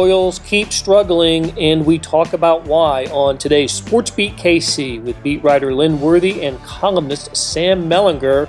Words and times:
Royals 0.00 0.38
keep 0.38 0.72
struggling, 0.72 1.50
and 1.58 1.84
we 1.84 1.98
talk 1.98 2.32
about 2.32 2.64
why 2.64 3.04
on 3.12 3.36
today's 3.36 3.70
Sports 3.70 4.10
Beat 4.10 4.34
KC 4.34 5.02
with 5.02 5.22
beat 5.22 5.44
writer 5.44 5.74
Lynn 5.74 6.00
Worthy 6.00 6.42
and 6.42 6.58
columnist 6.62 7.36
Sam 7.36 7.82
Mellinger. 7.86 8.48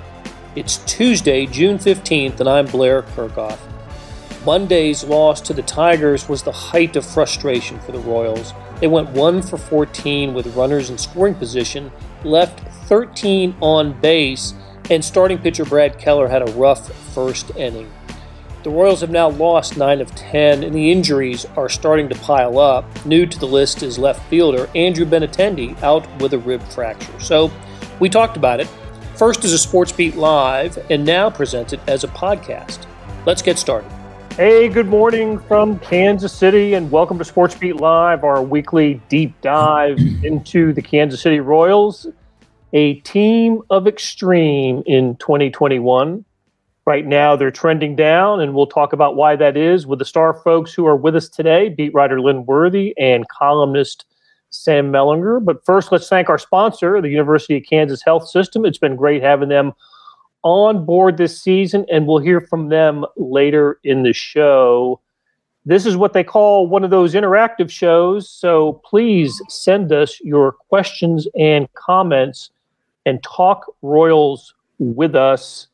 It's 0.56 0.78
Tuesday, 0.86 1.44
June 1.44 1.76
15th, 1.76 2.40
and 2.40 2.48
I'm 2.48 2.64
Blair 2.64 3.02
Kerkhoff. 3.02 3.58
Monday's 4.46 5.04
loss 5.04 5.42
to 5.42 5.52
the 5.52 5.60
Tigers 5.60 6.26
was 6.26 6.42
the 6.42 6.50
height 6.50 6.96
of 6.96 7.04
frustration 7.04 7.78
for 7.80 7.92
the 7.92 7.98
Royals. 7.98 8.54
They 8.80 8.86
went 8.86 9.10
1 9.10 9.42
for 9.42 9.58
14 9.58 10.32
with 10.32 10.56
runners 10.56 10.88
in 10.88 10.96
scoring 10.96 11.34
position, 11.34 11.92
left 12.24 12.60
13 12.86 13.54
on 13.60 14.00
base, 14.00 14.54
and 14.88 15.04
starting 15.04 15.36
pitcher 15.36 15.66
Brad 15.66 15.98
Keller 15.98 16.28
had 16.28 16.48
a 16.48 16.52
rough 16.52 16.90
first 17.12 17.54
inning. 17.56 17.92
The 18.62 18.70
Royals 18.70 19.00
have 19.00 19.10
now 19.10 19.28
lost 19.28 19.76
9 19.76 20.00
of 20.00 20.14
10, 20.14 20.62
and 20.62 20.72
the 20.72 20.92
injuries 20.92 21.46
are 21.56 21.68
starting 21.68 22.08
to 22.08 22.14
pile 22.20 22.60
up. 22.60 22.84
New 23.04 23.26
to 23.26 23.36
the 23.36 23.46
list 23.46 23.82
is 23.82 23.98
left 23.98 24.24
fielder 24.28 24.70
Andrew 24.76 25.04
Benintendi 25.04 25.82
out 25.82 26.06
with 26.20 26.32
a 26.32 26.38
rib 26.38 26.62
fracture. 26.68 27.18
So 27.18 27.50
we 27.98 28.08
talked 28.08 28.36
about 28.36 28.60
it. 28.60 28.68
First 29.16 29.42
as 29.44 29.52
a 29.52 29.58
Sports 29.58 29.90
Beat 29.90 30.14
Live, 30.14 30.78
and 30.92 31.04
now 31.04 31.28
presented 31.28 31.80
as 31.88 32.04
a 32.04 32.08
podcast. 32.08 32.86
Let's 33.26 33.42
get 33.42 33.58
started. 33.58 33.90
Hey, 34.36 34.68
good 34.68 34.86
morning 34.86 35.40
from 35.40 35.80
Kansas 35.80 36.32
City, 36.32 36.74
and 36.74 36.88
welcome 36.88 37.18
to 37.18 37.24
Sports 37.24 37.56
Beat 37.56 37.78
Live, 37.78 38.22
our 38.22 38.44
weekly 38.44 39.02
deep 39.08 39.40
dive 39.40 39.98
into 40.22 40.72
the 40.72 40.82
Kansas 40.82 41.20
City 41.20 41.40
Royals, 41.40 42.06
a 42.72 42.94
team 43.00 43.62
of 43.70 43.88
extreme 43.88 44.84
in 44.86 45.16
2021. 45.16 46.24
Right 46.84 47.06
now, 47.06 47.36
they're 47.36 47.52
trending 47.52 47.94
down, 47.94 48.40
and 48.40 48.54
we'll 48.54 48.66
talk 48.66 48.92
about 48.92 49.14
why 49.14 49.36
that 49.36 49.56
is 49.56 49.86
with 49.86 50.00
the 50.00 50.04
star 50.04 50.34
folks 50.34 50.74
who 50.74 50.84
are 50.84 50.96
with 50.96 51.14
us 51.14 51.28
today 51.28 51.68
beat 51.68 51.94
writer 51.94 52.20
Lynn 52.20 52.44
Worthy 52.44 52.92
and 52.98 53.28
columnist 53.28 54.04
Sam 54.50 54.90
Mellinger. 54.90 55.44
But 55.44 55.64
first, 55.64 55.92
let's 55.92 56.08
thank 56.08 56.28
our 56.28 56.38
sponsor, 56.38 57.00
the 57.00 57.08
University 57.08 57.56
of 57.56 57.62
Kansas 57.70 58.02
Health 58.02 58.28
System. 58.28 58.64
It's 58.64 58.78
been 58.78 58.96
great 58.96 59.22
having 59.22 59.48
them 59.48 59.72
on 60.42 60.84
board 60.84 61.18
this 61.18 61.40
season, 61.40 61.86
and 61.88 62.08
we'll 62.08 62.18
hear 62.18 62.40
from 62.40 62.68
them 62.68 63.04
later 63.16 63.78
in 63.84 64.02
the 64.02 64.12
show. 64.12 65.00
This 65.64 65.86
is 65.86 65.96
what 65.96 66.14
they 66.14 66.24
call 66.24 66.66
one 66.66 66.82
of 66.82 66.90
those 66.90 67.14
interactive 67.14 67.70
shows, 67.70 68.28
so 68.28 68.82
please 68.84 69.40
send 69.48 69.92
us 69.92 70.20
your 70.20 70.50
questions 70.50 71.28
and 71.38 71.72
comments 71.74 72.50
and 73.06 73.22
talk 73.22 73.66
Royals 73.82 74.52
with 74.80 75.14
us 75.14 75.68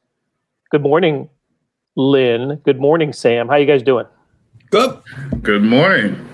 Good 0.70 0.83
morning, 0.83 1.30
Lynn. 1.97 2.56
Good 2.56 2.78
morning, 2.78 3.14
Sam. 3.14 3.48
How 3.48 3.56
you 3.56 3.64
guys 3.64 3.83
doing? 3.83 4.05
Good. 4.70 5.00
Good 5.41 5.62
morning. 5.62 6.28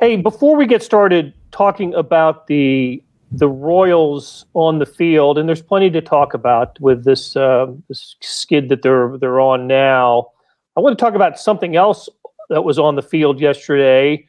Hey, 0.00 0.16
before 0.16 0.54
we 0.54 0.66
get 0.66 0.82
started 0.82 1.32
talking 1.50 1.94
about 1.94 2.46
the 2.46 3.02
the 3.32 3.48
Royals 3.48 4.44
on 4.52 4.80
the 4.80 4.84
field, 4.84 5.38
and 5.38 5.48
there's 5.48 5.62
plenty 5.62 5.88
to 5.92 6.02
talk 6.02 6.34
about 6.34 6.78
with 6.78 7.04
this, 7.04 7.36
uh, 7.36 7.66
this 7.88 8.16
skid 8.20 8.68
that 8.68 8.82
they're 8.82 9.16
they're 9.16 9.40
on 9.40 9.66
now. 9.66 10.32
I 10.76 10.80
want 10.80 10.98
to 10.98 11.02
talk 11.02 11.14
about 11.14 11.38
something 11.38 11.74
else 11.74 12.10
that 12.50 12.64
was 12.64 12.78
on 12.78 12.96
the 12.96 13.02
field 13.02 13.40
yesterday, 13.40 14.28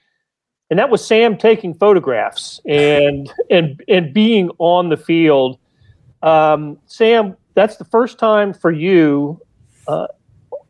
and 0.70 0.80
that 0.80 0.90
was 0.90 1.06
Sam 1.06 1.38
taking 1.38 1.74
photographs 1.74 2.62
and 2.66 3.30
and 3.50 3.84
and 3.90 4.14
being 4.14 4.50
on 4.60 4.88
the 4.88 4.98
field. 4.98 5.60
Um, 6.24 6.80
Sam, 6.86 7.36
that's 7.58 7.78
the 7.78 7.86
first 7.86 8.20
time 8.20 8.54
for 8.54 8.72
you 8.72 9.42
uh, 9.88 10.06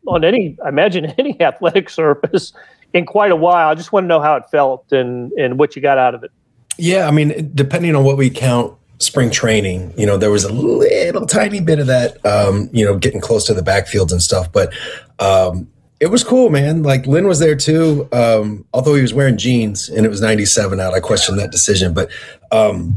on 0.06 0.24
any, 0.24 0.56
I 0.64 0.70
imagine, 0.70 1.04
any 1.18 1.40
athletic 1.40 1.90
surface 1.90 2.52
in 2.94 3.04
quite 3.04 3.30
a 3.30 3.36
while. 3.36 3.68
I 3.68 3.74
just 3.74 3.92
want 3.92 4.04
to 4.04 4.08
know 4.08 4.20
how 4.20 4.34
it 4.36 4.44
felt 4.50 4.90
and 4.90 5.30
and 5.32 5.58
what 5.58 5.76
you 5.76 5.82
got 5.82 5.98
out 5.98 6.14
of 6.14 6.24
it. 6.24 6.32
Yeah, 6.78 7.06
I 7.06 7.10
mean, 7.10 7.52
depending 7.54 7.94
on 7.94 8.04
what 8.04 8.16
we 8.16 8.30
count 8.30 8.74
spring 9.00 9.30
training, 9.30 9.92
you 9.98 10.06
know, 10.06 10.16
there 10.16 10.30
was 10.30 10.44
a 10.44 10.52
little 10.52 11.26
tiny 11.26 11.60
bit 11.60 11.78
of 11.78 11.88
that, 11.88 12.24
um, 12.24 12.70
you 12.72 12.84
know, 12.84 12.96
getting 12.96 13.20
close 13.20 13.44
to 13.46 13.54
the 13.54 13.62
backfields 13.62 14.10
and 14.10 14.22
stuff, 14.22 14.50
but 14.50 14.72
um, 15.18 15.68
it 16.00 16.06
was 16.06 16.24
cool, 16.24 16.50
man. 16.50 16.84
Like 16.84 17.06
Lynn 17.06 17.26
was 17.26 17.40
there 17.40 17.56
too, 17.56 18.08
um, 18.12 18.64
although 18.72 18.94
he 18.94 19.02
was 19.02 19.12
wearing 19.12 19.36
jeans 19.36 19.88
and 19.88 20.06
it 20.06 20.08
was 20.08 20.20
97 20.20 20.80
out. 20.80 20.94
I 20.94 21.00
questioned 21.00 21.38
that 21.38 21.50
decision, 21.50 21.92
but 21.92 22.10
um, 22.50 22.96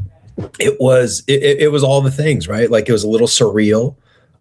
it 0.60 0.80
was 0.80 1.24
it, 1.28 1.62
it, 1.62 1.72
was 1.72 1.84
all 1.84 2.02
the 2.02 2.12
things 2.12 2.48
right? 2.48 2.70
Like 2.70 2.90
it 2.90 2.92
was 2.92 3.04
a 3.04 3.10
little 3.10 3.28
surreal. 3.28 3.96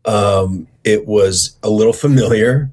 Um 0.04 0.66
it 0.84 1.06
was 1.06 1.56
a 1.62 1.70
little 1.70 1.92
familiar. 1.92 2.70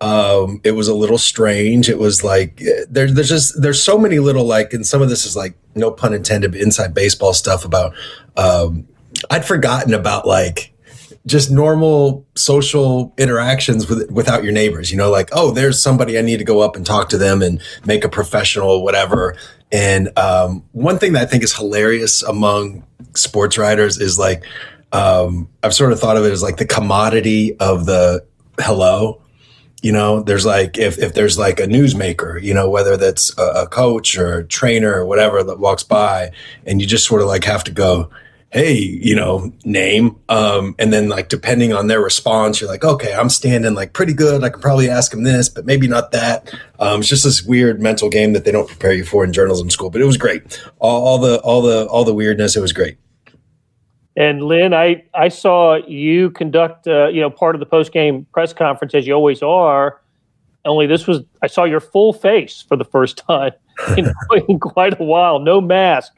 Um 0.00 0.60
it 0.64 0.72
was 0.72 0.88
a 0.88 0.94
little 0.94 1.18
strange. 1.18 1.88
It 1.88 1.98
was 1.98 2.24
like 2.24 2.62
there, 2.88 3.10
there's 3.10 3.28
just 3.28 3.60
there's 3.60 3.82
so 3.82 3.98
many 3.98 4.18
little 4.18 4.44
like 4.44 4.72
and 4.72 4.86
some 4.86 5.02
of 5.02 5.08
this 5.08 5.26
is 5.26 5.36
like 5.36 5.54
no 5.74 5.90
pun 5.90 6.14
intended 6.14 6.54
inside 6.54 6.94
baseball 6.94 7.32
stuff 7.32 7.64
about 7.64 7.94
um 8.36 8.86
i'd 9.30 9.44
forgotten 9.44 9.94
about 9.94 10.26
like 10.26 10.72
just 11.26 11.50
normal 11.50 12.26
social 12.34 13.12
interactions 13.18 13.88
with 13.88 14.10
without 14.10 14.42
your 14.42 14.52
neighbors 14.52 14.90
you 14.90 14.96
know 14.96 15.10
like 15.10 15.28
oh 15.32 15.50
there's 15.50 15.82
somebody 15.82 16.18
i 16.18 16.22
need 16.22 16.38
to 16.38 16.44
go 16.44 16.60
up 16.60 16.76
and 16.76 16.86
talk 16.86 17.08
to 17.08 17.18
them 17.18 17.42
and 17.42 17.60
make 17.84 18.04
a 18.04 18.08
professional 18.08 18.82
whatever 18.82 19.36
and 19.72 20.16
um, 20.18 20.64
one 20.72 20.98
thing 20.98 21.12
that 21.12 21.22
I 21.22 21.26
think 21.26 21.42
is 21.42 21.54
hilarious 21.54 22.22
among 22.22 22.84
sports 23.14 23.58
writers 23.58 23.98
is 23.98 24.18
like, 24.18 24.44
um, 24.92 25.48
I've 25.62 25.74
sort 25.74 25.92
of 25.92 26.00
thought 26.00 26.16
of 26.16 26.24
it 26.24 26.32
as 26.32 26.42
like 26.42 26.56
the 26.56 26.66
commodity 26.66 27.56
of 27.58 27.86
the 27.86 28.24
hello. 28.58 29.22
You 29.82 29.92
know, 29.92 30.22
there's 30.22 30.44
like, 30.44 30.76
if, 30.76 30.98
if 30.98 31.14
there's 31.14 31.38
like 31.38 31.58
a 31.58 31.66
newsmaker, 31.66 32.42
you 32.42 32.52
know, 32.52 32.68
whether 32.68 32.96
that's 32.96 33.36
a, 33.38 33.62
a 33.62 33.66
coach 33.66 34.18
or 34.18 34.40
a 34.40 34.44
trainer 34.44 34.92
or 34.92 35.06
whatever 35.06 35.42
that 35.42 35.58
walks 35.58 35.82
by, 35.82 36.32
and 36.66 36.80
you 36.80 36.86
just 36.86 37.06
sort 37.06 37.22
of 37.22 37.28
like 37.28 37.44
have 37.44 37.64
to 37.64 37.70
go, 37.70 38.10
hey, 38.50 38.74
you 38.74 39.14
know, 39.14 39.52
name. 39.64 40.16
Um, 40.28 40.74
and 40.78 40.92
then 40.92 41.08
like 41.08 41.28
depending 41.28 41.72
on 41.72 41.86
their 41.86 42.00
response, 42.00 42.60
you're 42.60 42.68
like, 42.68 42.84
okay, 42.84 43.14
I'm 43.14 43.28
standing 43.28 43.74
like 43.74 43.92
pretty 43.92 44.12
good. 44.12 44.42
I 44.42 44.50
can 44.50 44.60
probably 44.60 44.90
ask 44.90 45.12
them 45.12 45.22
this, 45.22 45.48
but 45.48 45.64
maybe 45.64 45.86
not 45.86 46.10
that. 46.12 46.52
Um, 46.78 47.00
it's 47.00 47.08
just 47.08 47.24
this 47.24 47.42
weird 47.42 47.80
mental 47.80 48.10
game 48.10 48.32
that 48.32 48.44
they 48.44 48.50
don't 48.50 48.68
prepare 48.68 48.92
you 48.92 49.04
for 49.04 49.24
in 49.24 49.32
journalism 49.32 49.70
school. 49.70 49.90
But 49.90 50.00
it 50.00 50.06
was 50.06 50.16
great. 50.16 50.60
All, 50.80 51.06
all 51.06 51.18
the 51.18 51.40
all 51.40 51.62
the 51.62 51.86
all 51.86 52.04
the 52.04 52.14
weirdness. 52.14 52.56
It 52.56 52.60
was 52.60 52.72
great. 52.72 52.98
And 54.16 54.42
Lynn, 54.42 54.74
I 54.74 55.04
I 55.14 55.28
saw 55.28 55.76
you 55.86 56.30
conduct 56.30 56.88
uh, 56.88 57.08
you 57.08 57.20
know 57.20 57.30
part 57.30 57.54
of 57.54 57.60
the 57.60 57.66
post 57.66 57.92
game 57.92 58.26
press 58.32 58.52
conference 58.52 58.94
as 58.94 59.06
you 59.06 59.14
always 59.14 59.42
are. 59.42 60.00
Only 60.64 60.86
this 60.86 61.06
was 61.06 61.20
I 61.40 61.46
saw 61.46 61.64
your 61.64 61.80
full 61.80 62.12
face 62.12 62.62
for 62.66 62.76
the 62.76 62.84
first 62.84 63.16
time 63.28 63.52
in, 63.96 64.12
in 64.48 64.58
quite 64.58 65.00
a 65.00 65.04
while. 65.04 65.38
No 65.38 65.60
mask 65.60 66.12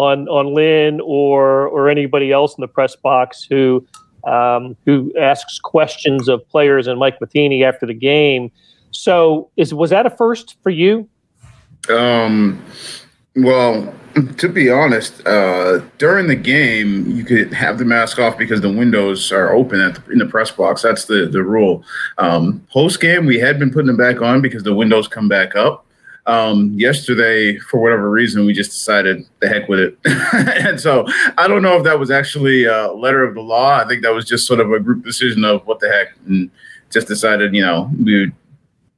on 0.00 0.28
on 0.28 0.54
Lynn 0.54 1.00
or 1.02 1.66
or 1.68 1.90
anybody 1.90 2.32
else 2.32 2.56
in 2.56 2.62
the 2.62 2.68
press 2.68 2.96
box 2.96 3.46
who 3.48 3.86
um, 4.24 4.76
who 4.86 5.12
asks 5.18 5.58
questions 5.58 6.28
of 6.28 6.46
players 6.48 6.86
and 6.86 6.98
Mike 6.98 7.20
Matheny 7.20 7.64
after 7.64 7.86
the 7.86 7.94
game. 7.94 8.50
So, 8.92 9.50
is 9.56 9.74
was 9.74 9.90
that 9.90 10.06
a 10.06 10.10
first 10.10 10.56
for 10.62 10.70
you? 10.70 11.08
Um, 11.88 12.62
well, 13.36 13.94
to 14.38 14.48
be 14.48 14.70
honest, 14.70 15.26
uh, 15.26 15.80
during 15.98 16.26
the 16.26 16.36
game, 16.36 17.10
you 17.10 17.24
could 17.24 17.52
have 17.52 17.78
the 17.78 17.84
mask 17.84 18.18
off 18.18 18.36
because 18.36 18.60
the 18.60 18.72
windows 18.72 19.30
are 19.32 19.52
open 19.52 19.78
the, 19.78 20.02
in 20.10 20.18
the 20.18 20.26
press 20.26 20.50
box. 20.50 20.82
That's 20.82 21.04
the 21.04 21.26
the 21.26 21.42
rule. 21.42 21.84
Um, 22.16 22.66
Post 22.72 23.00
game, 23.00 23.26
we 23.26 23.38
had 23.38 23.58
been 23.58 23.70
putting 23.70 23.86
them 23.86 23.98
back 23.98 24.22
on 24.22 24.40
because 24.40 24.62
the 24.62 24.74
windows 24.74 25.08
come 25.08 25.28
back 25.28 25.54
up. 25.54 25.86
Um, 26.30 26.72
yesterday, 26.76 27.58
for 27.58 27.80
whatever 27.80 28.08
reason, 28.08 28.46
we 28.46 28.52
just 28.52 28.70
decided 28.70 29.26
the 29.40 29.48
heck 29.48 29.68
with 29.68 29.80
it. 29.80 29.98
and 30.64 30.80
so 30.80 31.04
I 31.36 31.48
don't 31.48 31.60
know 31.60 31.76
if 31.76 31.82
that 31.82 31.98
was 31.98 32.12
actually 32.12 32.66
a 32.66 32.92
letter 32.92 33.24
of 33.24 33.34
the 33.34 33.40
law. 33.40 33.78
I 33.78 33.84
think 33.88 34.02
that 34.02 34.14
was 34.14 34.26
just 34.26 34.46
sort 34.46 34.60
of 34.60 34.70
a 34.70 34.78
group 34.78 35.04
decision 35.04 35.44
of 35.44 35.66
what 35.66 35.80
the 35.80 35.90
heck, 35.90 36.14
and 36.26 36.48
just 36.88 37.08
decided, 37.08 37.52
you 37.52 37.62
know, 37.62 37.90
we 37.98 38.30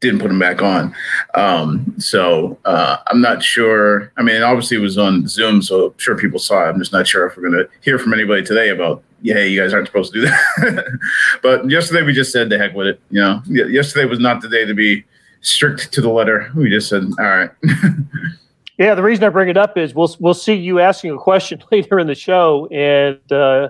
didn't 0.01 0.21
put 0.21 0.29
them 0.29 0.39
back 0.39 0.61
on. 0.61 0.95
Um, 1.35 1.95
so 1.97 2.59
uh, 2.67 2.99
I'm 3.06 3.23
not 3.23 3.43
sure. 3.43 4.12
I 4.19 4.23
mean, 4.23 4.43
obviously 4.43 4.77
it 4.77 4.81
was 4.81 4.99
on 4.99 5.27
Zoom, 5.27 5.62
so 5.62 5.87
I'm 5.87 5.99
sure 5.99 6.19
people 6.19 6.39
saw 6.39 6.67
it. 6.67 6.69
I'm 6.69 6.79
just 6.79 6.93
not 6.93 7.06
sure 7.06 7.27
if 7.27 7.35
we're 7.35 7.49
going 7.49 7.65
to 7.65 7.69
hear 7.81 7.99
from 7.99 8.12
anybody 8.12 8.45
today 8.45 8.69
about, 8.69 9.03
yeah, 9.23 9.39
you 9.39 9.59
guys 9.59 9.73
aren't 9.73 9.87
supposed 9.87 10.12
to 10.12 10.21
do 10.21 10.27
that. 10.27 10.99
but 11.43 11.71
yesterday 11.71 12.03
we 12.03 12.12
just 12.12 12.31
said 12.31 12.51
the 12.51 12.59
heck 12.59 12.75
with 12.75 12.89
it. 12.89 13.01
You 13.11 13.23
know, 13.23 13.43
yesterday 13.47 14.05
was 14.05 14.19
not 14.19 14.43
the 14.43 14.51
day 14.51 14.67
to 14.67 14.75
be 14.75 15.05
strict 15.43 15.93
to 15.93 16.00
the 16.00 16.09
letter. 16.09 16.50
We 16.56 16.71
just 16.71 16.89
said, 16.89 17.05
all 17.19 17.25
right. 17.25 17.50
yeah, 18.79 18.94
the 18.94 19.03
reason 19.03 19.25
I 19.25 19.29
bring 19.29 19.49
it 19.49 19.56
up 19.56 19.77
is 19.77 19.94
we'll 19.94 20.15
we'll 20.19 20.35
see 20.35 20.55
you 20.55 20.81
asking 20.81 21.12
a 21.12 21.19
question 21.19 21.62
later 21.71 21.99
in 21.99 22.06
the 22.06 22.15
show, 22.15 22.67
and 22.69 23.21
uh, 23.31 23.69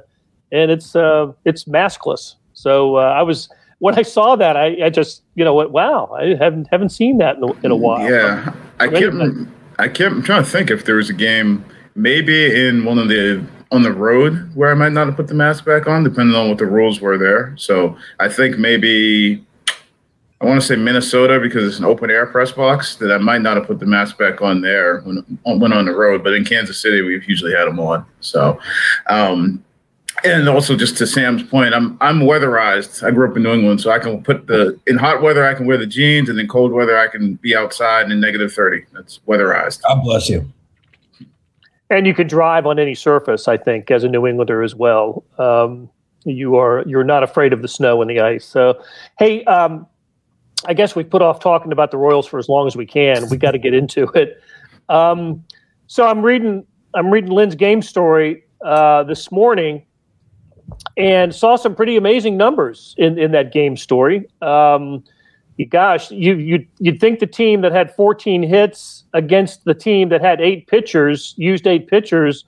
and 0.52 0.70
it's 0.70 0.94
uh, 0.94 1.32
it's 1.44 1.64
maskless. 1.64 2.36
So 2.52 2.96
uh, 2.96 3.00
I 3.00 3.22
was 3.22 3.48
when 3.78 3.98
I 3.98 4.02
saw 4.02 4.36
that, 4.36 4.56
I, 4.56 4.86
I 4.86 4.90
just 4.90 5.22
you 5.34 5.44
know 5.44 5.54
went, 5.54 5.72
wow, 5.72 6.16
I 6.16 6.36
haven't 6.36 6.68
haven't 6.70 6.90
seen 6.90 7.18
that 7.18 7.36
in 7.36 7.44
a, 7.44 7.52
in 7.64 7.70
a 7.72 7.76
while. 7.76 8.08
Yeah, 8.08 8.54
I 8.78 8.88
kept 8.88 9.16
I 9.78 9.88
kept 9.88 10.14
I'm 10.14 10.22
trying 10.22 10.44
to 10.44 10.48
think 10.48 10.70
if 10.70 10.84
there 10.84 10.96
was 10.96 11.10
a 11.10 11.14
game 11.14 11.64
maybe 11.94 12.66
in 12.66 12.84
one 12.84 12.98
of 12.98 13.08
the 13.08 13.44
on 13.70 13.82
the 13.82 13.92
road 13.92 14.54
where 14.54 14.70
I 14.70 14.74
might 14.74 14.92
not 14.92 15.06
have 15.06 15.16
put 15.16 15.28
the 15.28 15.34
mask 15.34 15.64
back 15.64 15.86
on, 15.86 16.04
depending 16.04 16.36
on 16.36 16.48
what 16.48 16.58
the 16.58 16.66
rules 16.66 17.00
were 17.00 17.16
there. 17.16 17.54
So 17.56 17.96
I 18.20 18.28
think 18.28 18.58
maybe 18.58 19.44
I 20.42 20.46
want 20.46 20.60
to 20.60 20.66
say 20.66 20.74
Minnesota 20.74 21.38
because 21.38 21.64
it's 21.68 21.78
an 21.78 21.84
open 21.84 22.10
air 22.10 22.26
press 22.26 22.50
box 22.50 22.96
that 22.96 23.12
I 23.12 23.18
might 23.18 23.42
not 23.42 23.56
have 23.56 23.66
put 23.66 23.78
the 23.78 23.86
mask 23.86 24.18
back 24.18 24.42
on 24.42 24.60
there 24.60 25.00
when 25.02 25.24
went 25.44 25.72
on 25.72 25.84
the 25.84 25.94
road, 25.94 26.24
but 26.24 26.32
in 26.32 26.44
Kansas 26.44 26.80
City 26.80 27.00
we've 27.00 27.28
usually 27.28 27.54
had 27.54 27.66
them 27.66 27.78
on. 27.78 28.04
So, 28.20 28.58
um, 29.08 29.64
and 30.24 30.48
also 30.48 30.76
just 30.76 30.98
to 30.98 31.06
Sam's 31.06 31.44
point, 31.44 31.74
I'm 31.74 31.96
I'm 32.00 32.20
weatherized. 32.20 33.06
I 33.06 33.12
grew 33.12 33.30
up 33.30 33.36
in 33.36 33.44
New 33.44 33.52
England, 33.52 33.80
so 33.80 33.92
I 33.92 34.00
can 34.00 34.20
put 34.20 34.48
the 34.48 34.78
in 34.88 34.98
hot 34.98 35.22
weather 35.22 35.46
I 35.46 35.54
can 35.54 35.64
wear 35.64 35.78
the 35.78 35.86
jeans, 35.86 36.28
and 36.28 36.38
in 36.40 36.48
cold 36.48 36.72
weather 36.72 36.98
I 36.98 37.06
can 37.06 37.34
be 37.36 37.54
outside 37.54 38.10
in 38.10 38.20
negative 38.20 38.52
thirty. 38.52 38.84
That's 38.92 39.20
weatherized. 39.28 39.82
God 39.82 40.02
bless 40.02 40.28
you. 40.28 40.52
And 41.88 42.04
you 42.04 42.14
can 42.14 42.26
drive 42.26 42.66
on 42.66 42.80
any 42.80 42.94
surface, 42.96 43.46
I 43.46 43.58
think, 43.58 43.92
as 43.92 44.02
a 44.02 44.08
New 44.08 44.26
Englander 44.26 44.62
as 44.62 44.74
well. 44.74 45.22
Um, 45.38 45.88
you 46.24 46.56
are 46.56 46.82
you're 46.86 47.04
not 47.04 47.22
afraid 47.22 47.52
of 47.52 47.62
the 47.62 47.68
snow 47.68 48.02
and 48.02 48.10
the 48.10 48.18
ice. 48.18 48.44
So, 48.44 48.82
hey, 49.18 49.44
um, 49.44 49.86
I 50.66 50.74
guess 50.74 50.94
we 50.94 51.04
put 51.04 51.22
off 51.22 51.40
talking 51.40 51.72
about 51.72 51.90
the 51.90 51.96
Royals 51.96 52.26
for 52.26 52.38
as 52.38 52.48
long 52.48 52.66
as 52.66 52.76
we 52.76 52.86
can. 52.86 53.28
We 53.28 53.36
got 53.36 53.52
to 53.52 53.58
get 53.58 53.74
into 53.74 54.04
it. 54.14 54.40
Um, 54.88 55.44
so 55.86 56.06
I'm 56.06 56.22
reading 56.22 56.66
I'm 56.94 57.10
reading 57.10 57.30
Lynn's 57.30 57.54
game 57.54 57.82
story 57.82 58.44
uh, 58.64 59.02
this 59.04 59.32
morning, 59.32 59.84
and 60.96 61.34
saw 61.34 61.56
some 61.56 61.74
pretty 61.74 61.96
amazing 61.96 62.36
numbers 62.36 62.94
in, 62.98 63.18
in 63.18 63.32
that 63.32 63.52
game 63.52 63.76
story. 63.76 64.28
Um, 64.42 65.04
gosh, 65.70 66.10
you 66.10 66.36
you 66.36 66.66
you'd 66.78 67.00
think 67.00 67.20
the 67.20 67.26
team 67.26 67.60
that 67.62 67.72
had 67.72 67.94
14 67.94 68.42
hits 68.42 69.04
against 69.14 69.64
the 69.64 69.74
team 69.74 70.08
that 70.08 70.20
had 70.20 70.40
eight 70.40 70.66
pitchers 70.66 71.34
used 71.36 71.66
eight 71.66 71.88
pitchers, 71.88 72.44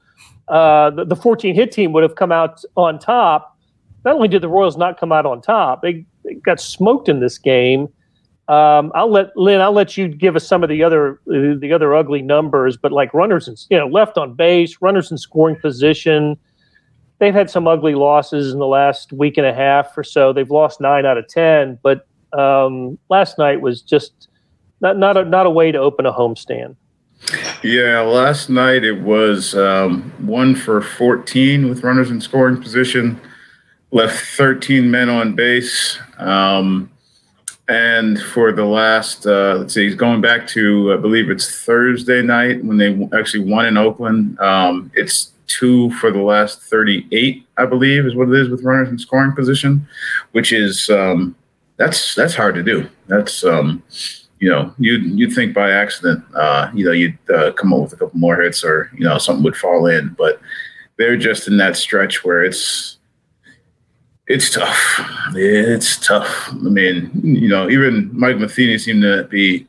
uh, 0.49 0.91
the, 0.91 1.05
the 1.05 1.17
14 1.17 1.55
hit 1.55 1.73
team 1.73 1.93
would 1.93 2.03
have 2.03 2.17
come 2.17 2.33
out 2.33 2.63
on 2.77 2.99
top. 2.99 3.59
Not 4.05 4.17
only 4.17 4.29
did 4.29 4.43
the 4.43 4.49
Royals 4.49 4.77
not 4.77 4.99
come 4.99 5.13
out 5.13 5.27
on 5.27 5.41
top, 5.41 5.83
they, 5.83 6.05
they 6.25 6.35
got 6.35 6.61
smoked 6.61 7.09
in 7.09 7.21
this 7.21 7.39
game. 7.39 7.89
Um, 8.47 8.93
I'll 8.95 9.11
let 9.11 9.35
Lynn. 9.37 9.61
I'll 9.61 9.73
let 9.73 9.97
you 9.97 10.07
give 10.09 10.37
us 10.37 10.47
some 10.47 10.63
of 10.63 10.69
the 10.69 10.83
other 10.83 11.19
the 11.27 11.73
other 11.75 11.95
ugly 11.95 12.21
numbers, 12.21 12.77
but 12.77 12.93
like 12.93 13.15
runners 13.15 13.49
and 13.49 13.59
you 13.71 13.79
know 13.79 13.87
left 13.87 14.19
on 14.19 14.35
base, 14.35 14.77
runners 14.83 15.11
in 15.11 15.17
scoring 15.17 15.57
position. 15.57 16.37
They've 17.21 17.33
had 17.33 17.49
some 17.49 17.67
ugly 17.67 17.95
losses 17.95 18.53
in 18.53 18.59
the 18.59 18.67
last 18.67 19.13
week 19.13 19.39
and 19.39 19.47
a 19.47 19.55
half 19.55 19.97
or 19.97 20.05
so. 20.05 20.33
They've 20.33 20.51
lost 20.51 20.81
nine 20.81 21.07
out 21.07 21.17
of 21.17 21.27
ten, 21.27 21.79
but 21.83 22.07
um, 22.35 22.99
last 23.09 23.39
night 23.39 23.63
was 23.63 23.81
just 23.81 24.29
not 24.81 24.99
not 24.99 25.17
a, 25.17 25.25
not 25.25 25.47
a 25.47 25.51
way 25.51 25.73
to 25.73 25.79
open 25.79 26.05
a 26.05 26.13
homestand. 26.13 26.77
Yeah, 27.63 28.01
last 28.01 28.51
night 28.51 28.85
it 28.85 29.01
was 29.01 29.55
um, 29.55 30.13
one 30.19 30.55
for 30.55 30.83
fourteen 30.83 31.71
with 31.71 31.83
runners 31.83 32.11
in 32.11 32.21
scoring 32.21 32.61
position. 32.61 33.19
Left 33.91 34.23
thirteen 34.37 34.91
men 34.91 35.09
on 35.09 35.35
base. 35.35 35.99
Um, 36.19 36.91
and 37.69 38.21
for 38.21 38.53
the 38.53 38.65
last, 38.65 39.27
uh, 39.27 39.57
let's 39.59 39.75
see, 39.75 39.85
he's 39.85 39.95
going 39.95 40.21
back 40.21 40.47
to, 40.49 40.93
I 40.93 40.97
believe 40.97 41.31
it's 41.31 41.65
Thursday 41.65 42.21
night 42.21 42.63
when 42.63 42.77
they 42.77 43.09
actually 43.19 43.51
won 43.51 43.65
in 43.67 43.77
Oakland. 43.79 44.39
Um, 44.39 44.91
it's 44.95 45.33
two 45.47 45.91
for 45.93 46.11
the 46.11 46.21
last 46.21 46.61
38, 46.63 47.47
I 47.57 47.67
believe, 47.67 48.05
is 48.05 48.15
what 48.15 48.29
it 48.29 48.35
is 48.35 48.49
with 48.49 48.63
runners 48.63 48.91
in 48.91 48.99
scoring 48.99 49.33
position, 49.33 49.87
which 50.33 50.53
is 50.53 50.91
um, 50.91 51.35
that's 51.77 52.15
that's 52.15 52.35
hard 52.35 52.55
to 52.55 52.63
do. 52.63 52.89
That's 53.07 53.45
um, 53.45 53.83
you 54.41 54.51
know, 54.51 54.75
you 54.79 54.99
you'd 54.99 55.35
think 55.35 55.55
by 55.55 55.71
accident, 55.71 56.23
uh, 56.35 56.71
you 56.75 56.85
know, 56.85 56.93
you'd 56.93 57.19
uh, 57.31 57.53
come 57.53 57.73
up 57.73 57.81
with 57.81 57.93
a 57.95 57.97
couple 57.97 58.19
more 58.19 58.43
hits 58.43 58.63
or 58.63 58.91
you 58.95 59.05
know 59.05 59.17
something 59.19 59.43
would 59.45 59.57
fall 59.57 59.87
in, 59.87 60.15
but 60.19 60.41
they're 60.99 61.17
just 61.17 61.49
in 61.49 61.57
that 61.59 61.77
stretch 61.77 62.25
where 62.25 62.45
it's 62.45 62.99
it's 64.27 64.51
tough. 64.51 65.01
It's 65.35 65.99
tough. 66.05 66.49
I 66.51 66.55
mean, 66.55 67.11
you 67.23 67.49
know, 67.49 67.69
even 67.69 68.11
Mike 68.13 68.39
Matheny 68.39 68.79
seemed 68.79 69.03
to 69.03 69.25
be 69.25 69.67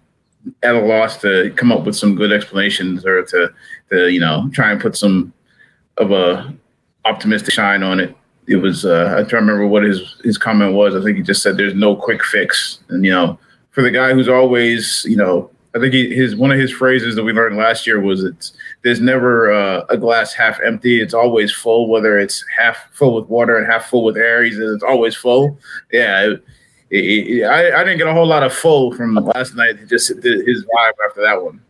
at 0.63 0.75
a 0.75 0.79
loss 0.79 1.17
to 1.21 1.51
come 1.55 1.71
up 1.71 1.85
with 1.85 1.95
some 1.95 2.15
good 2.15 2.31
explanations 2.31 3.05
or 3.05 3.23
to, 3.25 3.53
to 3.91 4.09
you 4.09 4.19
know, 4.19 4.49
try 4.53 4.71
and 4.71 4.79
put 4.79 4.95
some 4.95 5.33
of 5.97 6.11
a 6.11 6.53
optimistic 7.03 7.53
shine 7.53 7.83
on 7.83 7.99
it. 7.99 8.15
It 8.47 8.57
was 8.57 8.85
uh, 8.85 9.15
I 9.17 9.21
try 9.21 9.39
to 9.39 9.45
remember 9.45 9.67
what 9.67 9.83
his 9.83 10.17
his 10.23 10.37
comment 10.37 10.73
was. 10.73 10.95
I 10.95 11.01
think 11.01 11.17
he 11.17 11.23
just 11.23 11.41
said 11.41 11.57
there's 11.57 11.73
no 11.73 11.95
quick 11.95 12.23
fix, 12.23 12.79
and 12.89 13.03
you 13.03 13.11
know, 13.11 13.39
for 13.71 13.81
the 13.81 13.89
guy 13.89 14.13
who's 14.13 14.29
always 14.29 15.03
you 15.07 15.15
know 15.15 15.49
I 15.75 15.79
think 15.79 15.93
he, 15.93 16.15
his 16.15 16.35
one 16.35 16.51
of 16.51 16.59
his 16.59 16.71
phrases 16.71 17.15
that 17.15 17.23
we 17.23 17.33
learned 17.33 17.57
last 17.57 17.85
year 17.85 17.99
was 17.99 18.23
it's 18.23 18.53
there's 18.83 19.01
never 19.01 19.51
uh, 19.51 19.85
a 19.89 19.97
glass 19.97 20.33
half 20.33 20.59
empty. 20.61 21.01
It's 21.01 21.13
always 21.13 21.51
full, 21.51 21.89
whether 21.89 22.17
it's 22.17 22.45
half 22.57 22.77
full 22.93 23.15
with 23.15 23.29
water 23.29 23.57
and 23.57 23.67
half 23.67 23.89
full 23.89 24.05
with 24.05 24.15
air. 24.15 24.43
He 24.43 24.51
says 24.51 24.71
it's 24.71 24.83
always 24.83 25.15
full. 25.15 25.59
Yeah, 25.91 26.21
it, 26.21 26.43
it, 26.89 26.97
it, 26.97 27.43
I, 27.43 27.81
I 27.81 27.83
didn't 27.83 27.97
get 27.97 28.07
a 28.07 28.13
whole 28.13 28.27
lot 28.27 28.43
of 28.43 28.53
full 28.53 28.95
from 28.95 29.15
last 29.15 29.55
night. 29.55 29.87
Just 29.87 30.07
his 30.07 30.63
vibe 30.63 30.93
after 31.07 31.21
that 31.21 31.43
one. 31.43 31.61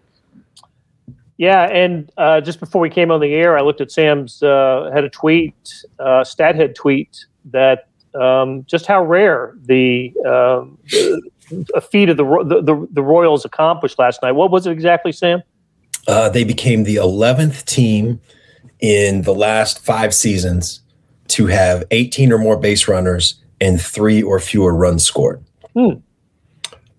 Yeah, 1.37 1.63
and 1.63 2.09
uh, 2.17 2.39
just 2.41 2.59
before 2.59 2.79
we 2.81 2.89
came 2.89 3.11
on 3.11 3.19
the 3.19 3.33
air, 3.33 3.57
I 3.57 3.61
looked 3.61 3.81
at 3.81 3.91
Sam's 3.91 4.41
uh, 4.41 4.89
had 4.93 5.03
a 5.03 5.09
tweet, 5.09 5.85
uh, 5.99 6.23
Stathead 6.23 6.75
tweet 6.75 7.25
that 7.51 7.89
um, 8.13 8.63
just 8.65 8.85
how 8.85 9.03
rare 9.03 9.55
the, 9.65 10.13
um, 10.25 10.77
a 11.73 11.81
feat 11.81 12.09
of 12.09 12.17
the, 12.17 12.23
the 12.23 12.87
the 12.91 13.01
Royals 13.01 13.45
accomplished 13.45 13.99
last 13.99 14.21
night. 14.21 14.33
What 14.33 14.51
was 14.51 14.67
it 14.67 14.71
exactly, 14.71 15.11
Sam? 15.11 15.41
Uh, 16.07 16.29
they 16.29 16.43
became 16.43 16.83
the 16.83 16.97
11th 16.97 17.65
team 17.65 18.19
in 18.79 19.23
the 19.23 19.33
last 19.33 19.83
five 19.83 20.13
seasons 20.13 20.81
to 21.29 21.47
have 21.47 21.83
18 21.91 22.31
or 22.31 22.37
more 22.37 22.57
base 22.57 22.87
runners 22.87 23.41
and 23.59 23.81
three 23.81 24.21
or 24.21 24.39
fewer 24.39 24.75
runs 24.75 25.03
scored. 25.03 25.43
Hmm. 25.73 25.93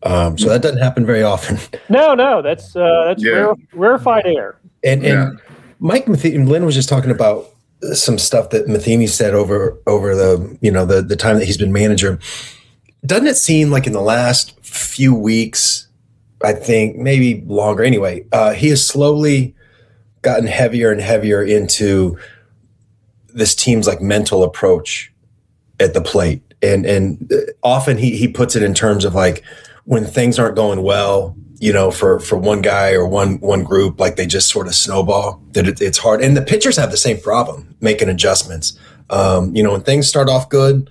Um, 0.02 0.38
so 0.38 0.48
that 0.48 0.62
doesn't 0.62 0.80
happen 0.80 1.06
very 1.06 1.22
often. 1.22 1.58
No, 1.88 2.14
no, 2.14 2.42
that's 2.42 2.74
uh, 2.74 3.04
that's 3.06 3.22
yeah. 3.22 3.32
rare, 3.32 3.54
rarefied 3.72 4.26
air. 4.26 4.58
And 4.82 5.04
and 5.04 5.38
yeah. 5.38 5.44
Mike 5.78 6.08
Matheny, 6.08 6.38
Lynn 6.38 6.66
was 6.66 6.74
just 6.74 6.88
talking 6.88 7.12
about 7.12 7.46
some 7.92 8.18
stuff 8.18 8.50
that 8.50 8.66
Matheny 8.66 9.06
said 9.06 9.34
over 9.34 9.78
over 9.86 10.16
the 10.16 10.58
you 10.60 10.70
know 10.70 10.84
the 10.84 11.00
the 11.00 11.14
time 11.14 11.38
that 11.38 11.44
he's 11.44 11.56
been 11.56 11.72
manager 11.72 12.18
doesn't 13.06 13.26
it 13.26 13.36
seem 13.36 13.70
like 13.70 13.86
in 13.86 13.92
the 13.92 14.00
last 14.00 14.58
few 14.64 15.14
weeks, 15.14 15.88
I 16.42 16.52
think 16.52 16.96
maybe 16.96 17.42
longer 17.46 17.82
anyway, 17.82 18.26
uh, 18.32 18.52
he 18.52 18.68
has 18.68 18.86
slowly 18.86 19.54
gotten 20.22 20.46
heavier 20.46 20.90
and 20.90 21.00
heavier 21.00 21.42
into 21.42 22.18
this 23.28 23.54
team's 23.54 23.86
like 23.86 24.00
mental 24.00 24.42
approach 24.42 25.12
at 25.78 25.94
the 25.94 26.00
plate. 26.00 26.42
And 26.62 26.86
and 26.86 27.30
uh, 27.32 27.52
often 27.62 27.98
he 27.98 28.16
he 28.16 28.28
puts 28.28 28.56
it 28.56 28.62
in 28.62 28.74
terms 28.74 29.04
of 29.04 29.14
like 29.14 29.44
when 29.84 30.04
things 30.04 30.38
aren't 30.38 30.56
going 30.56 30.82
well, 30.82 31.36
you 31.58 31.72
know, 31.72 31.90
for 31.90 32.18
for 32.18 32.36
one 32.36 32.62
guy 32.62 32.92
or 32.92 33.06
one 33.06 33.38
one 33.40 33.62
group, 33.62 34.00
like 34.00 34.16
they 34.16 34.26
just 34.26 34.50
sort 34.50 34.66
of 34.66 34.74
snowball. 34.74 35.40
That 35.52 35.68
it, 35.68 35.80
it's 35.80 35.98
hard, 35.98 36.22
and 36.22 36.36
the 36.36 36.42
pitchers 36.42 36.76
have 36.76 36.90
the 36.90 36.96
same 36.96 37.20
problem 37.20 37.74
making 37.80 38.08
adjustments. 38.08 38.78
Um, 39.10 39.54
you 39.54 39.62
know, 39.62 39.72
when 39.72 39.82
things 39.82 40.08
start 40.08 40.28
off 40.28 40.48
good, 40.48 40.90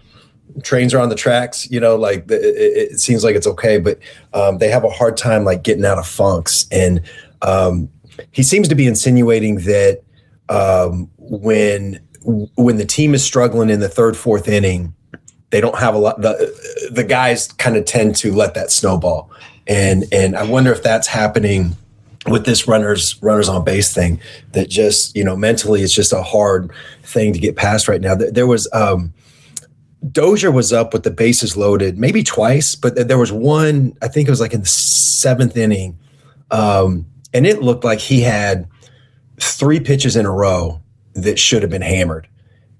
trains 0.63 0.93
are 0.93 0.99
on 0.99 1.09
the 1.09 1.15
tracks, 1.15 1.69
you 1.69 1.79
know, 1.79 1.95
like 1.95 2.29
it, 2.31 2.91
it 2.93 2.99
seems 2.99 3.23
like 3.23 3.35
it's 3.35 3.47
okay, 3.47 3.77
but 3.77 3.99
um, 4.33 4.57
they 4.57 4.69
have 4.69 4.83
a 4.83 4.89
hard 4.89 5.17
time 5.17 5.43
like 5.43 5.63
getting 5.63 5.85
out 5.85 5.97
of 5.97 6.07
funks. 6.07 6.65
And 6.71 7.01
um, 7.41 7.89
he 8.31 8.43
seems 8.43 8.67
to 8.69 8.75
be 8.75 8.87
insinuating 8.87 9.57
that 9.57 10.01
um, 10.49 11.09
when 11.17 11.99
when 12.55 12.77
the 12.77 12.85
team 12.85 13.13
is 13.13 13.23
struggling 13.23 13.69
in 13.69 13.79
the 13.79 13.89
third, 13.89 14.17
fourth 14.17 14.47
inning, 14.47 14.93
they 15.51 15.61
don't 15.61 15.77
have 15.77 15.93
a 15.95 15.97
lot. 15.97 16.21
The 16.21 16.89
the 16.91 17.03
guys 17.03 17.51
kind 17.53 17.77
of 17.77 17.85
tend 17.85 18.15
to 18.17 18.33
let 18.33 18.53
that 18.55 18.71
snowball, 18.71 19.29
and 19.67 20.05
and 20.11 20.35
I 20.35 20.43
wonder 20.43 20.71
if 20.71 20.81
that's 20.81 21.07
happening 21.07 21.75
with 22.27 22.45
this 22.45 22.67
runners 22.67 23.21
runners 23.21 23.47
on 23.47 23.63
base 23.63 23.93
thing. 23.93 24.19
That 24.53 24.69
just 24.69 25.15
you 25.15 25.23
know 25.23 25.35
mentally, 25.35 25.81
it's 25.81 25.93
just 25.93 26.13
a 26.13 26.23
hard 26.23 26.71
thing 27.03 27.33
to 27.33 27.39
get 27.39 27.55
past 27.55 27.87
right 27.87 28.01
now. 28.01 28.15
There, 28.15 28.31
there 28.31 28.47
was. 28.47 28.67
Um, 28.73 29.13
Dozier 30.11 30.51
was 30.51 30.71
up 30.71 30.93
with 30.93 31.03
the 31.03 31.11
bases 31.11 31.57
loaded 31.57 31.97
maybe 31.97 32.23
twice, 32.23 32.75
but 32.75 33.07
there 33.07 33.17
was 33.17 33.31
one, 33.31 33.97
I 34.01 34.07
think 34.07 34.27
it 34.27 34.31
was 34.31 34.41
like 34.41 34.53
in 34.53 34.61
the 34.61 34.67
seventh 34.67 35.57
inning. 35.57 35.97
Um, 36.51 37.07
and 37.33 37.47
it 37.47 37.61
looked 37.61 37.83
like 37.83 37.99
he 37.99 38.21
had 38.21 38.67
three 39.39 39.79
pitches 39.79 40.15
in 40.15 40.25
a 40.25 40.31
row 40.31 40.81
that 41.13 41.39
should 41.39 41.61
have 41.63 41.71
been 41.71 41.81
hammered. 41.81 42.27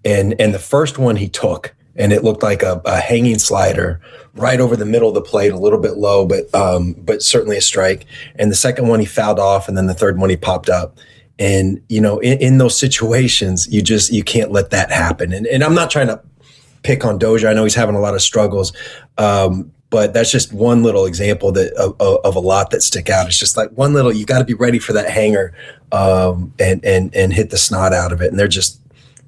And, 0.03 0.39
and 0.39 0.53
the 0.53 0.59
first 0.59 0.97
one 0.97 1.15
he 1.15 1.27
took, 1.27 1.75
and 1.95 2.13
it 2.13 2.23
looked 2.23 2.43
like 2.43 2.61
a, 2.61 2.81
a 2.85 2.99
hanging 2.99 3.39
slider 3.39 4.01
right 4.35 4.59
over 4.59 4.75
the 4.75 4.85
middle 4.85 5.09
of 5.09 5.15
the 5.15 5.21
plate, 5.21 5.51
a 5.51 5.57
little 5.57 5.79
bit 5.79 5.97
low, 5.97 6.25
but, 6.27 6.53
um, 6.53 6.93
but 6.93 7.23
certainly 7.23 7.57
a 7.57 7.61
strike. 7.61 8.05
And 8.35 8.51
the 8.51 8.55
second 8.55 8.87
one 8.87 8.99
he 8.99 9.05
fouled 9.05 9.39
off, 9.39 9.67
and 9.67 9.77
then 9.77 9.87
the 9.87 9.93
third 9.93 10.19
one 10.19 10.29
he 10.29 10.37
popped 10.37 10.69
up. 10.69 10.97
And, 11.39 11.81
you 11.89 11.99
know, 11.99 12.19
in, 12.19 12.37
in 12.39 12.57
those 12.59 12.77
situations, 12.77 13.67
you 13.69 13.81
just, 13.81 14.11
you 14.11 14.23
can't 14.23 14.51
let 14.51 14.69
that 14.69 14.91
happen. 14.91 15.33
And, 15.33 15.47
and 15.47 15.63
I'm 15.63 15.73
not 15.73 15.89
trying 15.89 16.07
to 16.07 16.21
pick 16.85 17.03
on 17.03 17.17
Dozier. 17.17 17.49
I 17.49 17.53
know 17.53 17.63
he's 17.63 17.75
having 17.75 17.95
a 17.95 17.99
lot 17.99 18.13
of 18.13 18.21
struggles, 18.21 18.71
um, 19.17 19.71
but 19.89 20.13
that's 20.13 20.31
just 20.31 20.53
one 20.53 20.83
little 20.83 21.05
example 21.05 21.51
that 21.53 21.73
of, 21.73 21.95
of, 21.99 22.35
a 22.35 22.39
lot 22.39 22.69
that 22.71 22.81
stick 22.81 23.09
out. 23.09 23.27
It's 23.27 23.39
just 23.39 23.57
like 23.57 23.69
one 23.71 23.93
little. 23.93 24.13
You 24.13 24.25
got 24.25 24.39
to 24.39 24.45
be 24.45 24.53
ready 24.53 24.79
for 24.79 24.93
that 24.93 25.09
hanger 25.09 25.53
um, 25.91 26.53
and 26.59 26.83
and 26.85 27.13
and 27.15 27.33
hit 27.33 27.49
the 27.49 27.57
snot 27.57 27.93
out 27.93 28.11
of 28.11 28.21
it. 28.21 28.29
And 28.29 28.39
they're 28.39 28.47
just 28.47 28.79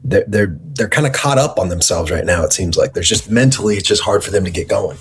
they're 0.04 0.26
they're 0.28 0.58
they're 0.74 0.90
kind 0.90 1.08
of 1.08 1.14
caught 1.14 1.38
up 1.38 1.58
on 1.58 1.70
themselves 1.70 2.12
right 2.12 2.26
now. 2.26 2.44
It 2.44 2.54
seems 2.54 2.78
like 2.78 2.94
there's 2.94 3.10
just 3.10 3.30
mentally, 3.30 3.76
it's 3.76 3.88
just 3.88 4.04
hard 4.04 4.24
for 4.24 4.32
them 4.32 4.46
to 4.46 4.52
get 4.52 4.68
going. 4.68 4.98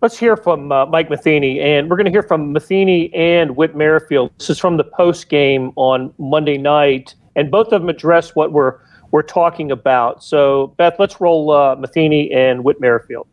Let's 0.00 0.16
hear 0.16 0.36
from 0.36 0.70
uh, 0.70 0.86
Mike 0.86 1.10
Matheny, 1.10 1.58
and 1.60 1.90
we're 1.90 1.96
going 1.96 2.04
to 2.04 2.12
hear 2.12 2.22
from 2.22 2.52
Matheny 2.52 3.12
and 3.14 3.56
Whit 3.56 3.74
Merrifield. 3.74 4.30
This 4.38 4.50
is 4.50 4.58
from 4.58 4.76
the 4.76 4.84
post 4.84 5.28
game 5.28 5.72
on 5.74 6.14
Monday 6.18 6.56
night, 6.56 7.16
and 7.34 7.50
both 7.50 7.72
of 7.72 7.80
them 7.80 7.88
address 7.88 8.36
what 8.36 8.52
we're 8.52 8.78
we're 9.10 9.22
talking 9.22 9.70
about. 9.70 10.22
So, 10.22 10.74
Beth, 10.76 10.96
let's 10.98 11.20
roll 11.20 11.50
uh, 11.50 11.76
Matheny 11.76 12.32
and 12.32 12.64
Whit 12.64 12.80
Merrifield. 12.80 13.26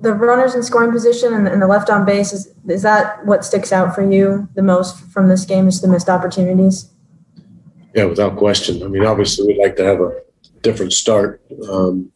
The 0.00 0.12
runners 0.12 0.54
in 0.54 0.62
scoring 0.62 0.90
position 0.90 1.32
and, 1.32 1.46
and 1.46 1.62
the 1.62 1.66
left 1.66 1.88
on 1.90 2.04
base 2.04 2.32
is 2.32 2.52
is 2.68 2.82
that 2.82 3.24
what 3.24 3.44
sticks 3.44 3.72
out 3.72 3.94
for 3.94 4.02
you 4.02 4.48
the 4.54 4.62
most 4.62 4.98
from 5.12 5.28
this 5.28 5.44
game? 5.44 5.68
Is 5.68 5.80
the 5.80 5.88
missed 5.88 6.08
opportunities? 6.08 6.90
Yeah, 7.94 8.04
without 8.06 8.36
question. 8.36 8.82
I 8.82 8.86
mean, 8.88 9.04
obviously, 9.04 9.46
we'd 9.46 9.62
like 9.62 9.76
to 9.76 9.84
have 9.84 10.00
a 10.00 10.22
different 10.62 10.92
start. 10.92 11.42
Um, 11.68 12.10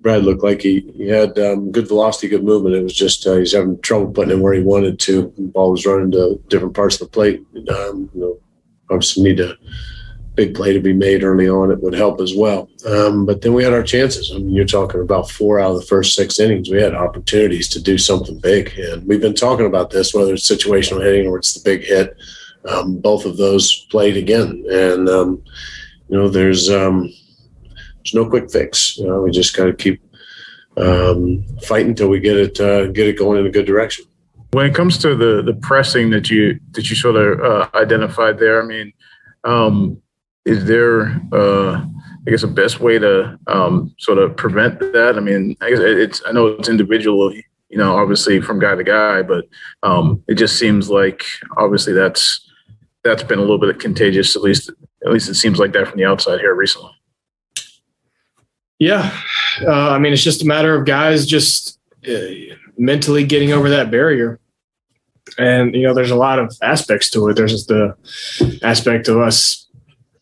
Brad 0.00 0.22
looked 0.22 0.44
like 0.44 0.62
he, 0.62 0.80
he 0.94 1.08
had 1.08 1.36
um, 1.38 1.72
good 1.72 1.88
velocity, 1.88 2.28
good 2.28 2.44
movement. 2.44 2.76
It 2.76 2.82
was 2.82 2.94
just 2.94 3.26
uh, 3.26 3.36
he's 3.36 3.54
having 3.54 3.80
trouble 3.80 4.12
putting 4.12 4.38
it 4.38 4.40
where 4.40 4.52
he 4.52 4.62
wanted 4.62 5.00
to. 5.00 5.32
The 5.36 5.42
ball 5.42 5.72
was 5.72 5.86
running 5.86 6.12
to 6.12 6.40
different 6.48 6.74
parts 6.74 7.00
of 7.00 7.08
the 7.08 7.12
plate. 7.12 7.44
Um, 7.70 8.10
you 8.14 8.20
know, 8.20 8.38
obviously 8.90 9.24
need 9.24 9.40
a 9.40 9.56
big 10.36 10.54
play 10.54 10.72
to 10.72 10.80
be 10.80 10.92
made 10.92 11.24
early 11.24 11.48
on. 11.48 11.72
It 11.72 11.80
would 11.80 11.94
help 11.94 12.20
as 12.20 12.34
well. 12.36 12.68
Um, 12.86 13.26
but 13.26 13.40
then 13.40 13.54
we 13.54 13.64
had 13.64 13.72
our 13.72 13.82
chances. 13.82 14.30
I 14.32 14.38
mean, 14.38 14.50
you're 14.50 14.66
talking 14.66 15.00
about 15.00 15.30
four 15.30 15.58
out 15.58 15.72
of 15.72 15.80
the 15.80 15.86
first 15.86 16.14
six 16.14 16.38
innings. 16.38 16.70
We 16.70 16.80
had 16.80 16.94
opportunities 16.94 17.68
to 17.70 17.82
do 17.82 17.98
something 17.98 18.38
big, 18.38 18.78
and 18.78 19.06
we've 19.06 19.20
been 19.20 19.34
talking 19.34 19.66
about 19.66 19.90
this, 19.90 20.14
whether 20.14 20.34
it's 20.34 20.48
situational 20.48 21.02
hitting 21.02 21.26
or 21.26 21.38
it's 21.38 21.54
the 21.54 21.68
big 21.68 21.84
hit. 21.84 22.16
Um, 22.68 22.98
both 22.98 23.24
of 23.24 23.36
those 23.36 23.86
played 23.90 24.16
again, 24.16 24.64
and 24.70 25.08
um, 25.08 25.42
you 26.08 26.18
know, 26.18 26.28
there's 26.28 26.68
um, 26.68 27.12
there's 27.98 28.14
no 28.14 28.28
quick 28.28 28.50
fix. 28.50 28.98
You 28.98 29.06
know, 29.06 29.22
we 29.22 29.30
just 29.30 29.56
got 29.56 29.66
to 29.66 29.72
keep 29.72 30.02
um, 30.76 31.44
fighting 31.62 31.90
until 31.90 32.08
we 32.08 32.20
get 32.20 32.36
it 32.36 32.60
uh, 32.60 32.86
get 32.88 33.06
it 33.06 33.18
going 33.18 33.38
in 33.38 33.46
a 33.46 33.50
good 33.50 33.66
direction. 33.66 34.04
When 34.52 34.66
it 34.66 34.74
comes 34.74 34.98
to 34.98 35.14
the 35.14 35.42
the 35.42 35.54
pressing 35.54 36.10
that 36.10 36.28
you 36.28 36.58
that 36.72 36.90
you 36.90 36.96
sort 36.96 37.16
of 37.16 37.40
uh, 37.40 37.68
identified 37.74 38.38
there, 38.38 38.60
I 38.62 38.66
mean, 38.66 38.92
um, 39.44 40.02
is 40.46 40.64
there 40.64 41.20
uh, 41.32 41.84
I 42.26 42.30
guess 42.30 42.42
a 42.42 42.48
best 42.48 42.80
way 42.80 42.98
to 42.98 43.38
um, 43.48 43.94
sort 43.98 44.18
of 44.18 44.36
prevent 44.36 44.80
that? 44.80 45.14
I 45.16 45.20
mean, 45.20 45.56
I 45.60 45.70
guess 45.70 45.80
it's 45.80 46.22
I 46.26 46.32
know 46.32 46.46
it's 46.46 46.68
individually, 46.68 47.44
you 47.68 47.76
know, 47.76 47.96
obviously 47.96 48.40
from 48.40 48.58
guy 48.58 48.74
to 48.74 48.84
guy, 48.84 49.22
but 49.22 49.44
um, 49.82 50.22
it 50.28 50.34
just 50.34 50.58
seems 50.58 50.88
like 50.88 51.24
obviously 51.56 51.92
that's 51.92 52.40
that's 53.04 53.22
been 53.22 53.38
a 53.38 53.42
little 53.42 53.58
bit 53.58 53.78
contagious. 53.78 54.34
At 54.34 54.42
least 54.42 54.70
at 55.04 55.12
least 55.12 55.28
it 55.28 55.34
seems 55.34 55.58
like 55.58 55.72
that 55.72 55.88
from 55.88 55.98
the 55.98 56.04
outside 56.04 56.40
here 56.40 56.54
recently. 56.54 56.90
Yeah, 58.78 59.16
uh, 59.62 59.90
I 59.90 59.98
mean, 59.98 60.12
it's 60.12 60.22
just 60.22 60.42
a 60.42 60.46
matter 60.46 60.74
of 60.74 60.86
guys 60.86 61.26
just 61.26 61.78
uh, 62.08 62.54
mentally 62.78 63.24
getting 63.24 63.52
over 63.52 63.70
that 63.70 63.90
barrier. 63.90 64.38
And 65.38 65.74
you 65.74 65.82
know, 65.82 65.94
there's 65.94 66.10
a 66.10 66.16
lot 66.16 66.38
of 66.38 66.56
aspects 66.62 67.10
to 67.10 67.28
it. 67.28 67.34
There's 67.34 67.66
the 67.66 67.96
aspect 68.62 69.08
of 69.08 69.18
us 69.18 69.65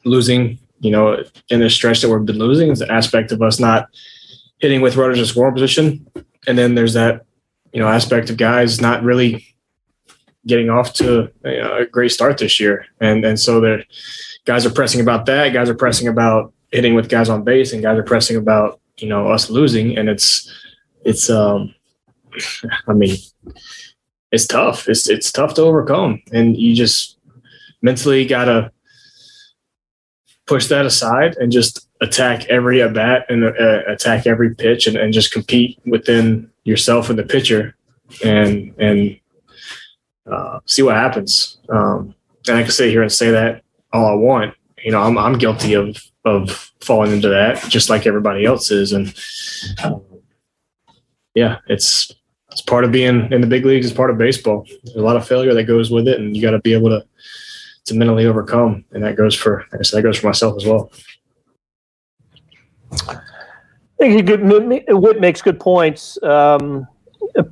losing, 0.05 0.59
you 0.81 0.91
know, 0.91 1.23
in 1.49 1.61
the 1.61 1.71
stretch 1.71 2.01
that 2.01 2.09
we've 2.09 2.27
been 2.27 2.39
losing. 2.39 2.71
is 2.71 2.81
the 2.81 2.91
aspect 2.91 3.33
of 3.33 3.43
us 3.43 3.59
not 3.59 3.89
hitting 4.59 4.81
with 4.81 4.97
runners 4.97 5.19
in 5.19 5.27
scoring 5.27 5.55
position, 5.55 6.07
and 6.47 6.59
then 6.59 6.75
there's 6.75 6.95
that, 6.95 7.25
you 7.73 7.81
know, 7.81 7.89
aspect 7.89 8.31
of 8.31 8.37
guys 8.37 8.81
not 8.81 9.03
really 9.03 9.47
getting 10.47 10.69
off 10.69 10.93
to 10.95 11.31
a 11.45 11.87
great 11.87 12.13
start 12.13 12.39
this 12.39 12.61
year. 12.61 12.87
And 13.01 13.25
and 13.25 13.39
so 13.39 13.61
the 13.61 13.85
guys 14.45 14.67
are 14.67 14.71
pressing 14.71 15.01
about 15.01 15.27
that. 15.27 15.53
Guys 15.53 15.69
are 15.69 15.75
pressing 15.75 16.09
about 16.09 16.53
hitting 16.75 16.95
with 16.95 17.09
guys 17.09 17.29
on 17.29 17.45
base 17.45 17.73
and 17.73 17.83
guys 17.83 17.97
are 17.97 18.03
pressing 18.03 18.37
about 18.37 18.81
you 18.99 19.09
know 19.09 19.31
us 19.31 19.49
losing 19.49 19.97
and 19.97 20.09
it's 20.09 20.53
it's 21.05 21.31
um 21.31 21.73
i 22.89 22.93
mean 22.93 23.17
it's 24.33 24.47
tough 24.47 24.89
it's 24.89 25.09
it's 25.09 25.31
tough 25.31 25.55
to 25.55 25.63
overcome 25.63 26.21
and 26.33 26.57
you 26.57 26.75
just 26.75 27.19
mentally 27.81 28.27
gotta 28.27 28.73
push 30.47 30.67
that 30.67 30.87
aside 30.87 31.37
and 31.37 31.51
just 31.51 31.89
attack 32.01 32.45
every 32.47 32.83
at 32.83 32.93
bat 32.93 33.25
and 33.29 33.45
uh, 33.45 33.81
attack 33.87 34.27
every 34.27 34.55
pitch 34.55 34.87
and, 34.87 34.97
and 34.97 35.13
just 35.13 35.33
compete 35.33 35.79
within 35.87 36.51
yourself 36.65 37.11
and 37.11 37.19
the 37.19 37.23
pitcher 37.23 37.75
and 38.25 38.75
and 38.79 39.19
uh, 40.31 40.61
see 40.67 40.83
what 40.83 40.97
happens. 40.97 41.59
Um, 41.69 42.15
and 42.47 42.59
i 42.59 42.63
can 42.63 42.73
sit 42.73 42.91
here 42.91 43.03
and 43.03 43.11
say 43.11 43.31
that 43.31 43.63
all 43.93 44.07
i 44.07 44.15
want. 44.15 44.55
You 44.85 44.93
know 44.93 45.01
i'm, 45.01 45.17
I'm 45.17 45.39
guilty 45.39 45.75
of 45.75 45.97
of 46.25 46.73
falling 46.81 47.13
into 47.13 47.29
that 47.29 47.63
just 47.69 47.89
like 47.89 48.07
everybody 48.07 48.45
else 48.45 48.71
is. 48.71 48.93
And 48.93 49.15
um, 49.83 50.03
yeah 51.35 51.59
it's 51.69 52.13
it's 52.51 52.61
part 52.61 52.85
of 52.85 52.93
being 52.93 53.33
in 53.33 53.41
the 53.41 53.47
big 53.47 53.65
leagues 53.65 53.87
it's 53.87 53.97
part 53.97 54.11
of 54.11 54.19
baseball. 54.19 54.67
There's 54.85 54.97
a 54.97 55.03
lot 55.03 55.17
of 55.17 55.27
failure 55.27 55.55
that 55.55 55.65
goes 55.65 55.91
with 55.91 56.07
it 56.07 56.21
and 56.21 56.37
you 56.37 56.43
got 56.43 56.51
to 56.51 56.61
be 56.61 56.75
able 56.75 56.91
to 56.91 57.05
to 57.87 57.95
mentally 57.95 58.27
overcome 58.27 58.85
and 58.93 59.03
that 59.03 59.17
goes 59.17 59.35
for 59.35 59.65
I 59.73 59.77
guess 59.77 59.91
that 59.91 60.03
goes 60.03 60.19
for 60.19 60.27
myself 60.27 60.57
as 60.57 60.67
well 60.67 60.91
I 64.01 64.09
think 64.09 64.27
good, 64.27 64.43
Whit 64.89 65.21
makes 65.21 65.41
good 65.41 65.59
points. 65.59 66.23
Um, 66.23 66.87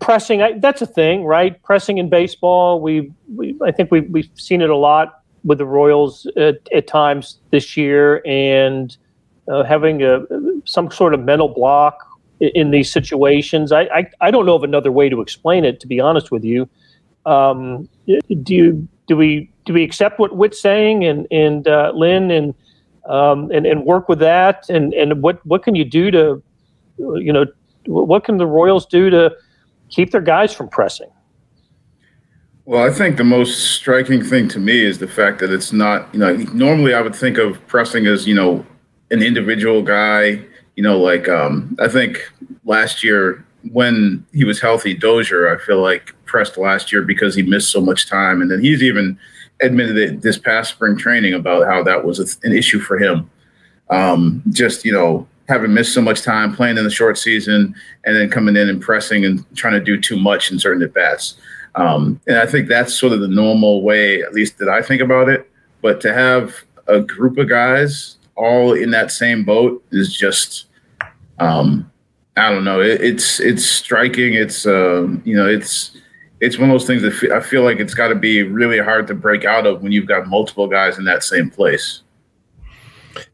pressing, 0.00 0.42
I, 0.42 0.58
that's 0.58 0.82
a 0.82 0.86
thing, 0.86 1.24
right? 1.24 1.60
Pressing 1.62 1.98
in 1.98 2.08
baseball, 2.08 2.80
we, 2.80 3.12
we 3.34 3.56
I 3.64 3.70
think 3.70 3.90
we, 3.90 4.00
we've 4.00 4.28
seen 4.34 4.60
it 4.60 4.70
a 4.70 4.76
lot 4.76 5.22
with 5.44 5.58
the 5.58 5.66
Royals 5.66 6.26
at, 6.36 6.56
at 6.72 6.86
times 6.86 7.38
this 7.50 7.76
year, 7.76 8.22
and 8.26 8.96
uh, 9.50 9.64
having 9.64 10.02
a 10.02 10.24
some 10.64 10.90
sort 10.90 11.14
of 11.14 11.20
mental 11.20 11.48
block 11.48 11.98
in, 12.40 12.50
in 12.54 12.70
these 12.70 12.90
situations. 12.92 13.72
I, 13.72 13.82
I, 13.82 14.10
I 14.20 14.30
don't 14.30 14.46
know 14.46 14.54
of 14.54 14.62
another 14.62 14.92
way 14.92 15.08
to 15.08 15.20
explain 15.20 15.64
it. 15.64 15.80
To 15.80 15.86
be 15.86 16.00
honest 16.00 16.30
with 16.30 16.44
you, 16.44 16.68
um, 17.26 17.88
do 18.06 18.54
you 18.54 18.88
do 19.06 19.16
we 19.16 19.51
do 19.64 19.72
we 19.72 19.82
accept 19.82 20.18
what 20.18 20.36
Whit's 20.36 20.60
saying 20.60 21.04
and 21.04 21.26
and 21.30 21.66
uh, 21.68 21.92
Lynn 21.94 22.30
and 22.30 22.54
um, 23.08 23.50
and 23.50 23.66
and 23.66 23.84
work 23.84 24.08
with 24.08 24.18
that 24.20 24.68
and 24.68 24.92
and 24.94 25.22
what 25.22 25.44
what 25.46 25.62
can 25.62 25.74
you 25.74 25.84
do 25.84 26.10
to 26.10 26.42
you 26.98 27.32
know 27.32 27.46
what 27.86 28.24
can 28.24 28.36
the 28.36 28.46
Royals 28.46 28.86
do 28.86 29.10
to 29.10 29.36
keep 29.88 30.10
their 30.10 30.20
guys 30.20 30.54
from 30.54 30.68
pressing? 30.68 31.10
Well, 32.64 32.84
I 32.84 32.92
think 32.92 33.16
the 33.16 33.24
most 33.24 33.72
striking 33.72 34.22
thing 34.22 34.46
to 34.48 34.60
me 34.60 34.84
is 34.84 34.98
the 34.98 35.08
fact 35.08 35.40
that 35.40 35.50
it's 35.50 35.72
not, 35.72 36.08
you 36.14 36.20
know, 36.20 36.36
normally 36.54 36.94
I 36.94 37.00
would 37.00 37.14
think 37.14 37.36
of 37.36 37.64
pressing 37.66 38.06
as, 38.06 38.26
you 38.26 38.34
know, 38.34 38.64
an 39.10 39.20
individual 39.20 39.82
guy, 39.82 40.44
you 40.76 40.82
know, 40.82 40.98
like 40.98 41.28
um, 41.28 41.76
I 41.80 41.88
think 41.88 42.32
last 42.64 43.02
year 43.02 43.44
when 43.70 44.24
he 44.32 44.44
was 44.44 44.60
healthy, 44.60 44.94
Dozier, 44.94 45.54
I 45.54 45.58
feel 45.64 45.80
like 45.80 46.14
pressed 46.24 46.58
last 46.58 46.92
year 46.92 47.02
because 47.02 47.34
he 47.34 47.42
missed 47.42 47.70
so 47.70 47.80
much 47.80 48.08
time. 48.08 48.42
And 48.42 48.50
then 48.50 48.60
he's 48.60 48.82
even 48.82 49.18
admitted 49.60 49.96
it 49.96 50.22
this 50.22 50.38
past 50.38 50.70
spring 50.70 50.96
training 50.96 51.34
about 51.34 51.66
how 51.66 51.82
that 51.84 52.04
was 52.04 52.18
an 52.42 52.52
issue 52.52 52.80
for 52.80 52.98
him. 52.98 53.30
Um, 53.90 54.42
just, 54.50 54.84
you 54.84 54.92
know, 54.92 55.28
having 55.48 55.74
missed 55.74 55.92
so 55.92 56.00
much 56.00 56.22
time 56.22 56.54
playing 56.54 56.78
in 56.78 56.84
the 56.84 56.90
short 56.90 57.18
season 57.18 57.74
and 58.04 58.16
then 58.16 58.30
coming 58.30 58.56
in 58.56 58.68
and 58.68 58.80
pressing 58.80 59.24
and 59.24 59.44
trying 59.54 59.74
to 59.74 59.84
do 59.84 60.00
too 60.00 60.18
much 60.18 60.50
in 60.50 60.58
certain 60.58 60.82
at 60.82 60.94
bats. 60.94 61.36
Um, 61.74 62.20
and 62.26 62.38
I 62.38 62.46
think 62.46 62.68
that's 62.68 62.94
sort 62.98 63.12
of 63.12 63.20
the 63.20 63.28
normal 63.28 63.82
way, 63.82 64.22
at 64.22 64.32
least 64.32 64.58
that 64.58 64.68
I 64.68 64.82
think 64.82 65.02
about 65.02 65.28
it. 65.28 65.50
But 65.82 66.00
to 66.02 66.12
have 66.12 66.54
a 66.86 67.00
group 67.00 67.38
of 67.38 67.48
guys 67.48 68.16
all 68.34 68.72
in 68.72 68.90
that 68.92 69.10
same 69.10 69.44
boat 69.44 69.84
is 69.92 70.16
just, 70.16 70.66
um, 71.38 71.91
I 72.36 72.50
don't 72.50 72.64
know. 72.64 72.80
It, 72.80 73.00
it's 73.00 73.40
it's 73.40 73.64
striking. 73.64 74.34
It's 74.34 74.66
um, 74.66 75.22
you 75.24 75.36
know, 75.36 75.48
it's 75.48 75.96
it's 76.40 76.58
one 76.58 76.70
of 76.70 76.74
those 76.74 76.86
things 76.86 77.02
that 77.02 77.12
f- 77.12 77.30
I 77.30 77.40
feel 77.40 77.62
like 77.62 77.78
it's 77.78 77.94
got 77.94 78.08
to 78.08 78.14
be 78.14 78.42
really 78.42 78.78
hard 78.78 79.06
to 79.08 79.14
break 79.14 79.44
out 79.44 79.66
of 79.66 79.82
when 79.82 79.92
you've 79.92 80.06
got 80.06 80.26
multiple 80.26 80.66
guys 80.66 80.98
in 80.98 81.04
that 81.04 81.22
same 81.22 81.50
place. 81.50 82.02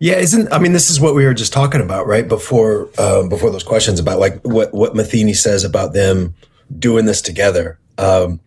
Yeah, 0.01 0.17
isn't 0.17 0.53
I 0.53 0.59
mean 0.59 0.73
this 0.73 0.91
is 0.91 1.01
what 1.01 1.15
we 1.15 1.25
were 1.25 1.35
just 1.35 1.53
talking 1.53 1.81
about 1.81 2.07
right 2.07 2.27
before 2.27 2.91
um, 2.99 3.29
before 3.29 3.51
those 3.51 3.63
questions 3.63 4.01
about 4.01 4.19
like 4.19 4.41
what 4.43 4.75
what 4.75 4.97
Matheny 4.97 5.35
says 5.35 5.63
about 5.63 5.93
them 5.93 6.35
doing 6.79 7.05
this 7.07 7.23
together. 7.23 7.79
Um, 7.99 8.41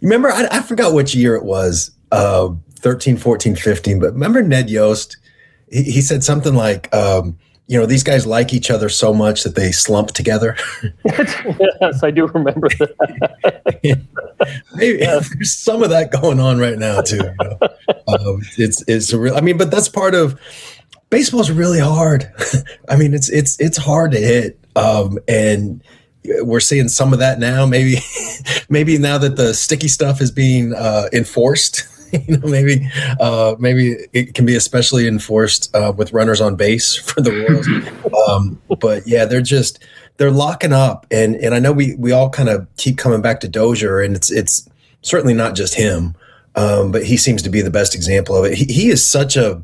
remember, 0.00 0.30
I, 0.30 0.48
I, 0.50 0.62
forgot 0.62 0.94
which 0.94 1.14
year 1.14 1.34
it 1.36 1.44
was, 1.44 1.90
uh, 2.12 2.50
13, 2.76 3.16
14, 3.16 3.56
15, 3.56 4.00
but 4.00 4.12
remember 4.12 4.42
Ned 4.42 4.70
Yost? 4.70 5.16
He, 5.70 5.84
he 5.84 6.00
said 6.00 6.24
something 6.24 6.54
like, 6.54 6.92
um, 6.94 7.38
you 7.68 7.78
know, 7.78 7.84
these 7.84 8.02
guys 8.02 8.26
like 8.26 8.54
each 8.54 8.70
other 8.70 8.88
so 8.88 9.12
much 9.12 9.44
that 9.44 9.54
they 9.54 9.72
slump 9.72 10.08
together. 10.12 10.56
yes, 11.04 12.02
I 12.02 12.10
do 12.10 12.26
remember 12.26 12.68
that. 12.78 13.68
Maybe 14.74 14.98
yeah. 14.98 15.20
there's 15.34 15.54
some 15.54 15.82
of 15.82 15.90
that 15.90 16.10
going 16.10 16.40
on 16.40 16.58
right 16.58 16.78
now 16.78 17.02
too. 17.02 17.16
You 17.16 17.34
know? 17.40 17.58
um, 18.08 18.40
it's 18.56 18.82
it's 18.88 19.12
a 19.12 19.18
real. 19.18 19.36
I 19.36 19.42
mean, 19.42 19.58
but 19.58 19.70
that's 19.70 19.88
part 19.88 20.14
of 20.14 20.40
baseball's 21.10 21.50
really 21.50 21.78
hard. 21.78 22.32
I 22.88 22.96
mean, 22.96 23.12
it's 23.12 23.28
it's 23.28 23.60
it's 23.60 23.76
hard 23.76 24.12
to 24.12 24.18
hit, 24.18 24.58
um, 24.74 25.18
and 25.28 25.82
we're 26.40 26.60
seeing 26.60 26.88
some 26.88 27.12
of 27.12 27.18
that 27.18 27.38
now. 27.38 27.66
Maybe, 27.66 27.98
maybe 28.70 28.96
now 28.96 29.18
that 29.18 29.36
the 29.36 29.52
sticky 29.52 29.88
stuff 29.88 30.22
is 30.22 30.30
being 30.30 30.72
uh, 30.72 31.08
enforced, 31.12 31.86
you 32.26 32.38
know, 32.38 32.46
maybe 32.48 32.88
uh, 33.20 33.56
maybe 33.58 33.96
it 34.12 34.34
can 34.34 34.46
be 34.46 34.56
especially 34.56 35.06
enforced 35.06 35.74
uh, 35.74 35.92
with 35.96 36.12
runners 36.12 36.40
on 36.40 36.56
base 36.56 36.94
for 36.96 37.20
the 37.20 37.32
Royals. 37.32 38.28
um, 38.28 38.60
but 38.80 39.06
yeah, 39.06 39.24
they're 39.24 39.40
just 39.40 39.84
they're 40.16 40.30
locking 40.30 40.72
up, 40.72 41.06
and 41.10 41.36
and 41.36 41.54
I 41.54 41.58
know 41.58 41.72
we 41.72 41.94
we 41.96 42.12
all 42.12 42.30
kind 42.30 42.48
of 42.48 42.66
keep 42.76 42.98
coming 42.98 43.22
back 43.22 43.40
to 43.40 43.48
Dozier, 43.48 44.00
and 44.00 44.16
it's 44.16 44.30
it's 44.30 44.68
certainly 45.02 45.34
not 45.34 45.54
just 45.54 45.74
him, 45.74 46.14
um, 46.54 46.92
but 46.92 47.04
he 47.04 47.16
seems 47.16 47.42
to 47.42 47.50
be 47.50 47.60
the 47.62 47.70
best 47.70 47.94
example 47.94 48.36
of 48.36 48.44
it. 48.44 48.56
He, 48.56 48.64
he 48.64 48.88
is 48.88 49.04
such 49.04 49.36
a 49.36 49.62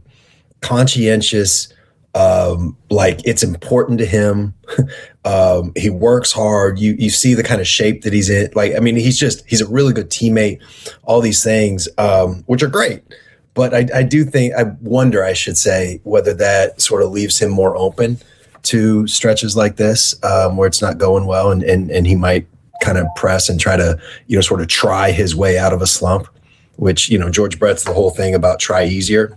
conscientious 0.60 1.68
um, 2.14 2.76
like 2.90 3.20
it's 3.24 3.42
important 3.42 3.98
to 3.98 4.06
him. 4.06 4.54
um, 5.24 5.72
he 5.76 5.90
works 5.90 6.32
hard. 6.32 6.78
You 6.78 6.94
you 6.98 7.10
see 7.10 7.34
the 7.34 7.42
kind 7.42 7.60
of 7.60 7.66
shape 7.66 8.02
that 8.02 8.12
he's 8.12 8.30
in. 8.30 8.50
Like 8.54 8.74
I 8.76 8.80
mean, 8.80 8.96
he's 8.96 9.18
just 9.18 9.44
he's 9.48 9.60
a 9.60 9.68
really 9.68 9.92
good 9.92 10.10
teammate. 10.10 10.60
All 11.02 11.20
these 11.20 11.42
things, 11.42 11.88
um, 11.98 12.44
which 12.46 12.62
are 12.62 12.68
great. 12.68 13.02
But 13.54 13.72
I, 13.72 13.86
I 13.94 14.02
do 14.02 14.24
think 14.24 14.54
I 14.54 14.64
wonder 14.80 15.24
I 15.24 15.32
should 15.32 15.56
say 15.56 16.00
whether 16.04 16.34
that 16.34 16.80
sort 16.80 17.02
of 17.02 17.10
leaves 17.10 17.40
him 17.40 17.50
more 17.50 17.76
open 17.76 18.18
to 18.64 19.06
stretches 19.06 19.56
like 19.56 19.76
this 19.76 20.14
um, 20.24 20.56
where 20.56 20.66
it's 20.66 20.82
not 20.82 20.98
going 20.98 21.26
well, 21.26 21.50
and 21.50 21.62
and 21.62 21.90
and 21.90 22.06
he 22.06 22.16
might 22.16 22.46
kind 22.82 22.98
of 22.98 23.06
press 23.16 23.48
and 23.48 23.58
try 23.58 23.76
to 23.76 23.98
you 24.26 24.36
know 24.36 24.42
sort 24.42 24.60
of 24.60 24.68
try 24.68 25.10
his 25.10 25.34
way 25.34 25.58
out 25.58 25.72
of 25.72 25.82
a 25.82 25.86
slump. 25.86 26.28
Which 26.76 27.08
you 27.08 27.18
know 27.18 27.30
George 27.30 27.58
Brett's 27.58 27.84
the 27.84 27.92
whole 27.92 28.10
thing 28.10 28.34
about 28.34 28.58
try 28.58 28.84
easier. 28.84 29.36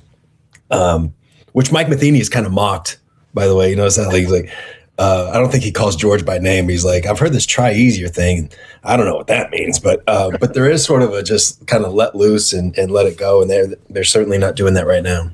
Um, 0.71 1.13
which 1.53 1.71
Mike 1.71 1.89
Matheny 1.89 2.19
is 2.19 2.29
kind 2.29 2.45
of 2.45 2.51
mocked, 2.51 2.99
by 3.33 3.47
the 3.47 3.55
way. 3.55 3.69
You 3.69 3.75
notice 3.75 3.95
that? 3.95 4.07
Like, 4.07 4.21
he's 4.21 4.31
like, 4.31 4.51
uh, 4.99 5.29
I 5.33 5.37
don't 5.37 5.51
think 5.51 5.63
he 5.63 5.71
calls 5.71 5.95
George 5.95 6.25
by 6.25 6.39
name. 6.39 6.67
He's 6.69 6.83
like, 6.83 7.05
I've 7.05 7.19
heard 7.19 7.33
this 7.33 7.45
try 7.45 7.71
easier 7.71 8.07
thing. 8.07 8.49
I 8.83 8.97
don't 8.97 9.05
know 9.05 9.15
what 9.15 9.27
that 9.27 9.51
means, 9.51 9.79
but 9.79 10.01
uh, 10.07 10.35
but 10.39 10.53
there 10.53 10.69
is 10.69 10.83
sort 10.83 11.03
of 11.03 11.13
a 11.13 11.21
just 11.21 11.65
kind 11.67 11.85
of 11.85 11.93
let 11.93 12.15
loose 12.15 12.51
and, 12.51 12.75
and 12.77 12.91
let 12.91 13.05
it 13.05 13.17
go, 13.17 13.41
and 13.41 13.49
they're 13.49 13.67
they're 13.89 14.03
certainly 14.03 14.37
not 14.37 14.55
doing 14.55 14.73
that 14.73 14.87
right 14.87 15.03
now. 15.03 15.29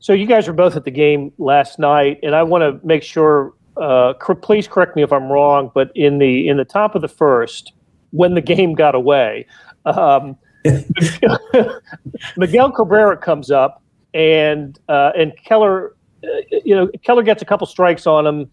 So 0.00 0.12
you 0.12 0.26
guys 0.26 0.48
were 0.48 0.54
both 0.54 0.74
at 0.74 0.84
the 0.84 0.90
game 0.90 1.32
last 1.38 1.78
night, 1.78 2.18
and 2.22 2.34
I 2.34 2.42
want 2.42 2.62
to 2.62 2.86
make 2.86 3.02
sure. 3.02 3.54
Uh, 3.74 4.12
please 4.42 4.68
correct 4.68 4.96
me 4.96 5.02
if 5.02 5.12
I'm 5.14 5.32
wrong, 5.32 5.70
but 5.74 5.90
in 5.94 6.18
the 6.18 6.46
in 6.48 6.58
the 6.58 6.64
top 6.64 6.94
of 6.94 7.00
the 7.00 7.08
first, 7.08 7.72
when 8.10 8.34
the 8.34 8.42
game 8.42 8.74
got 8.74 8.94
away, 8.94 9.46
um, 9.86 10.36
Miguel 12.36 12.70
Cabrera 12.72 13.16
comes 13.16 13.50
up 13.50 13.81
and 14.14 14.78
uh, 14.88 15.12
and 15.16 15.32
Keller, 15.44 15.94
uh, 16.24 16.28
you 16.64 16.74
know, 16.74 16.88
Keller 17.04 17.22
gets 17.22 17.42
a 17.42 17.44
couple 17.44 17.66
strikes 17.66 18.06
on 18.06 18.26
him, 18.26 18.50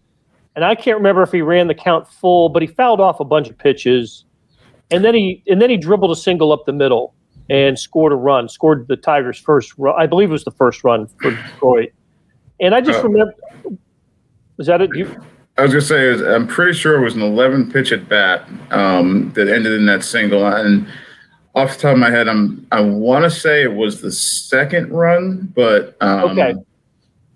and 0.56 0.64
I 0.64 0.74
can't 0.74 0.96
remember 0.96 1.22
if 1.22 1.32
he 1.32 1.42
ran 1.42 1.66
the 1.66 1.74
count 1.74 2.08
full, 2.08 2.48
but 2.48 2.62
he 2.62 2.68
fouled 2.68 3.00
off 3.00 3.20
a 3.20 3.24
bunch 3.24 3.48
of 3.48 3.58
pitches, 3.58 4.24
and 4.90 5.04
then 5.04 5.14
he 5.14 5.42
and 5.48 5.60
then 5.60 5.70
he 5.70 5.76
dribbled 5.76 6.10
a 6.10 6.16
single 6.16 6.52
up 6.52 6.64
the 6.66 6.72
middle 6.72 7.14
and 7.48 7.78
scored 7.78 8.12
a 8.12 8.16
run, 8.16 8.48
scored 8.48 8.86
the 8.88 8.96
Tigers' 8.96 9.38
first 9.38 9.74
run. 9.76 9.94
I 9.98 10.06
believe 10.06 10.30
it 10.30 10.32
was 10.32 10.44
the 10.44 10.52
first 10.52 10.84
run 10.84 11.08
for 11.20 11.30
Detroit, 11.30 11.92
and 12.60 12.74
I 12.74 12.80
just 12.80 13.00
uh, 13.00 13.08
remember. 13.08 13.34
Was 14.56 14.66
that 14.66 14.82
it? 14.82 14.94
You, 14.94 15.06
I 15.58 15.62
was 15.62 15.72
gonna 15.72 15.82
say, 15.82 16.08
was, 16.08 16.22
I'm 16.22 16.46
pretty 16.46 16.72
sure 16.72 16.98
it 16.98 17.04
was 17.04 17.14
an 17.14 17.22
11 17.22 17.70
pitch 17.70 17.92
at 17.92 18.08
bat 18.08 18.48
um, 18.70 19.32
that 19.34 19.48
ended 19.48 19.72
in 19.72 19.86
that 19.86 20.04
single, 20.04 20.46
and 20.46 20.86
off 21.54 21.74
the 21.74 21.82
top 21.82 21.92
of 21.92 21.98
my 21.98 22.10
head, 22.10 22.28
I'm 22.28 22.66
I 22.70 22.80
want 22.80 23.24
to 23.24 23.30
say 23.30 23.62
it 23.62 23.74
was 23.74 24.00
the 24.00 24.12
second 24.12 24.92
run, 24.92 25.52
but 25.54 25.96
um, 26.00 26.38
okay. 26.38 26.54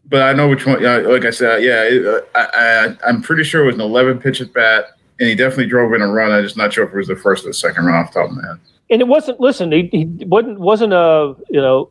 But 0.06 0.22
I 0.22 0.32
know 0.32 0.48
which 0.48 0.66
one. 0.66 0.82
like 0.82 1.24
I 1.24 1.30
said, 1.30 1.62
yeah, 1.62 1.82
it, 1.82 2.28
I, 2.34 2.96
I, 3.02 3.08
am 3.08 3.22
pretty 3.22 3.42
sure 3.42 3.62
it 3.62 3.66
was 3.66 3.74
an 3.74 3.80
11 3.80 4.20
pitch 4.20 4.40
at 4.40 4.52
bat, 4.52 4.90
and 5.18 5.28
he 5.28 5.34
definitely 5.34 5.66
drove 5.66 5.94
in 5.94 6.02
a 6.02 6.06
run. 6.06 6.30
I'm 6.30 6.44
just 6.44 6.58
not 6.58 6.72
sure 6.72 6.84
if 6.84 6.92
it 6.92 6.96
was 6.96 7.08
the 7.08 7.16
first 7.16 7.44
or 7.44 7.48
the 7.48 7.54
second 7.54 7.86
run 7.86 7.94
off 7.94 8.12
the 8.12 8.20
top 8.20 8.30
of 8.30 8.36
my 8.36 8.46
head. 8.46 8.60
And 8.90 9.00
it 9.00 9.08
wasn't. 9.08 9.40
Listen, 9.40 9.72
he, 9.72 9.88
he 9.90 10.24
wasn't 10.26 10.60
wasn't 10.60 10.92
a 10.92 11.34
you 11.48 11.60
know 11.60 11.90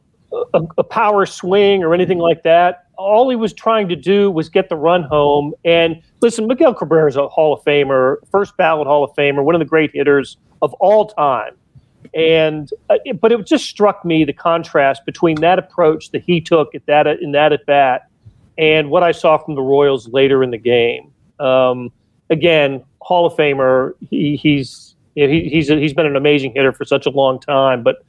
a, 0.53 0.61
a 0.77 0.83
power 0.83 1.25
swing 1.25 1.83
or 1.83 1.93
anything 1.93 2.19
like 2.19 2.43
that. 2.43 2.85
All 2.97 3.29
he 3.29 3.35
was 3.35 3.51
trying 3.51 3.89
to 3.89 3.95
do 3.95 4.29
was 4.29 4.49
get 4.49 4.69
the 4.69 4.75
run 4.75 5.03
home. 5.03 5.53
And 5.65 6.01
listen, 6.21 6.47
Miguel 6.47 6.73
Cabrera 6.73 7.09
is 7.09 7.15
a 7.15 7.27
Hall 7.27 7.53
of 7.53 7.63
Famer, 7.63 8.17
first 8.29 8.55
ballot 8.57 8.87
Hall 8.87 9.03
of 9.03 9.11
Famer, 9.15 9.43
one 9.43 9.55
of 9.55 9.59
the 9.59 9.65
great 9.65 9.91
hitters 9.93 10.37
of 10.61 10.73
all 10.75 11.07
time. 11.07 11.53
And 12.13 12.69
uh, 12.89 12.97
but 13.19 13.31
it 13.31 13.45
just 13.45 13.65
struck 13.65 14.03
me 14.05 14.23
the 14.23 14.33
contrast 14.33 15.05
between 15.05 15.41
that 15.41 15.59
approach 15.59 16.11
that 16.11 16.23
he 16.23 16.41
took 16.41 16.73
at 16.75 16.85
that 16.85 17.07
in 17.07 17.31
that 17.33 17.53
at 17.53 17.65
bat 17.65 18.09
and 18.57 18.89
what 18.89 19.03
I 19.03 19.11
saw 19.11 19.37
from 19.37 19.55
the 19.55 19.61
Royals 19.61 20.07
later 20.09 20.43
in 20.43 20.51
the 20.51 20.57
game. 20.57 21.11
Um, 21.39 21.91
again, 22.29 22.83
Hall 23.01 23.25
of 23.25 23.33
Famer. 23.33 23.93
He, 24.09 24.35
he's 24.35 24.95
you 25.15 25.25
know, 25.25 25.33
he, 25.33 25.49
he's 25.49 25.69
a, 25.69 25.75
he's 25.77 25.93
been 25.93 26.05
an 26.05 26.15
amazing 26.15 26.53
hitter 26.53 26.71
for 26.71 26.85
such 26.85 27.05
a 27.05 27.09
long 27.09 27.39
time. 27.39 27.83
But 27.83 28.03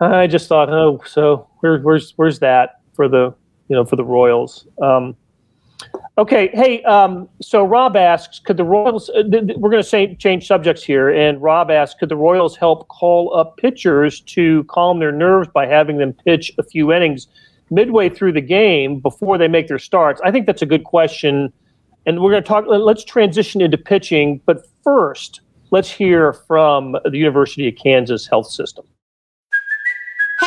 I 0.00 0.26
just 0.26 0.48
thought, 0.48 0.70
oh, 0.70 1.02
so 1.06 1.48
where, 1.60 1.78
where's 1.80 2.12
where's 2.16 2.38
that 2.40 2.80
for 2.94 3.08
the 3.08 3.34
you 3.68 3.76
know 3.76 3.84
for 3.84 3.96
the 3.96 4.04
Royals? 4.04 4.66
Um, 4.82 5.16
Okay, 6.18 6.50
hey, 6.52 6.82
um, 6.82 7.28
so 7.40 7.64
Rob 7.64 7.96
asks, 7.96 8.40
could 8.40 8.56
the 8.56 8.64
Royals? 8.64 9.08
Uh, 9.10 9.22
th- 9.22 9.46
th- 9.46 9.58
we're 9.58 9.70
going 9.70 9.82
to 9.82 10.16
change 10.16 10.48
subjects 10.48 10.82
here, 10.82 11.10
and 11.10 11.40
Rob 11.40 11.70
asks, 11.70 11.98
could 11.98 12.08
the 12.08 12.16
Royals 12.16 12.56
help 12.56 12.88
call 12.88 13.32
up 13.36 13.56
pitchers 13.56 14.20
to 14.22 14.64
calm 14.64 14.98
their 14.98 15.12
nerves 15.12 15.48
by 15.54 15.66
having 15.66 15.98
them 15.98 16.12
pitch 16.12 16.52
a 16.58 16.64
few 16.64 16.92
innings 16.92 17.28
midway 17.70 18.08
through 18.08 18.32
the 18.32 18.40
game 18.40 18.98
before 18.98 19.38
they 19.38 19.46
make 19.46 19.68
their 19.68 19.78
starts? 19.78 20.20
I 20.24 20.32
think 20.32 20.46
that's 20.46 20.62
a 20.62 20.66
good 20.66 20.82
question, 20.82 21.52
and 22.04 22.20
we're 22.20 22.32
going 22.32 22.42
to 22.42 22.48
talk. 22.48 22.64
Let's 22.66 23.04
transition 23.04 23.60
into 23.60 23.78
pitching, 23.78 24.40
but 24.44 24.66
first, 24.82 25.42
let's 25.70 25.88
hear 25.88 26.32
from 26.32 26.96
the 27.04 27.16
University 27.16 27.68
of 27.68 27.76
Kansas 27.76 28.26
Health 28.26 28.50
System. 28.50 28.84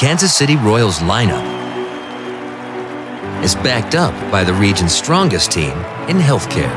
Kansas 0.00 0.34
City 0.34 0.56
Royals 0.56 1.00
lineup 1.00 1.44
is 3.44 3.54
backed 3.56 3.94
up 3.94 4.14
by 4.32 4.42
the 4.42 4.54
region's 4.54 4.94
strongest 4.94 5.52
team 5.52 5.72
in 6.08 6.16
healthcare. 6.16 6.72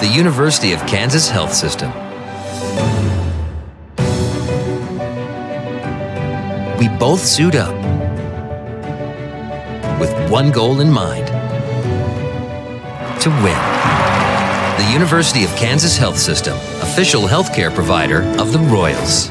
The 0.00 0.08
University 0.08 0.72
of 0.72 0.80
Kansas 0.88 1.28
Health 1.28 1.54
System. 1.54 1.92
We 6.76 6.88
both 6.98 7.24
suit 7.24 7.54
up 7.54 7.76
with 10.00 10.12
one 10.28 10.50
goal 10.50 10.80
in 10.80 10.90
mind 10.90 11.28
to 13.22 13.30
win. 13.44 13.60
The 14.76 14.92
University 14.92 15.44
of 15.44 15.50
Kansas 15.50 15.96
Health 15.96 16.18
System, 16.18 16.56
official 16.82 17.28
healthcare 17.28 17.72
provider 17.72 18.22
of 18.40 18.50
the 18.50 18.58
Royals. 18.58 19.30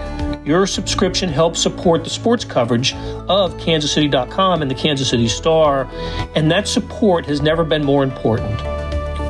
Your 0.43 0.65
subscription 0.65 1.29
helps 1.29 1.61
support 1.61 2.03
the 2.03 2.09
sports 2.09 2.43
coverage 2.43 2.93
of 2.93 3.53
kansascity.com 3.57 4.63
and 4.63 4.71
the 4.71 4.75
Kansas 4.75 5.09
City 5.09 5.27
Star, 5.27 5.87
and 6.35 6.49
that 6.49 6.67
support 6.67 7.27
has 7.27 7.41
never 7.41 7.63
been 7.63 7.83
more 7.83 8.03
important. 8.03 8.57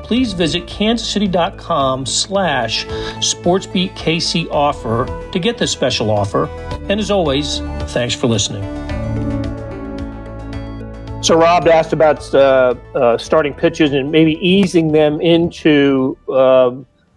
Please 0.06 0.32
visit 0.32 0.66
kansascity.com 0.68 2.06
slash 2.06 2.86
sportsbeatkc 2.86 4.50
offer 4.52 5.30
to 5.32 5.40
get 5.40 5.58
this 5.58 5.72
special 5.72 6.10
offer. 6.10 6.48
And 6.90 7.00
as 7.00 7.12
always, 7.12 7.60
thanks 7.92 8.16
for 8.16 8.28
listening. 8.28 8.64
So 11.22 11.38
Rob 11.38 11.68
asked 11.68 11.94
about 11.94 12.34
uh, 12.34 12.74
uh, 12.96 13.18
starting 13.18 13.54
pitches 13.54 13.92
and 13.92 14.12
maybe 14.12 14.34
easing 14.46 14.94
them 14.94 15.20
into 15.20 16.18
uh, 16.30 16.72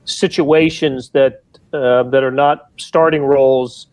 situations 0.05 1.11
that 1.11 1.44
uh, 1.75 2.05
that 2.05 2.23
are 2.23 2.31
not 2.31 2.69
starting 2.79 3.23
roles 3.23 3.89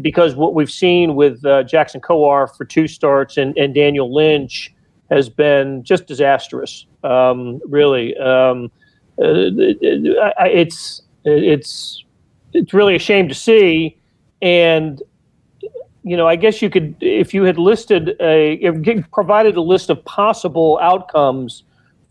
because 0.00 0.34
what 0.34 0.54
we've 0.54 0.70
seen 0.70 1.14
with 1.14 1.44
uh, 1.44 1.62
Jackson 1.62 2.00
Kowar 2.00 2.54
for 2.56 2.64
two 2.64 2.88
starts 2.88 3.36
and, 3.36 3.56
and 3.56 3.74
Daniel 3.74 4.12
Lynch 4.12 4.74
has 5.10 5.28
been 5.28 5.84
just 5.84 6.06
disastrous. 6.06 6.86
Um, 7.02 7.60
really, 7.68 8.16
um, 8.16 8.70
uh, 9.18 9.52
it's 10.46 11.02
it's 11.24 12.04
it's 12.52 12.72
really 12.72 12.96
a 12.96 12.98
shame 12.98 13.28
to 13.28 13.34
see, 13.34 13.98
and 14.40 15.02
you 16.02 16.16
know, 16.16 16.26
I 16.26 16.36
guess 16.36 16.62
you 16.62 16.70
could 16.70 16.96
if 17.00 17.34
you 17.34 17.44
had 17.44 17.58
listed 17.58 18.16
a 18.20 18.58
provided 19.12 19.56
a 19.56 19.62
list 19.62 19.90
of 19.90 20.04
possible 20.04 20.78
outcomes 20.82 21.64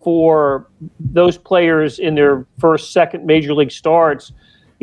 for 0.04 0.68
those 1.00 1.38
players 1.38 1.98
in 1.98 2.16
their 2.16 2.46
first, 2.60 2.92
second 2.92 3.26
major 3.26 3.54
league 3.54 3.72
starts 3.72 4.32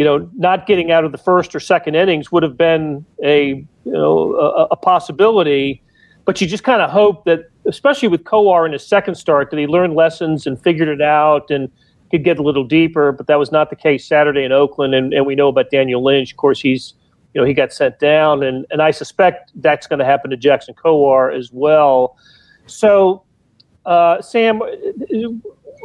you 0.01 0.07
know, 0.07 0.31
not 0.35 0.67
getting 0.67 0.91
out 0.91 1.05
of 1.05 1.13
the 1.13 1.19
first 1.19 1.55
or 1.55 1.61
second 1.61 1.95
innings 1.95 2.33
would 2.33 2.43
have 2.43 2.57
been 2.57 3.05
a 3.23 3.49
you 3.85 3.93
know 3.93 4.35
a, 4.35 4.69
a 4.71 4.77
possibility. 4.77 5.83
But 6.25 6.41
you 6.41 6.47
just 6.47 6.65
kind 6.65 6.81
of 6.81 6.89
hope 6.89 7.27
that, 7.27 7.51
especially 7.67 8.09
with 8.09 8.25
Kowar 8.25 8.65
in 8.65 8.73
his 8.73 8.87
second 8.87 9.17
start, 9.17 9.51
that 9.51 9.59
he 9.59 9.67
learned 9.67 9.95
lessons 9.95 10.47
and 10.47 10.59
figured 10.59 10.89
it 10.89 11.03
out 11.03 11.51
and 11.51 11.71
could 12.11 12.25
get 12.25 12.39
a 12.39 12.43
little 12.43 12.65
deeper. 12.65 13.13
But 13.13 13.27
that 13.27 13.39
was 13.39 13.53
not 13.53 13.69
the 13.69 13.77
case 13.77 14.07
Saturday 14.07 14.43
in 14.43 14.53
Oakland, 14.53 14.95
and, 14.95 15.13
and 15.13 15.27
we 15.27 15.35
know 15.35 15.49
about 15.49 15.71
Daniel 15.71 16.03
Lynch. 16.03 16.31
Of 16.31 16.39
course, 16.39 16.63
he's 16.63 16.95
you 17.35 17.41
know 17.43 17.47
he 17.47 17.53
got 17.53 17.71
sent 17.71 17.99
down, 17.99 18.43
and 18.43 18.65
and 18.71 18.81
I 18.81 18.93
suspect 18.93 19.53
that's 19.57 19.87
going 19.87 19.99
to 19.99 20.07
happen 20.07 20.31
to 20.31 20.37
Jackson 20.39 20.73
Kowar 20.73 21.37
as 21.37 21.53
well. 21.53 22.17
So, 22.65 23.25
uh, 23.85 24.23
Sam, 24.23 24.63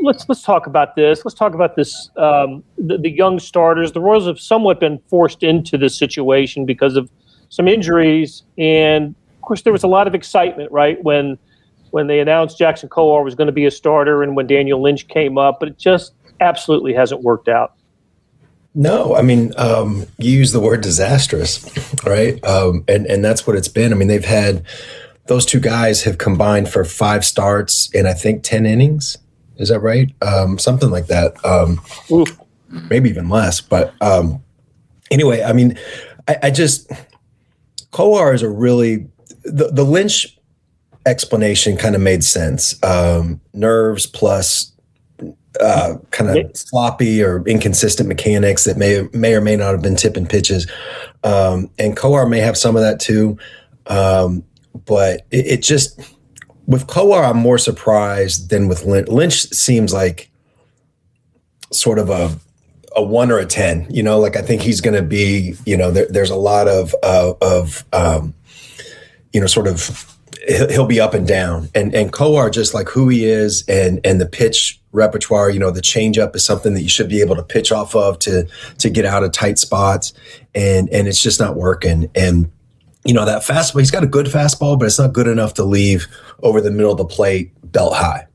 let's 0.06 0.28
let's 0.30 0.41
talk 0.41 0.68
about 0.68 0.96
this. 0.96 1.26
Let's 1.26 1.36
talk 1.36 1.54
about 1.54 1.76
this. 1.76 2.10
Um, 2.15 2.63
the, 2.78 2.98
the, 2.98 3.10
young 3.10 3.39
starters. 3.39 3.91
The 3.91 4.00
Royals 4.00 4.28
have 4.28 4.39
somewhat 4.39 4.80
been 4.80 5.00
forced 5.10 5.44
into 5.44 5.78
this 5.78 5.98
situation 5.98 6.65
because 6.65 6.96
of 6.96 7.10
some 7.50 7.68
injuries, 7.68 8.44
and 8.58 9.15
of 9.36 9.41
course, 9.41 9.63
there 9.63 9.74
was 9.74 9.84
a 9.84 9.88
lot 9.88 10.08
of 10.08 10.15
excitement, 10.15 10.72
right, 10.72 11.04
when 11.04 11.38
when 11.91 12.08
they 12.08 12.20
announced 12.20 12.58
Jackson 12.58 12.89
Kowar 12.89 13.24
was 13.24 13.36
going 13.36 13.48
to 13.48 13.54
be 13.54 13.65
a 13.65 13.72
starter, 13.72 14.24
and 14.24 14.36
when 14.36 14.48
Daniel 14.48 14.82
Lynch 14.82 15.08
came 15.08 15.38
up, 15.38 15.60
but 15.60 15.70
it 15.70 15.78
just 15.78 16.13
absolutely 16.39 16.94
hasn't 16.94 17.22
worked 17.22 17.48
out. 17.48 17.74
No, 18.74 19.15
I 19.15 19.22
mean, 19.22 19.54
um, 19.58 20.06
you 20.18 20.38
use 20.38 20.52
the 20.52 20.60
word 20.60 20.82
disastrous, 20.82 21.65
right? 22.06 22.44
Um, 22.46 22.84
and 22.88 23.06
and 23.08 23.24
that's 23.24 23.48
what 23.48 23.56
it's 23.56 23.70
been. 23.70 23.91
I 23.91 23.96
mean, 23.96 24.08
they've 24.08 24.24
had 24.24 24.63
those 25.28 25.46
two 25.46 25.60
guys 25.60 26.04
have 26.04 26.18
combined 26.18 26.70
for 26.70 26.84
five 26.84 27.26
starts 27.26 27.89
and 27.96 28.08
I 28.08 28.13
think 28.13 28.44
ten 28.44 28.65
innings 28.65 29.18
is 29.58 29.70
that 29.70 29.80
right? 29.80 30.13
Um, 30.22 30.58
something 30.58 30.89
like 30.89 31.08
that. 31.08 31.44
Um, 31.46 31.82
maybe 32.89 33.10
even 33.10 33.30
less. 33.30 33.62
But 33.62 33.94
um, 34.02 34.44
anyway, 35.12 35.44
I 35.44 35.54
mean, 35.54 35.78
I, 36.28 36.38
I 36.44 36.52
just 36.52 36.91
Kowar 37.91 38.34
is 38.34 38.41
a 38.41 38.50
really 38.50 39.08
the, 39.44 39.70
the 39.72 39.84
Lynch 39.84 40.38
explanation 41.06 41.78
kind 41.78 41.96
of 41.96 42.02
made 42.02 42.24
sense. 42.24 42.82
Um, 42.84 43.39
nerves 43.54 44.06
plus 44.06 44.72
uh, 45.60 45.96
kind 46.12 46.38
of 46.38 46.58
sloppy 46.58 47.24
or 47.24 47.41
inconsistent 47.48 48.10
mechanics 48.10 48.65
that 48.65 48.78
may 48.78 49.08
may 49.13 49.36
or 49.36 49.41
may 49.41 49.56
not 49.56 49.72
have 49.72 49.82
been 49.82 49.96
tipping 49.96 50.26
pitches. 50.26 50.70
Um, 51.24 51.70
and 51.80 51.96
Kowar 51.96 52.30
may 52.30 52.39
have 52.39 52.58
some 52.58 52.76
of 52.76 52.82
that 52.82 53.00
too. 53.00 53.38
Um, 53.88 54.44
but 54.86 55.26
it, 55.32 55.46
it, 55.46 55.63
just 55.63 56.00
with 56.67 56.88
Kowar, 56.88 57.30
I'm 57.30 57.38
more 57.38 57.58
surprised 57.58 58.49
than 58.49 58.67
with 58.67 58.86
Lynch. 58.86 59.08
Lynch 59.08 59.49
seems 59.49 59.93
like 59.93 60.30
sort 61.71 61.99
of 61.99 62.10
a 62.10 62.38
a 62.95 63.04
one 63.04 63.32
or 63.32 63.39
a 63.39 63.45
ten. 63.45 63.88
You 63.89 64.04
know, 64.04 64.19
like 64.19 64.36
I 64.36 64.41
think 64.41 64.62
he's 64.62 64.82
going 64.82 64.95
to 64.95 65.04
be. 65.04 65.56
You 65.65 65.78
know, 65.78 65.91
there, 65.91 66.08
there's 66.10 66.30
a 66.30 66.36
lot 66.36 66.67
of 66.67 66.95
uh, 67.04 67.34
of 67.41 67.86
um, 67.93 68.34
you 69.34 69.39
know, 69.39 69.47
sort 69.47 69.67
of 69.67 70.15
he'll 70.47 70.86
be 70.86 70.99
up 70.99 71.13
and 71.13 71.28
down. 71.28 71.69
And 71.75 71.93
and 71.93 72.12
Kowar 72.12 72.51
just 72.51 72.73
like 72.73 72.89
who 72.89 73.10
he 73.10 73.25
is 73.25 73.63
and 73.67 73.99
and 74.04 74.19
the 74.19 74.25
pitch 74.25 74.82
repertoire. 74.91 75.49
You 75.49 75.60
know, 75.60 75.71
the 75.71 75.82
changeup 75.82 76.36
is 76.36 76.45
something 76.45 76.73
that 76.73 76.82
you 76.82 76.89
should 76.89 77.10
be 77.10 77.21
able 77.21 77.36
to 77.36 77.43
pitch 77.43 77.71
off 77.71 77.95
of 77.95 78.19
to 78.19 78.47
to 78.80 78.89
get 78.89 79.06
out 79.06 79.23
of 79.23 79.32
tight 79.32 79.60
spots. 79.60 80.13
And 80.54 80.89
and 80.89 81.08
it's 81.08 81.21
just 81.21 81.39
not 81.39 81.56
working. 81.56 82.10
And 82.15 82.51
you 83.06 83.13
know, 83.13 83.24
that 83.26 83.44
fastball, 83.44 83.80
he's 83.80 83.91
got 83.91 84.04
a 84.04 84.08
good 84.08 84.26
fastball, 84.26 84.78
but 84.78 84.86
it's 84.86 85.00
not 85.00 85.13
good 85.13 85.28
enough 85.28 85.54
to 85.54 85.63
leave 85.63 86.08
over 86.41 86.60
the 86.60 86.72
middle 86.72 86.91
of 86.91 86.98
the 86.98 87.06
plate 87.06 87.52
belt 87.72 87.96
high. 87.96 88.28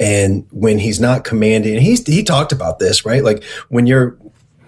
And 0.00 0.46
when 0.50 0.78
he's 0.78 0.98
not 0.98 1.22
commanding, 1.22 1.80
he's 1.80 2.04
he 2.04 2.24
talked 2.24 2.50
about 2.50 2.80
this, 2.80 3.06
right? 3.06 3.22
Like 3.22 3.44
when 3.68 3.86
you're 3.86 4.18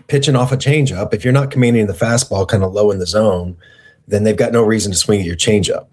pitching 0.06 0.36
off 0.36 0.52
a 0.52 0.56
changeup, 0.56 1.12
if 1.12 1.24
you're 1.24 1.32
not 1.32 1.50
commanding 1.50 1.88
the 1.88 1.92
fastball 1.92 2.46
kind 2.46 2.62
of 2.62 2.72
low 2.72 2.92
in 2.92 3.00
the 3.00 3.06
zone, 3.06 3.56
then 4.06 4.22
they've 4.22 4.36
got 4.36 4.52
no 4.52 4.62
reason 4.62 4.92
to 4.92 4.98
swing 4.98 5.20
at 5.20 5.26
your 5.26 5.36
changeup. 5.36 5.88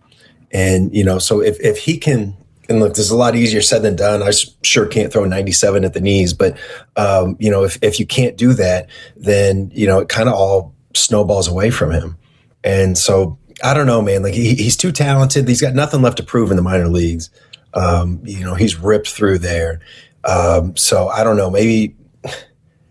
And 0.52 0.96
you 0.96 1.04
know, 1.04 1.17
so 1.17 1.41
if 1.41 1.60
if 1.60 1.80
he 1.80 1.98
can, 1.98 2.38
and 2.69 2.80
look, 2.80 2.93
this 2.93 3.06
is 3.06 3.12
a 3.12 3.17
lot 3.17 3.36
easier 3.36 3.62
said 3.62 3.82
than 3.82 3.96
done. 3.96 4.22
I 4.22 4.32
sure 4.62 4.86
can't 4.86 5.12
throw 5.12 5.26
97 5.26 5.84
at 5.84 5.93
the 5.93 6.02
knees, 6.02 6.34
but 6.34 6.56
um, 6.96 7.36
you 7.39 7.50
know, 7.50 7.63
if 7.63 7.80
if 7.82 8.00
you 8.00 8.06
can't 8.06 8.38
do 8.38 8.54
that, 8.54 8.88
then 9.15 9.72
you 9.74 9.88
know 9.88 10.00
it 10.00 10.10
kind 10.10 10.30
of 10.30 10.36
all 10.36 10.76
snowballs 10.93 11.48
away 11.48 11.72
from 11.72 11.89
him. 11.89 12.15
And 12.63 12.97
so 12.97 13.38
I 13.63 13.73
don't 13.73 13.88
know, 13.88 14.02
man. 14.02 14.23
Like 14.23 14.34
he, 14.34 14.56
he's 14.56 14.78
too 14.78 14.91
talented. 14.91 15.47
He's 15.47 15.62
got 15.62 15.73
nothing 15.73 16.02
left 16.02 16.17
to 16.17 16.23
prove 16.23 16.49
in 16.49 16.58
the 16.58 16.63
minor 16.63 16.88
leagues. 16.88 17.30
Um, 17.73 18.21
you 18.23 18.43
know, 18.43 18.56
he's 18.56 18.78
ripped 18.78 19.10
through 19.10 19.39
there. 19.39 19.80
Um, 20.26 20.76
so 20.78 21.08
I 21.10 21.23
don't 21.23 21.38
know. 21.38 21.49
Maybe 21.49 21.95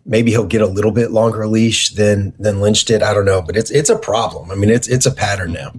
maybe 0.05 0.31
he'll 0.31 0.47
get 0.47 0.61
a 0.61 0.67
little 0.67 0.91
bit 0.91 1.11
longer 1.11 1.47
leash 1.47 1.91
than 1.91 2.35
than 2.39 2.61
Lynch 2.61 2.85
did. 2.85 3.03
I 3.03 3.15
don't 3.15 3.25
know, 3.25 3.43
but 3.43 3.57
it's 3.57 3.71
it's 3.71 3.91
a 3.91 3.99
problem. 3.99 4.51
I 4.51 4.55
mean, 4.55 4.71
it's 4.71 4.89
it's 4.89 5.07
a 5.07 5.13
pattern 5.13 5.53
now. 5.53 5.73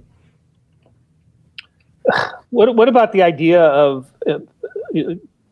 What 2.49 2.75
what 2.75 2.87
about 2.87 3.11
the 3.11 3.23
idea 3.23 3.61
of 3.61 4.11
uh, 4.27 4.39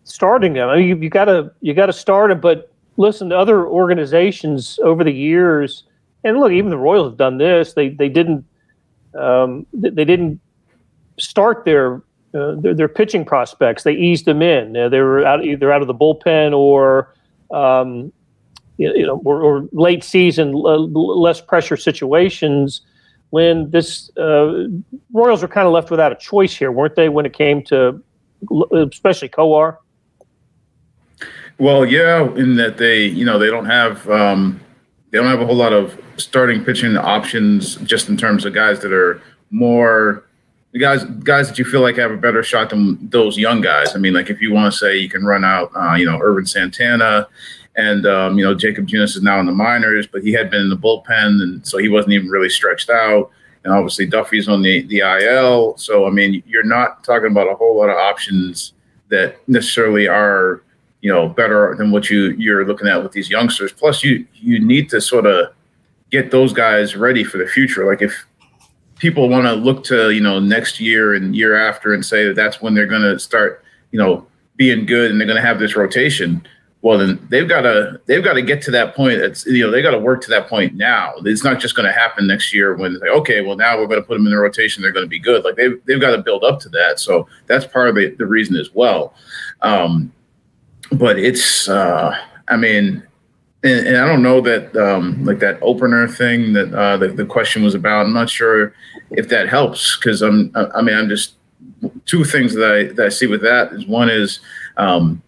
starting 0.03 0.55
him? 0.55 0.69
I 0.69 0.77
mean, 0.77 0.87
you, 0.87 0.95
you 0.97 1.09
gotta 1.09 1.51
you 1.61 1.73
gotta 1.73 1.93
start 1.93 2.31
him, 2.31 2.39
but 2.39 2.71
listen 2.97 3.29
to 3.29 3.37
other 3.37 3.65
organizations 3.65 4.77
over 4.83 5.03
the 5.03 5.13
years 5.13 5.83
and 6.23 6.39
look, 6.39 6.51
even 6.51 6.69
the 6.69 6.77
Royals 6.77 7.11
have 7.11 7.17
done 7.17 7.37
this. 7.37 7.73
They 7.73 7.89
they 7.89 8.09
didn't 8.09 8.45
um, 9.15 9.65
they 9.73 10.05
didn't 10.05 10.39
start 11.19 11.65
their, 11.65 12.01
uh, 12.33 12.55
their, 12.55 12.73
their 12.73 12.87
pitching 12.87 13.25
prospects. 13.25 13.83
They 13.83 13.93
eased 13.93 14.25
them 14.25 14.41
in. 14.41 14.75
Uh, 14.75 14.89
they 14.89 14.99
were 14.99 15.25
out, 15.25 15.43
either 15.43 15.71
out 15.71 15.81
of 15.81 15.87
the 15.87 15.93
bullpen 15.93 16.55
or 16.57 17.13
um, 17.51 18.11
you 18.77 19.05
know 19.05 19.21
or, 19.25 19.41
or 19.41 19.67
late 19.71 20.03
season 20.03 20.53
less 20.53 21.41
pressure 21.41 21.77
situations. 21.77 22.81
When 23.29 23.69
this 23.69 24.15
uh, 24.17 24.67
Royals 25.13 25.41
were 25.41 25.47
kind 25.47 25.65
of 25.65 25.73
left 25.73 25.89
without 25.89 26.11
a 26.11 26.15
choice 26.15 26.55
here, 26.55 26.71
weren't 26.71 26.95
they? 26.95 27.07
When 27.09 27.25
it 27.25 27.33
came 27.33 27.63
to 27.65 28.01
especially 28.73 29.29
Kowar. 29.29 29.77
Well, 31.57 31.85
yeah, 31.85 32.23
in 32.35 32.55
that 32.55 32.77
they 32.77 33.05
you 33.05 33.23
know 33.23 33.39
they 33.39 33.47
don't 33.47 33.65
have. 33.65 34.09
Um, 34.09 34.59
they 35.11 35.17
don't 35.17 35.27
have 35.27 35.41
a 35.41 35.45
whole 35.45 35.55
lot 35.55 35.73
of 35.73 36.01
starting 36.17 36.63
pitching 36.63 36.97
options 36.97 37.75
just 37.77 38.09
in 38.09 38.17
terms 38.17 38.45
of 38.45 38.53
guys 38.53 38.79
that 38.79 38.93
are 38.93 39.21
more 39.49 40.23
guys 40.79 41.03
guys 41.03 41.49
that 41.49 41.59
you 41.59 41.65
feel 41.65 41.81
like 41.81 41.97
have 41.97 42.11
a 42.11 42.17
better 42.17 42.41
shot 42.43 42.69
than 42.69 42.97
those 43.09 43.37
young 43.37 43.61
guys. 43.61 43.95
I 43.95 43.99
mean, 43.99 44.13
like 44.13 44.29
if 44.29 44.41
you 44.41 44.53
want 44.53 44.71
to 44.71 44.77
say 44.77 44.97
you 44.97 45.09
can 45.09 45.25
run 45.25 45.43
out, 45.43 45.71
uh, 45.75 45.95
you 45.95 46.05
know, 46.05 46.19
Ervin 46.21 46.45
Santana, 46.45 47.27
and 47.75 48.05
um, 48.05 48.37
you 48.37 48.45
know 48.45 48.53
Jacob 48.53 48.87
Junis 48.87 49.15
is 49.15 49.21
now 49.21 49.39
in 49.39 49.45
the 49.45 49.51
minors, 49.51 50.07
but 50.07 50.23
he 50.23 50.31
had 50.31 50.49
been 50.49 50.61
in 50.61 50.69
the 50.69 50.77
bullpen, 50.77 51.41
and 51.41 51.65
so 51.65 51.77
he 51.77 51.89
wasn't 51.89 52.13
even 52.13 52.29
really 52.29 52.49
stretched 52.49 52.89
out. 52.89 53.31
And 53.63 53.73
obviously 53.73 54.07
Duffy's 54.07 54.47
on 54.47 54.61
the 54.61 54.83
the 54.83 54.99
IL, 54.99 55.77
so 55.77 56.07
I 56.07 56.09
mean 56.09 56.41
you're 56.47 56.63
not 56.63 57.03
talking 57.03 57.31
about 57.31 57.51
a 57.51 57.55
whole 57.55 57.77
lot 57.77 57.89
of 57.89 57.97
options 57.97 58.73
that 59.09 59.45
necessarily 59.47 60.07
are 60.07 60.63
you 61.01 61.11
know 61.11 61.27
better 61.29 61.75
than 61.77 61.91
what 61.91 62.09
you 62.09 62.31
you're 62.31 62.65
looking 62.65 62.87
at 62.87 63.01
with 63.01 63.11
these 63.11 63.29
youngsters. 63.29 63.71
Plus, 63.71 64.03
you 64.03 64.25
you 64.33 64.59
need 64.59 64.89
to 64.89 65.01
sort 65.01 65.25
of 65.25 65.53
get 66.11 66.31
those 66.31 66.53
guys 66.53 66.95
ready 66.95 67.23
for 67.23 67.37
the 67.37 67.47
future. 67.47 67.85
Like 67.85 68.01
if 68.01 68.25
people 68.97 69.29
want 69.29 69.45
to 69.45 69.53
look 69.53 69.83
to 69.85 70.11
you 70.11 70.21
know 70.21 70.39
next 70.39 70.79
year 70.79 71.15
and 71.15 71.35
year 71.35 71.55
after 71.55 71.93
and 71.93 72.05
say 72.05 72.25
that 72.25 72.35
that's 72.35 72.61
when 72.61 72.75
they're 72.75 72.85
going 72.85 73.01
to 73.01 73.17
start 73.17 73.63
you 73.91 73.99
know 73.99 74.25
being 74.57 74.85
good 74.85 75.09
and 75.09 75.19
they're 75.19 75.27
going 75.27 75.41
to 75.41 75.41
have 75.41 75.57
this 75.57 75.75
rotation 75.75 76.45
well 76.83 76.97
then 76.97 77.25
they've 77.29 77.49
got 77.49 77.61
to 77.61 77.99
they've 78.05 78.23
got 78.23 78.33
to 78.33 78.41
get 78.41 78.61
to 78.61 78.71
that 78.71 78.95
point. 78.95 79.13
It's 79.13 79.45
you 79.45 79.63
know 79.63 79.71
they 79.71 79.81
got 79.81 79.91
to 79.91 79.99
work 79.99 80.21
to 80.23 80.29
that 80.29 80.47
point 80.47 80.75
now. 80.75 81.13
It's 81.25 81.43
not 81.43 81.59
just 81.59 81.75
going 81.75 81.87
to 81.87 81.91
happen 81.93 82.27
next 82.27 82.53
year 82.53 82.75
when 82.75 82.99
they 82.99 83.09
okay 83.09 83.41
well 83.41 83.55
now 83.55 83.77
we're 83.77 83.87
going 83.87 84.01
to 84.01 84.07
put 84.07 84.15
them 84.15 84.25
in 84.25 84.31
the 84.31 84.37
rotation. 84.37 84.81
They're 84.81 84.91
going 84.91 85.05
to 85.05 85.09
be 85.09 85.19
good. 85.19 85.43
Like 85.43 85.55
they've, 85.55 85.83
they've 85.85 86.01
got 86.01 86.15
to 86.15 86.21
build 86.21 86.43
up 86.43 86.59
to 86.61 86.69
that. 86.69 86.99
So 86.99 87.27
that's 87.47 87.65
part 87.65 87.89
of 87.89 87.95
the, 87.95 88.09
the 88.15 88.25
reason 88.25 88.55
as 88.55 88.71
well. 88.73 89.13
Um, 89.61 90.11
but 90.91 91.17
it's 91.17 91.69
uh, 91.69 92.17
I 92.47 92.57
mean, 92.57 93.03
and, 93.63 93.87
and, 93.87 93.97
I 93.97 94.07
don't 94.07 94.23
know 94.23 94.41
that 94.41 94.75
um, 94.75 95.23
like 95.25 95.39
that 95.39 95.59
opener 95.61 96.07
thing 96.07 96.53
that 96.53 96.73
uh, 96.73 96.97
the, 96.97 97.09
the 97.09 97.25
question 97.25 97.63
was 97.63 97.75
about. 97.75 98.05
I'm 98.05 98.13
not 98.13 98.29
sure 98.29 98.73
if 99.11 99.29
that 99.29 99.49
helps 99.49 99.97
because 99.97 100.21
I'm 100.21 100.51
I 100.55 100.81
mean 100.81 100.95
I'm 100.95 101.09
just 101.09 101.35
two 102.05 102.23
things 102.23 102.53
that 102.55 102.71
I 102.71 102.93
that 102.93 103.05
I 103.05 103.09
see 103.09 103.27
with 103.27 103.41
that 103.41 103.71
is 103.73 103.85
one 103.87 104.09
is 104.09 104.39
um, 104.77 105.21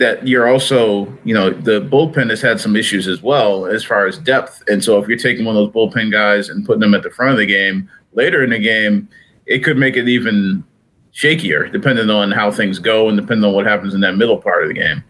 that 0.00 0.26
you're 0.26 0.48
also, 0.48 1.06
you 1.24 1.34
know, 1.34 1.50
the 1.50 1.82
bullpen 1.82 2.30
has 2.30 2.40
had 2.40 2.58
some 2.58 2.74
issues 2.74 3.06
as 3.06 3.22
well 3.22 3.66
as 3.66 3.84
far 3.84 4.06
as 4.06 4.16
depth. 4.16 4.62
And 4.66 4.82
so 4.82 4.98
if 4.98 5.06
you're 5.06 5.18
taking 5.18 5.44
one 5.44 5.56
of 5.56 5.62
those 5.62 5.74
bullpen 5.74 6.10
guys 6.10 6.48
and 6.48 6.64
putting 6.64 6.80
them 6.80 6.94
at 6.94 7.02
the 7.02 7.10
front 7.10 7.32
of 7.32 7.38
the 7.38 7.44
game 7.44 7.88
later 8.14 8.42
in 8.42 8.50
the 8.50 8.58
game, 8.58 9.08
it 9.44 9.58
could 9.58 9.76
make 9.76 9.96
it 9.96 10.08
even 10.08 10.64
shakier 11.12 11.70
depending 11.72 12.10
on 12.10 12.30
how 12.30 12.50
things 12.50 12.78
go 12.78 13.08
and 13.08 13.18
depending 13.20 13.44
on 13.44 13.54
what 13.54 13.66
happens 13.66 13.94
in 13.94 14.00
that 14.00 14.16
middle 14.16 14.38
part 14.38 14.62
of 14.62 14.68
the 14.68 14.74
game. 14.74 15.02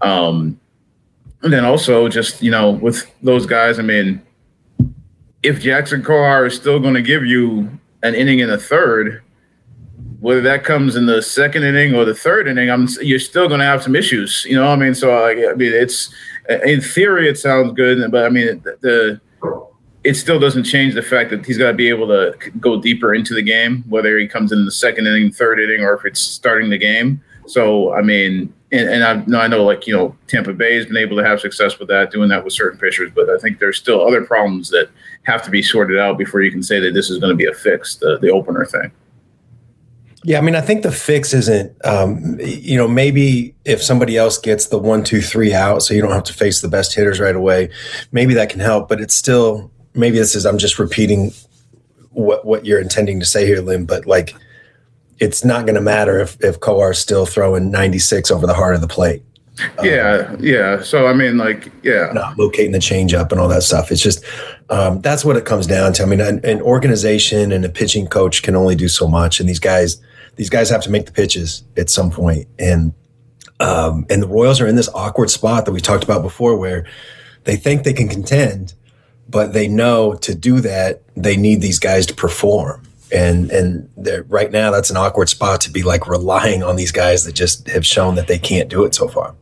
Um, 0.00 0.60
and 1.42 1.52
then 1.52 1.64
also 1.64 2.08
just, 2.08 2.42
you 2.42 2.50
know, 2.50 2.70
with 2.70 3.10
those 3.22 3.46
guys, 3.46 3.78
I 3.78 3.82
mean, 3.82 4.20
if 5.42 5.60
Jackson 5.60 6.02
Kowar 6.02 6.46
is 6.46 6.54
still 6.54 6.78
going 6.78 6.94
to 6.94 7.02
give 7.02 7.24
you 7.24 7.70
an 8.02 8.14
inning 8.14 8.40
in 8.40 8.48
the 8.48 8.58
third, 8.58 9.22
whether 10.20 10.42
that 10.42 10.64
comes 10.64 10.96
in 10.96 11.06
the 11.06 11.22
second 11.22 11.64
inning 11.64 11.94
or 11.94 12.04
the 12.04 12.14
third 12.14 12.46
inning, 12.46 12.70
I'm 12.70 12.88
you're 13.00 13.18
still 13.18 13.48
going 13.48 13.60
to 13.60 13.66
have 13.66 13.82
some 13.82 13.96
issues. 13.96 14.44
You 14.44 14.56
know, 14.56 14.68
I 14.68 14.76
mean, 14.76 14.94
so 14.94 15.12
I, 15.12 15.50
I 15.50 15.54
mean, 15.54 15.72
it's 15.72 16.12
in 16.64 16.82
theory 16.82 17.28
it 17.28 17.38
sounds 17.38 17.72
good, 17.72 18.10
but 18.10 18.26
I 18.26 18.28
mean 18.28 18.62
the 18.80 19.20
it 20.04 20.14
still 20.14 20.38
doesn't 20.38 20.64
change 20.64 20.94
the 20.94 21.02
fact 21.02 21.30
that 21.30 21.44
he's 21.44 21.58
got 21.58 21.68
to 21.68 21.76
be 21.76 21.88
able 21.88 22.06
to 22.08 22.34
go 22.58 22.80
deeper 22.80 23.14
into 23.14 23.34
the 23.34 23.42
game, 23.42 23.84
whether 23.88 24.18
he 24.18 24.26
comes 24.26 24.52
in 24.52 24.64
the 24.64 24.70
second 24.70 25.06
inning, 25.06 25.30
third 25.30 25.60
inning, 25.60 25.82
or 25.82 25.94
if 25.94 26.04
it's 26.04 26.20
starting 26.20 26.70
the 26.70 26.78
game. 26.78 27.22
So 27.46 27.92
I 27.92 28.02
mean, 28.02 28.52
and, 28.72 28.88
and 28.88 29.34
I, 29.34 29.44
I 29.44 29.46
know 29.48 29.64
like 29.64 29.86
you 29.86 29.96
know 29.96 30.16
Tampa 30.26 30.52
Bay 30.52 30.76
has 30.76 30.86
been 30.86 30.96
able 30.96 31.16
to 31.16 31.24
have 31.24 31.40
success 31.40 31.78
with 31.78 31.88
that, 31.88 32.10
doing 32.10 32.28
that 32.28 32.44
with 32.44 32.52
certain 32.52 32.78
pitchers, 32.78 33.10
but 33.14 33.28
I 33.28 33.38
think 33.38 33.58
there's 33.58 33.78
still 33.78 34.06
other 34.06 34.22
problems 34.24 34.70
that 34.70 34.88
have 35.24 35.42
to 35.42 35.50
be 35.50 35.62
sorted 35.62 35.98
out 35.98 36.16
before 36.16 36.40
you 36.40 36.50
can 36.50 36.62
say 36.62 36.80
that 36.80 36.94
this 36.94 37.10
is 37.10 37.18
going 37.18 37.30
to 37.30 37.36
be 37.36 37.46
a 37.46 37.54
fix, 37.54 37.96
the 37.96 38.18
the 38.18 38.30
opener 38.30 38.64
thing. 38.64 38.92
Yeah, 40.22 40.36
I 40.36 40.42
mean, 40.42 40.54
I 40.54 40.60
think 40.60 40.82
the 40.82 40.92
fix 40.92 41.32
isn't, 41.32 41.74
um, 41.82 42.38
you 42.40 42.76
know, 42.76 42.86
maybe 42.86 43.54
if 43.64 43.82
somebody 43.82 44.18
else 44.18 44.36
gets 44.36 44.66
the 44.66 44.78
one, 44.78 45.02
two, 45.02 45.22
three 45.22 45.54
out, 45.54 45.80
so 45.80 45.94
you 45.94 46.02
don't 46.02 46.12
have 46.12 46.24
to 46.24 46.34
face 46.34 46.60
the 46.60 46.68
best 46.68 46.94
hitters 46.94 47.20
right 47.20 47.34
away, 47.34 47.70
maybe 48.12 48.34
that 48.34 48.50
can 48.50 48.60
help. 48.60 48.86
But 48.86 49.00
it's 49.00 49.14
still, 49.14 49.70
maybe 49.94 50.18
this 50.18 50.34
is, 50.34 50.46
I'm 50.46 50.58
just 50.58 50.78
repeating 50.78 51.32
what 52.10 52.44
what 52.44 52.66
you're 52.66 52.80
intending 52.80 53.20
to 53.20 53.26
say 53.26 53.46
here, 53.46 53.60
Lynn. 53.60 53.86
But 53.86 54.06
like, 54.06 54.34
it's 55.18 55.44
not 55.44 55.66
going 55.66 55.76
to 55.76 55.80
matter 55.80 56.20
if 56.20 56.42
if 56.42 56.60
Kowar 56.60 56.92
is 56.92 56.98
still 56.98 57.26
throwing 57.26 57.70
96 57.70 58.30
over 58.30 58.46
the 58.46 58.54
heart 58.54 58.74
of 58.74 58.80
the 58.80 58.88
plate. 58.88 59.22
Yeah, 59.82 60.28
um, 60.30 60.38
yeah. 60.40 60.82
So 60.82 61.06
I 61.06 61.12
mean, 61.12 61.36
like, 61.36 61.70
yeah, 61.82 62.10
not 62.12 62.38
locating 62.38 62.72
the 62.72 62.78
changeup 62.78 63.30
and 63.30 63.40
all 63.40 63.48
that 63.48 63.62
stuff. 63.62 63.92
It's 63.92 64.02
just 64.02 64.24
um, 64.70 65.00
that's 65.00 65.24
what 65.24 65.36
it 65.36 65.44
comes 65.44 65.66
down 65.66 65.92
to. 65.94 66.02
I 66.02 66.06
mean, 66.06 66.20
an, 66.20 66.44
an 66.44 66.62
organization 66.62 67.52
and 67.52 67.64
a 67.64 67.68
pitching 67.68 68.06
coach 68.06 68.42
can 68.42 68.56
only 68.56 68.74
do 68.74 68.88
so 68.88 69.06
much, 69.06 69.40
and 69.40 69.48
these 69.48 69.58
guys 69.58 70.00
these 70.36 70.50
guys 70.50 70.70
have 70.70 70.82
to 70.82 70.90
make 70.90 71.06
the 71.06 71.12
pitches 71.12 71.64
at 71.76 71.90
some 71.90 72.10
point. 72.10 72.48
And 72.58 72.94
um, 73.58 74.06
and 74.08 74.22
the 74.22 74.28
Royals 74.28 74.60
are 74.60 74.66
in 74.66 74.76
this 74.76 74.88
awkward 74.94 75.30
spot 75.30 75.66
that 75.66 75.72
we 75.72 75.80
talked 75.80 76.04
about 76.04 76.22
before, 76.22 76.56
where 76.56 76.86
they 77.44 77.56
think 77.56 77.84
they 77.84 77.92
can 77.92 78.08
contend, 78.08 78.74
but 79.30 79.52
they 79.52 79.68
know 79.68 80.14
to 80.14 80.34
do 80.34 80.60
that 80.60 81.02
they 81.16 81.36
need 81.36 81.60
these 81.60 81.78
guys 81.78 82.06
to 82.06 82.14
perform. 82.14 82.82
And 83.12 83.50
and 83.50 83.88
right 84.28 84.50
now 84.50 84.70
that's 84.70 84.90
an 84.90 84.96
awkward 84.96 85.28
spot 85.28 85.60
to 85.62 85.70
be 85.70 85.82
like 85.82 86.06
relying 86.06 86.62
on 86.62 86.76
these 86.76 86.92
guys 86.92 87.24
that 87.24 87.32
just 87.32 87.68
have 87.68 87.84
shown 87.84 88.14
that 88.14 88.28
they 88.28 88.38
can't 88.38 88.68
do 88.68 88.84
it 88.84 88.94
so 88.94 89.08
far. 89.08 89.34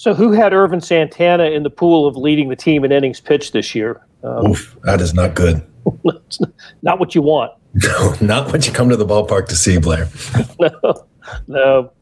So, 0.00 0.14
who 0.14 0.32
had 0.32 0.54
Ervin 0.54 0.80
Santana 0.80 1.44
in 1.44 1.62
the 1.62 1.68
pool 1.68 2.06
of 2.06 2.16
leading 2.16 2.48
the 2.48 2.56
team 2.56 2.84
in 2.86 2.92
innings 2.92 3.20
pitched 3.20 3.52
this 3.52 3.74
year? 3.74 4.00
Um, 4.22 4.46
Oof, 4.46 4.74
that 4.84 4.98
is 5.00 5.12
not 5.12 5.34
good. 5.34 5.62
not 6.82 6.98
what 6.98 7.14
you 7.14 7.22
want. 7.22 7.52
No, 7.74 8.14
not 8.20 8.50
what 8.50 8.66
you 8.66 8.72
come 8.72 8.88
to 8.88 8.96
the 8.96 9.06
ballpark 9.06 9.46
to 9.46 9.54
see, 9.54 9.78
Blair. 9.78 10.08
no, 10.58 11.06
no. 11.46 11.92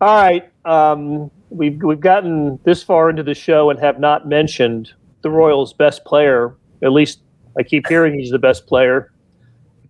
All 0.00 0.22
right, 0.22 0.50
um, 0.64 1.30
we've 1.50 1.82
we've 1.82 2.00
gotten 2.00 2.58
this 2.64 2.82
far 2.82 3.10
into 3.10 3.22
the 3.22 3.34
show 3.34 3.68
and 3.68 3.78
have 3.78 4.00
not 4.00 4.26
mentioned 4.26 4.94
the 5.22 5.30
Royals' 5.30 5.72
best 5.72 6.04
player. 6.04 6.54
At 6.82 6.92
least 6.92 7.20
I 7.58 7.62
keep 7.62 7.86
hearing 7.86 8.18
he's 8.18 8.30
the 8.30 8.38
best 8.38 8.66
player. 8.66 9.12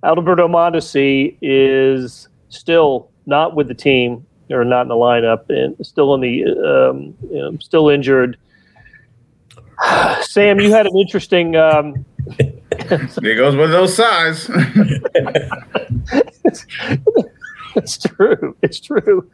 Alberto 0.04 0.46
Mondesi 0.46 1.36
is 1.42 2.28
still 2.48 3.10
not 3.26 3.56
with 3.56 3.68
the 3.68 3.74
team 3.74 4.24
or 4.50 4.64
not 4.64 4.82
in 4.82 4.88
the 4.88 4.94
lineup 4.94 5.48
and 5.48 5.74
still 5.84 6.14
in 6.14 6.20
the 6.20 6.44
um, 6.44 7.14
you 7.30 7.38
know, 7.38 7.56
still 7.60 7.88
injured. 7.88 8.38
Sam, 10.22 10.60
you 10.60 10.70
had 10.70 10.86
an 10.86 10.96
interesting 10.96 11.56
um, 11.56 12.04
there 12.88 13.36
goes 13.36 13.54
with 13.54 13.70
those 13.70 13.94
sighs. 13.94 14.50
it's, 17.74 17.98
true. 17.98 18.56
It's 18.62 18.80
true. 18.80 19.30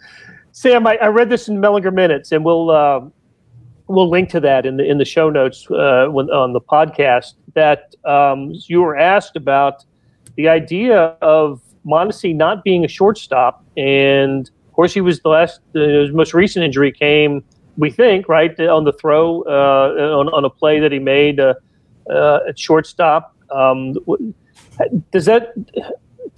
Sam, 0.52 0.86
I, 0.86 0.96
I, 0.96 1.06
read 1.06 1.30
this 1.30 1.48
in 1.48 1.56
Mellinger 1.56 1.92
Minutes, 1.92 2.32
and 2.32 2.44
we'll 2.44 2.70
uh, 2.70 3.00
we'll 3.92 4.10
link 4.10 4.28
to 4.30 4.40
that 4.40 4.66
in 4.66 4.76
the 4.76 4.84
in 4.84 4.98
the 4.98 5.04
show 5.04 5.30
notes 5.30 5.70
uh, 5.70 6.06
when, 6.10 6.30
on 6.30 6.52
the 6.52 6.60
podcast. 6.60 7.34
That 7.54 7.94
um, 8.04 8.52
you 8.66 8.82
were 8.82 8.96
asked 8.96 9.36
about 9.36 9.84
the 10.36 10.48
idea 10.48 11.16
of 11.20 11.60
Mondesi 11.86 12.34
not 12.34 12.64
being 12.64 12.84
a 12.84 12.88
shortstop, 12.88 13.64
and 13.76 14.50
of 14.68 14.72
course, 14.72 14.94
he 14.94 15.00
was 15.00 15.20
the 15.20 15.28
last. 15.28 15.60
Uh, 15.76 15.80
his 15.80 16.12
most 16.12 16.34
recent 16.34 16.64
injury 16.64 16.92
came, 16.92 17.44
we 17.76 17.90
think, 17.90 18.28
right 18.28 18.58
on 18.60 18.84
the 18.84 18.92
throw 18.92 19.42
uh, 19.42 20.18
on, 20.18 20.28
on 20.30 20.44
a 20.44 20.50
play 20.50 20.80
that 20.80 20.92
he 20.92 20.98
made 20.98 21.38
uh, 21.38 21.54
uh, 22.10 22.40
at 22.48 22.58
shortstop. 22.58 23.36
Um, 23.50 23.94
does 25.10 25.26
that 25.26 25.52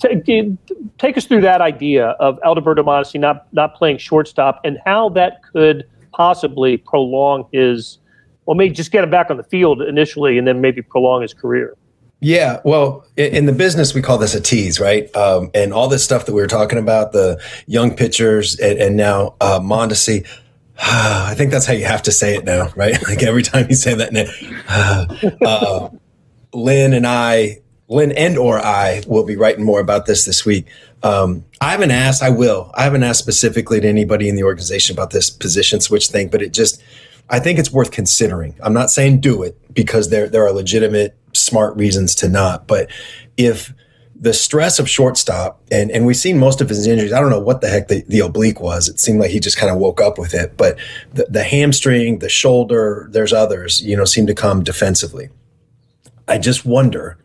take, 0.00 1.16
us 1.16 1.24
through 1.26 1.42
that 1.42 1.60
idea 1.60 2.08
of 2.18 2.38
Alberto 2.44 2.82
Mondesi 2.82 3.20
not 3.20 3.46
not 3.52 3.74
playing 3.74 3.98
shortstop 3.98 4.60
and 4.64 4.78
how 4.84 5.08
that 5.10 5.42
could 5.52 5.86
possibly 6.14 6.76
prolong 6.76 7.48
his, 7.52 7.98
well, 8.46 8.54
maybe 8.54 8.74
just 8.74 8.90
get 8.90 9.04
him 9.04 9.10
back 9.10 9.30
on 9.30 9.36
the 9.36 9.44
field 9.44 9.82
initially 9.82 10.38
and 10.38 10.46
then 10.46 10.60
maybe 10.60 10.82
prolong 10.82 11.22
his 11.22 11.34
career? 11.34 11.76
Yeah, 12.20 12.60
well, 12.64 13.04
in 13.16 13.44
the 13.44 13.52
business, 13.52 13.92
we 13.92 14.00
call 14.00 14.16
this 14.16 14.34
a 14.34 14.40
tease, 14.40 14.80
right? 14.80 15.14
Um, 15.14 15.50
and 15.52 15.74
all 15.74 15.88
this 15.88 16.02
stuff 16.02 16.24
that 16.24 16.32
we 16.32 16.40
were 16.40 16.46
talking 16.46 16.78
about, 16.78 17.12
the 17.12 17.38
young 17.66 17.94
pitchers 17.94 18.58
and, 18.58 18.78
and 18.78 18.96
now 18.96 19.34
uh, 19.42 19.60
Mondesi, 19.60 20.26
I 20.82 21.34
think 21.36 21.50
that's 21.50 21.66
how 21.66 21.74
you 21.74 21.84
have 21.84 22.02
to 22.04 22.10
say 22.10 22.34
it 22.34 22.44
now, 22.44 22.72
right? 22.76 22.96
Like 23.08 23.22
every 23.22 23.42
time 23.42 23.66
you 23.68 23.74
say 23.74 23.94
that, 23.94 24.14
uh, 24.68 25.44
uh, 25.46 25.90
Lynn 26.54 26.94
and 26.94 27.06
I, 27.06 27.58
Lynn 27.88 28.12
and 28.12 28.38
or 28.38 28.58
I 28.58 29.02
will 29.06 29.24
be 29.24 29.36
writing 29.36 29.64
more 29.64 29.80
about 29.80 30.06
this 30.06 30.24
this 30.24 30.46
week. 30.46 30.66
Um, 31.04 31.44
I 31.60 31.70
haven't 31.70 31.90
asked, 31.90 32.22
I 32.22 32.30
will. 32.30 32.70
I 32.74 32.82
haven't 32.82 33.02
asked 33.02 33.20
specifically 33.20 33.80
to 33.80 33.86
anybody 33.86 34.28
in 34.28 34.36
the 34.36 34.42
organization 34.42 34.96
about 34.96 35.10
this 35.10 35.30
position 35.30 35.80
switch 35.80 36.08
thing, 36.08 36.28
but 36.28 36.42
it 36.42 36.52
just, 36.52 36.82
I 37.28 37.38
think 37.38 37.58
it's 37.58 37.70
worth 37.70 37.90
considering. 37.90 38.56
I'm 38.62 38.72
not 38.72 38.90
saying 38.90 39.20
do 39.20 39.42
it 39.42 39.56
because 39.72 40.10
there 40.10 40.28
there 40.28 40.44
are 40.46 40.52
legitimate, 40.52 41.16
smart 41.34 41.76
reasons 41.76 42.14
to 42.16 42.28
not. 42.28 42.66
But 42.66 42.90
if 43.36 43.74
the 44.18 44.32
stress 44.32 44.78
of 44.78 44.88
shortstop, 44.88 45.60
and 45.70 45.90
and 45.90 46.06
we've 46.06 46.16
seen 46.16 46.38
most 46.38 46.60
of 46.60 46.68
his 46.68 46.86
injuries. 46.86 47.12
I 47.12 47.20
don't 47.20 47.30
know 47.30 47.40
what 47.40 47.60
the 47.60 47.68
heck 47.68 47.88
the, 47.88 48.02
the 48.08 48.20
oblique 48.20 48.60
was. 48.60 48.88
It 48.88 49.00
seemed 49.00 49.20
like 49.20 49.30
he 49.30 49.40
just 49.40 49.56
kind 49.56 49.70
of 49.70 49.78
woke 49.78 50.00
up 50.00 50.18
with 50.18 50.34
it. 50.34 50.56
But 50.56 50.78
the, 51.12 51.26
the 51.28 51.42
hamstring, 51.44 52.20
the 52.20 52.28
shoulder, 52.28 53.08
there's 53.10 53.32
others, 53.32 53.82
you 53.82 53.96
know, 53.96 54.04
seem 54.04 54.26
to 54.26 54.34
come 54.34 54.62
defensively. 54.62 55.28
I 56.28 56.38
just 56.38 56.64
wonder 56.64 57.18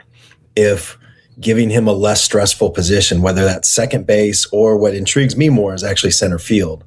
if 0.56 0.98
giving 1.40 1.70
him 1.70 1.88
a 1.88 1.94
less 1.94 2.22
stressful 2.24 2.72
position, 2.72 3.22
whether 3.22 3.46
that's 3.46 3.74
second 3.74 4.06
base 4.06 4.46
or 4.52 4.78
what 4.78 4.94
intrigues 4.96 5.38
me 5.38 5.50
more 5.50 5.74
is 5.74 5.84
actually 5.84 6.12
center 6.12 6.40
field. 6.40 6.84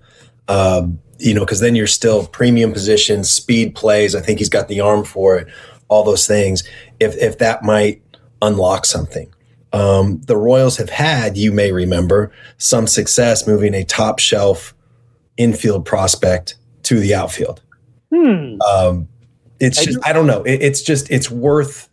Um, 0.48 0.98
you 1.18 1.34
know, 1.34 1.40
because 1.40 1.60
then 1.60 1.74
you're 1.74 1.86
still 1.86 2.26
premium 2.26 2.72
positions, 2.72 3.30
speed 3.30 3.74
plays. 3.74 4.14
I 4.14 4.20
think 4.20 4.38
he's 4.38 4.48
got 4.48 4.68
the 4.68 4.80
arm 4.80 5.04
for 5.04 5.38
it, 5.38 5.48
all 5.88 6.04
those 6.04 6.26
things. 6.26 6.64
If 7.00 7.16
if 7.16 7.38
that 7.38 7.62
might 7.62 8.02
unlock 8.42 8.84
something. 8.84 9.32
Um, 9.72 10.20
the 10.26 10.36
Royals 10.36 10.76
have 10.76 10.90
had, 10.90 11.38
you 11.38 11.50
may 11.50 11.72
remember, 11.72 12.30
some 12.58 12.86
success 12.86 13.46
moving 13.46 13.72
a 13.72 13.84
top 13.84 14.18
shelf 14.18 14.74
infield 15.38 15.86
prospect 15.86 16.56
to 16.82 17.00
the 17.00 17.14
outfield. 17.14 17.62
Hmm. 18.12 18.60
Um, 18.60 19.08
it's 19.60 19.82
just, 19.82 19.98
I 20.04 20.12
don't 20.12 20.26
know. 20.26 20.42
It, 20.42 20.60
it's 20.60 20.82
just, 20.82 21.10
it's 21.10 21.30
worth 21.30 21.88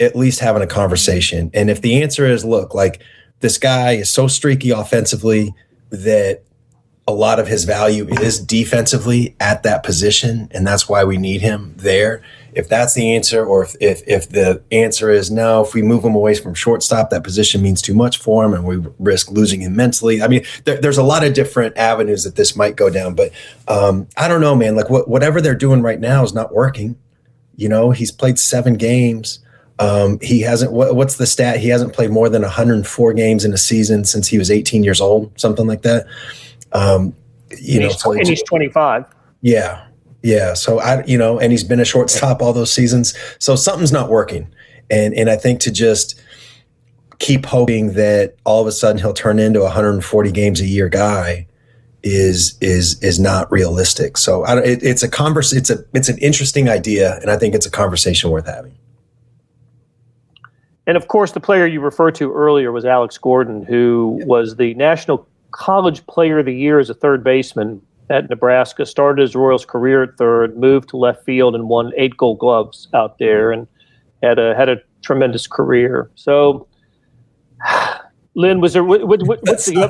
at 0.00 0.16
least 0.16 0.40
having 0.40 0.62
a 0.62 0.66
conversation. 0.66 1.50
And 1.54 1.70
if 1.70 1.82
the 1.82 2.02
answer 2.02 2.26
is, 2.26 2.44
look, 2.44 2.74
like 2.74 3.02
this 3.40 3.58
guy 3.58 3.92
is 3.92 4.10
so 4.10 4.26
streaky 4.26 4.70
offensively 4.70 5.54
that 5.90 6.42
a 7.06 7.12
lot 7.12 7.40
of 7.40 7.48
his 7.48 7.64
value 7.64 8.06
is 8.20 8.38
defensively 8.38 9.34
at 9.40 9.62
that 9.64 9.82
position, 9.82 10.48
and 10.52 10.66
that's 10.66 10.88
why 10.88 11.04
we 11.04 11.16
need 11.16 11.40
him 11.40 11.74
there. 11.76 12.22
If 12.52 12.68
that's 12.68 12.94
the 12.94 13.14
answer, 13.14 13.44
or 13.44 13.64
if, 13.64 13.74
if, 13.80 14.02
if 14.06 14.28
the 14.28 14.62
answer 14.70 15.10
is 15.10 15.30
no, 15.30 15.62
if 15.62 15.74
we 15.74 15.82
move 15.82 16.04
him 16.04 16.14
away 16.14 16.34
from 16.34 16.54
shortstop, 16.54 17.10
that 17.10 17.24
position 17.24 17.62
means 17.62 17.82
too 17.82 17.94
much 17.94 18.18
for 18.18 18.44
him, 18.44 18.54
and 18.54 18.64
we 18.64 18.76
risk 18.98 19.30
losing 19.30 19.60
him 19.62 19.74
mentally. 19.74 20.22
I 20.22 20.28
mean, 20.28 20.44
there, 20.64 20.80
there's 20.80 20.98
a 20.98 21.02
lot 21.02 21.24
of 21.24 21.34
different 21.34 21.76
avenues 21.76 22.24
that 22.24 22.36
this 22.36 22.54
might 22.54 22.76
go 22.76 22.90
down, 22.90 23.14
but 23.14 23.32
um, 23.66 24.06
I 24.16 24.28
don't 24.28 24.40
know, 24.40 24.54
man. 24.54 24.76
Like 24.76 24.90
what, 24.90 25.08
whatever 25.08 25.40
they're 25.40 25.54
doing 25.54 25.82
right 25.82 26.00
now 26.00 26.22
is 26.22 26.32
not 26.32 26.54
working. 26.54 26.96
You 27.56 27.68
know, 27.68 27.90
he's 27.90 28.12
played 28.12 28.38
seven 28.38 28.74
games. 28.74 29.40
Um, 29.80 30.18
he 30.20 30.40
hasn't. 30.42 30.72
What, 30.72 30.94
what's 30.94 31.16
the 31.16 31.26
stat? 31.26 31.58
He 31.58 31.68
hasn't 31.68 31.94
played 31.94 32.10
more 32.10 32.28
than 32.28 32.42
104 32.42 33.12
games 33.14 33.44
in 33.44 33.52
a 33.52 33.58
season 33.58 34.04
since 34.04 34.28
he 34.28 34.36
was 34.36 34.50
18 34.50 34.84
years 34.84 35.00
old, 35.00 35.32
something 35.40 35.66
like 35.66 35.82
that. 35.82 36.06
Um, 36.72 37.14
you 37.58 37.74
and 37.74 37.82
know, 37.82 37.88
he's, 37.88 38.00
so 38.00 38.12
and 38.12 38.28
he's 38.28 38.42
25. 38.42 39.06
yeah, 39.40 39.86
yeah. 40.22 40.54
So 40.54 40.80
I, 40.80 41.04
you 41.04 41.16
know, 41.16 41.40
and 41.40 41.50
he's 41.50 41.64
been 41.64 41.80
a 41.80 41.84
shortstop 41.84 42.42
all 42.42 42.52
those 42.52 42.72
seasons. 42.72 43.14
So 43.38 43.56
something's 43.56 43.92
not 43.92 44.10
working, 44.10 44.52
and 44.90 45.14
and 45.14 45.30
I 45.30 45.36
think 45.36 45.60
to 45.60 45.72
just 45.72 46.20
keep 47.18 47.46
hoping 47.46 47.92
that 47.94 48.34
all 48.44 48.60
of 48.60 48.66
a 48.66 48.72
sudden 48.72 48.98
he'll 49.00 49.14
turn 49.14 49.38
into 49.38 49.60
a 49.60 49.64
140 49.64 50.32
games 50.32 50.60
a 50.60 50.66
year 50.66 50.88
guy 50.88 51.46
is 52.02 52.56
is 52.60 53.02
is 53.02 53.18
not 53.18 53.50
realistic. 53.50 54.16
So 54.16 54.44
I, 54.44 54.58
it, 54.60 54.82
it's 54.82 55.02
a 55.02 55.08
converse. 55.08 55.52
It's 55.52 55.70
a 55.70 55.84
it's 55.94 56.08
an 56.08 56.18
interesting 56.18 56.68
idea, 56.68 57.18
and 57.20 57.30
I 57.30 57.36
think 57.36 57.54
it's 57.54 57.66
a 57.66 57.70
conversation 57.70 58.30
worth 58.30 58.46
having. 58.46 58.76
And 60.86 60.96
of 60.96 61.08
course, 61.08 61.32
the 61.32 61.40
player 61.40 61.66
you 61.66 61.80
referred 61.80 62.14
to 62.16 62.32
earlier 62.32 62.72
was 62.72 62.84
Alex 62.84 63.18
Gordon, 63.18 63.64
who 63.64 64.20
was 64.24 64.56
the 64.56 64.74
National 64.74 65.26
College 65.52 66.04
Player 66.06 66.40
of 66.40 66.46
the 66.46 66.54
Year 66.54 66.78
as 66.78 66.90
a 66.90 66.94
third 66.94 67.22
baseman 67.22 67.80
at 68.08 68.28
Nebraska. 68.30 68.86
Started 68.86 69.22
his 69.22 69.36
Royals 69.36 69.64
career 69.64 70.02
at 70.02 70.16
third, 70.16 70.56
moved 70.56 70.88
to 70.90 70.96
left 70.96 71.24
field, 71.24 71.54
and 71.54 71.68
won 71.68 71.92
eight 71.96 72.16
Gold 72.16 72.38
Gloves 72.38 72.88
out 72.94 73.18
there, 73.18 73.52
and 73.52 73.66
had 74.22 74.38
a 74.38 74.54
had 74.56 74.68
a 74.68 74.76
tremendous 75.02 75.46
career. 75.46 76.10
So, 76.14 76.66
Lynn, 78.34 78.60
was 78.60 78.72
there 78.72 78.84
what, 78.84 79.06
what, 79.06 79.22
what- 79.26 79.40
what's 79.42 79.66
the 79.66 79.88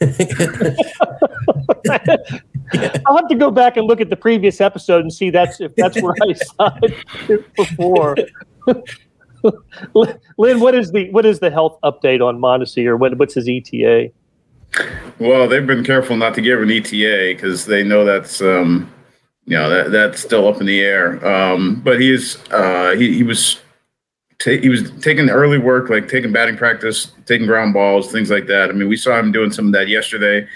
I'll 3.06 3.16
have 3.16 3.28
to 3.28 3.34
go 3.34 3.50
back 3.50 3.76
and 3.76 3.86
look 3.86 4.00
at 4.00 4.10
the 4.10 4.16
previous 4.16 4.60
episode 4.60 5.02
and 5.02 5.12
see 5.12 5.30
that's 5.30 5.60
if 5.60 5.74
that's 5.76 6.00
where 6.00 6.14
I 6.22 6.32
saw 6.34 6.70
it 6.82 7.54
before. 7.56 8.16
Lynn, 10.38 10.60
what 10.60 10.74
is 10.74 10.92
the 10.92 11.10
what 11.10 11.26
is 11.26 11.40
the 11.40 11.50
health 11.50 11.78
update 11.82 12.20
on 12.20 12.38
Mondesi 12.38 12.86
or 12.86 12.96
what, 12.96 13.16
what's 13.18 13.34
his 13.34 13.48
ETA? 13.48 14.10
Well, 15.18 15.48
they've 15.48 15.66
been 15.66 15.84
careful 15.84 16.16
not 16.16 16.34
to 16.34 16.40
give 16.40 16.62
an 16.62 16.70
ETA 16.70 17.34
because 17.34 17.66
they 17.66 17.82
know 17.82 18.04
that's 18.04 18.40
um, 18.40 18.90
you 19.46 19.56
know 19.56 19.68
that 19.68 19.90
that's 19.90 20.20
still 20.20 20.46
up 20.46 20.60
in 20.60 20.66
the 20.66 20.80
air. 20.80 21.24
Um, 21.26 21.80
but 21.82 22.00
he 22.00 22.12
is 22.12 22.38
uh, 22.50 22.94
he 22.96 23.14
he 23.14 23.22
was 23.22 23.60
ta- 24.38 24.58
he 24.60 24.68
was 24.68 24.90
taking 25.00 25.28
early 25.30 25.58
work, 25.58 25.90
like 25.90 26.08
taking 26.08 26.32
batting 26.32 26.56
practice, 26.56 27.12
taking 27.26 27.46
ground 27.46 27.74
balls, 27.74 28.10
things 28.10 28.30
like 28.30 28.46
that. 28.46 28.70
I 28.70 28.72
mean, 28.72 28.88
we 28.88 28.96
saw 28.96 29.18
him 29.18 29.32
doing 29.32 29.50
some 29.50 29.66
of 29.66 29.72
that 29.72 29.88
yesterday. 29.88 30.46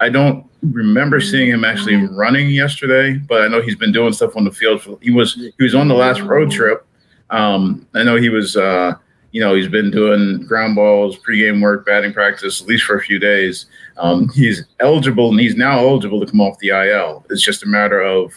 I 0.00 0.08
don't 0.08 0.46
remember 0.62 1.20
seeing 1.20 1.48
him 1.48 1.64
actually 1.64 1.96
running 1.96 2.50
yesterday, 2.50 3.14
but 3.14 3.42
I 3.42 3.48
know 3.48 3.60
he's 3.60 3.76
been 3.76 3.92
doing 3.92 4.12
stuff 4.12 4.36
on 4.36 4.44
the 4.44 4.52
field. 4.52 4.98
He 5.02 5.10
was 5.10 5.34
he 5.34 5.62
was 5.62 5.74
on 5.74 5.88
the 5.88 5.94
last 5.94 6.20
road 6.20 6.50
trip. 6.50 6.86
Um, 7.30 7.86
I 7.94 8.02
know 8.02 8.16
he 8.16 8.28
was. 8.28 8.56
Uh, 8.56 8.94
you 9.32 9.40
know, 9.40 9.54
he's 9.54 9.68
been 9.68 9.92
doing 9.92 10.44
ground 10.44 10.74
balls, 10.74 11.16
pregame 11.16 11.62
work, 11.62 11.86
batting 11.86 12.12
practice, 12.12 12.60
at 12.60 12.66
least 12.66 12.84
for 12.84 12.96
a 12.96 13.00
few 13.00 13.20
days. 13.20 13.66
Um, 13.96 14.28
he's 14.30 14.64
eligible, 14.80 15.30
and 15.30 15.38
he's 15.38 15.54
now 15.54 15.78
eligible 15.78 16.18
to 16.18 16.26
come 16.26 16.40
off 16.40 16.58
the 16.58 16.70
IL. 16.70 17.24
It's 17.30 17.42
just 17.42 17.62
a 17.62 17.66
matter 17.66 18.00
of 18.00 18.32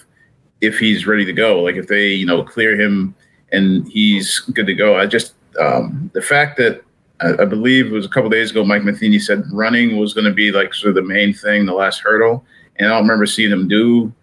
if 0.61 0.77
he's 0.77 1.07
ready 1.07 1.25
to 1.25 1.33
go. 1.33 1.61
Like 1.61 1.75
if 1.75 1.87
they, 1.87 2.09
you 2.09 2.25
know, 2.25 2.43
clear 2.43 2.79
him 2.79 3.15
and 3.51 3.87
he's 3.87 4.39
good 4.39 4.67
to 4.67 4.73
go. 4.73 4.97
I 4.97 5.05
just 5.05 5.33
um, 5.59 6.11
the 6.13 6.21
fact 6.21 6.57
that 6.57 6.83
I, 7.21 7.41
I 7.41 7.45
believe 7.45 7.87
it 7.87 7.91
was 7.91 8.05
a 8.05 8.09
couple 8.09 8.29
days 8.29 8.51
ago, 8.51 8.63
Mike 8.63 8.83
Matheny 8.83 9.19
said 9.19 9.43
running 9.51 9.97
was 9.97 10.13
going 10.13 10.25
to 10.25 10.33
be 10.33 10.51
like 10.51 10.73
sort 10.73 10.89
of 10.89 10.95
the 10.95 11.13
main 11.13 11.33
thing, 11.33 11.65
the 11.65 11.73
last 11.73 11.99
hurdle, 11.99 12.45
and 12.77 12.87
I 12.87 12.91
don't 12.91 13.03
remember 13.03 13.25
seeing 13.25 13.51
him 13.51 13.67
do. 13.67 14.13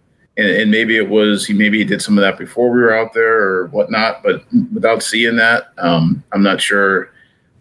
And, 0.40 0.48
and 0.48 0.70
maybe 0.70 0.96
it 0.96 1.08
was 1.08 1.46
he 1.46 1.52
maybe 1.52 1.78
he 1.78 1.84
did 1.84 2.00
some 2.00 2.16
of 2.16 2.22
that 2.22 2.38
before 2.38 2.70
we 2.70 2.80
were 2.80 2.96
out 2.96 3.12
there 3.12 3.42
or 3.42 3.66
whatnot, 3.66 4.22
but 4.22 4.42
without 4.72 5.02
seeing 5.02 5.36
that, 5.36 5.72
um, 5.76 6.24
I'm 6.32 6.42
not 6.42 6.62
sure 6.62 7.12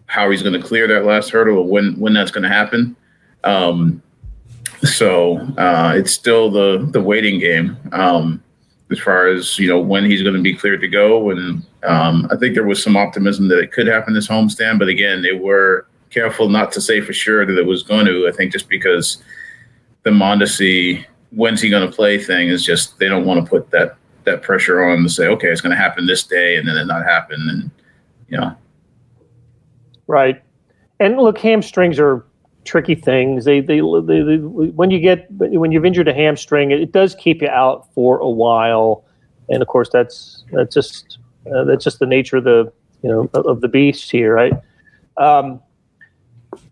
how 0.06 0.30
he's 0.30 0.42
going 0.42 0.58
to 0.60 0.66
clear 0.66 0.88
that 0.88 1.04
last 1.04 1.30
hurdle 1.30 1.58
or 1.58 1.66
when 1.66 1.92
when 2.00 2.14
that's 2.14 2.30
going 2.30 2.42
to 2.42 2.48
happen. 2.48 2.96
Um, 3.44 4.02
so 4.82 5.38
uh, 5.58 5.92
it's 5.94 6.12
still 6.12 6.50
the 6.50 6.88
the 6.90 7.02
waiting 7.02 7.38
game 7.38 7.76
um, 7.92 8.42
as 8.90 8.98
far 8.98 9.28
as 9.28 9.58
you 9.58 9.68
know 9.68 9.78
when 9.78 10.06
he's 10.06 10.22
going 10.22 10.34
to 10.34 10.42
be 10.42 10.54
cleared 10.54 10.80
to 10.80 10.88
go. 10.88 11.30
And 11.30 11.62
um, 11.84 12.28
I 12.30 12.36
think 12.36 12.54
there 12.54 12.66
was 12.66 12.82
some 12.82 12.96
optimism 12.96 13.48
that 13.48 13.58
it 13.58 13.72
could 13.72 13.88
happen 13.88 14.14
this 14.14 14.28
homestand, 14.28 14.78
but 14.78 14.88
again, 14.88 15.20
they 15.20 15.32
were 15.32 15.86
careful 16.08 16.48
not 16.48 16.72
to 16.72 16.80
say 16.80 17.02
for 17.02 17.12
sure 17.12 17.44
that 17.44 17.58
it 17.58 17.66
was 17.66 17.82
going 17.82 18.06
to. 18.06 18.26
I 18.26 18.32
think 18.32 18.52
just 18.52 18.70
because 18.70 19.22
the 20.02 20.10
Mondesi 20.10 21.04
when's 21.30 21.60
he 21.60 21.70
going 21.70 21.88
to 21.88 21.94
play 21.94 22.18
thing 22.18 22.48
is 22.48 22.64
just 22.64 22.98
they 22.98 23.08
don't 23.08 23.24
want 23.24 23.42
to 23.42 23.48
put 23.48 23.70
that 23.70 23.96
that 24.24 24.42
pressure 24.42 24.82
on 24.82 25.02
to 25.02 25.08
say 25.08 25.26
okay 25.26 25.48
it's 25.48 25.60
going 25.60 25.70
to 25.70 25.76
happen 25.76 26.06
this 26.06 26.24
day 26.24 26.56
and 26.56 26.68
then 26.68 26.76
it 26.76 26.84
not 26.86 27.04
happen 27.04 27.38
and 27.48 27.70
you 28.28 28.36
know 28.36 28.54
Right. 30.10 30.42
And 30.98 31.18
look, 31.18 31.38
hamstrings 31.38 32.00
are 32.00 32.26
tricky 32.64 32.96
things. 32.96 33.44
They, 33.44 33.60
they, 33.60 33.78
they, 33.78 34.22
they 34.22 34.38
when 34.38 34.90
you 34.90 34.98
get 34.98 35.30
when 35.30 35.70
you've 35.70 35.84
injured 35.84 36.08
a 36.08 36.12
hamstring, 36.12 36.72
it, 36.72 36.80
it 36.80 36.90
does 36.90 37.14
keep 37.14 37.42
you 37.42 37.48
out 37.48 37.86
for 37.94 38.18
a 38.18 38.28
while. 38.28 39.04
And 39.50 39.62
of 39.62 39.68
course, 39.68 39.88
that's 39.88 40.42
that's 40.50 40.74
just 40.74 41.18
uh, 41.46 41.62
that's 41.62 41.84
just 41.84 42.00
the 42.00 42.06
nature 42.06 42.38
of 42.38 42.44
the 42.44 42.72
you 43.02 43.08
know 43.08 43.30
of, 43.34 43.60
the 43.60 43.68
beast 43.68 44.10
here, 44.10 44.34
right? 44.34 44.52
Um, 45.16 45.62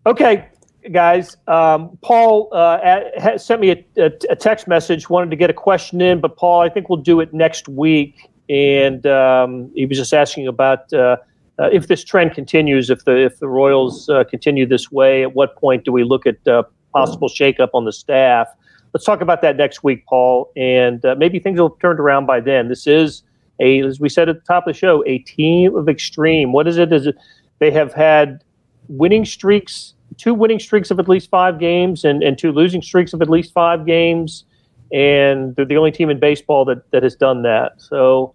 okay, 0.05 0.49
guys. 0.93 1.37
Um, 1.47 1.99
Paul 2.03 2.49
uh, 2.53 2.79
at, 2.83 3.41
sent 3.41 3.61
me 3.61 3.71
a, 3.71 3.85
a, 3.97 4.13
a 4.31 4.37
text 4.37 4.69
message. 4.69 5.11
Wanted 5.11 5.31
to 5.31 5.37
get 5.37 5.51
a 5.51 5.55
question 5.55 6.01
in, 6.01 6.21
but 6.21 6.37
Paul, 6.37 6.61
I 6.61 6.69
think 6.69 6.89
we'll 6.89 7.03
do 7.03 7.21
it 7.21 7.33
next 7.33 7.69
week. 7.69 8.31
And 8.49 9.07
um, 9.07 9.71
he 9.75 9.87
was 9.87 9.99
just 9.99 10.13
asking 10.13 10.49
about. 10.49 10.93
Uh, 10.93 11.17
uh, 11.59 11.69
if 11.73 11.89
this 11.89 12.05
trend 12.05 12.35
continues, 12.35 12.89
if 12.89 13.05
the 13.05 13.17
if 13.17 13.41
the 13.41 13.49
Royals 13.49 14.09
uh, 14.09 14.23
continue 14.25 14.65
this 14.65 14.93
way, 14.93 15.23
at 15.23 15.35
what 15.35 15.57
point 15.57 15.85
do 15.85 15.91
we 15.91 16.05
look 16.05 16.25
at 16.25 16.47
uh, 16.47 16.63
possible 16.93 17.29
shakeup 17.29 17.71
on 17.75 17.85
the 17.85 17.93
staff? 17.93 18.47
Let's 18.95 19.05
talk 19.05 19.21
about 19.21 19.43
that 19.43 19.57
next 19.57 19.83
week, 19.83 20.07
Paul, 20.07 20.51
and 20.57 21.05
uh, 21.05 21.17
maybe 21.19 21.39
things 21.41 21.61
will 21.61 21.71
have 21.71 21.79
turned 21.81 21.99
around 21.99 22.27
by 22.27 22.41
then. 22.41 22.69
This 22.69 22.87
is 22.87 23.23
a, 23.61 23.83
as 23.83 24.01
we 24.01 24.09
said 24.09 24.29
at 24.29 24.37
the 24.37 24.43
top 24.43 24.67
of 24.67 24.75
the 24.75 24.79
show, 24.79 25.05
a 25.07 25.19
team 25.19 25.75
of 25.77 25.89
extreme. 25.89 26.53
What 26.53 26.69
is 26.69 26.79
it? 26.79 26.93
Is 26.93 27.09
it 27.09 27.17
they 27.59 27.73
have 27.73 27.93
had 27.93 28.45
winning 28.87 29.25
streaks, 29.25 29.95
two 30.19 30.35
winning 30.35 30.59
streaks 30.59 30.91
of 30.91 30.99
at 30.99 31.09
least 31.09 31.31
five 31.31 31.59
games, 31.59 32.05
and, 32.05 32.23
and 32.23 32.37
two 32.37 32.53
losing 32.53 32.83
streaks 32.83 33.13
of 33.13 33.23
at 33.23 33.31
least 33.31 33.53
five 33.53 33.87
games, 33.87 34.45
and 34.93 35.57
they're 35.57 35.65
the 35.65 35.77
only 35.77 35.91
team 35.91 36.11
in 36.11 36.19
baseball 36.21 36.65
that 36.67 36.91
that 36.91 37.03
has 37.03 37.17
done 37.17 37.43
that. 37.43 37.81
So 37.81 38.35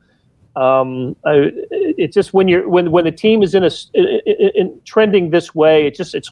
um, 0.56 1.16
I, 1.26 1.52
it's 1.72 2.16
just 2.16 2.34
when 2.34 2.48
you're 2.48 2.68
when 2.68 2.92
when 2.92 3.06
the 3.06 3.12
team 3.12 3.44
is 3.44 3.54
in 3.54 3.64
a 3.64 3.72
in, 3.94 4.52
in 4.56 4.82
trending 4.86 5.30
this 5.30 5.54
way, 5.54 5.86
it 5.86 5.96
just 5.96 6.16
it's 6.16 6.32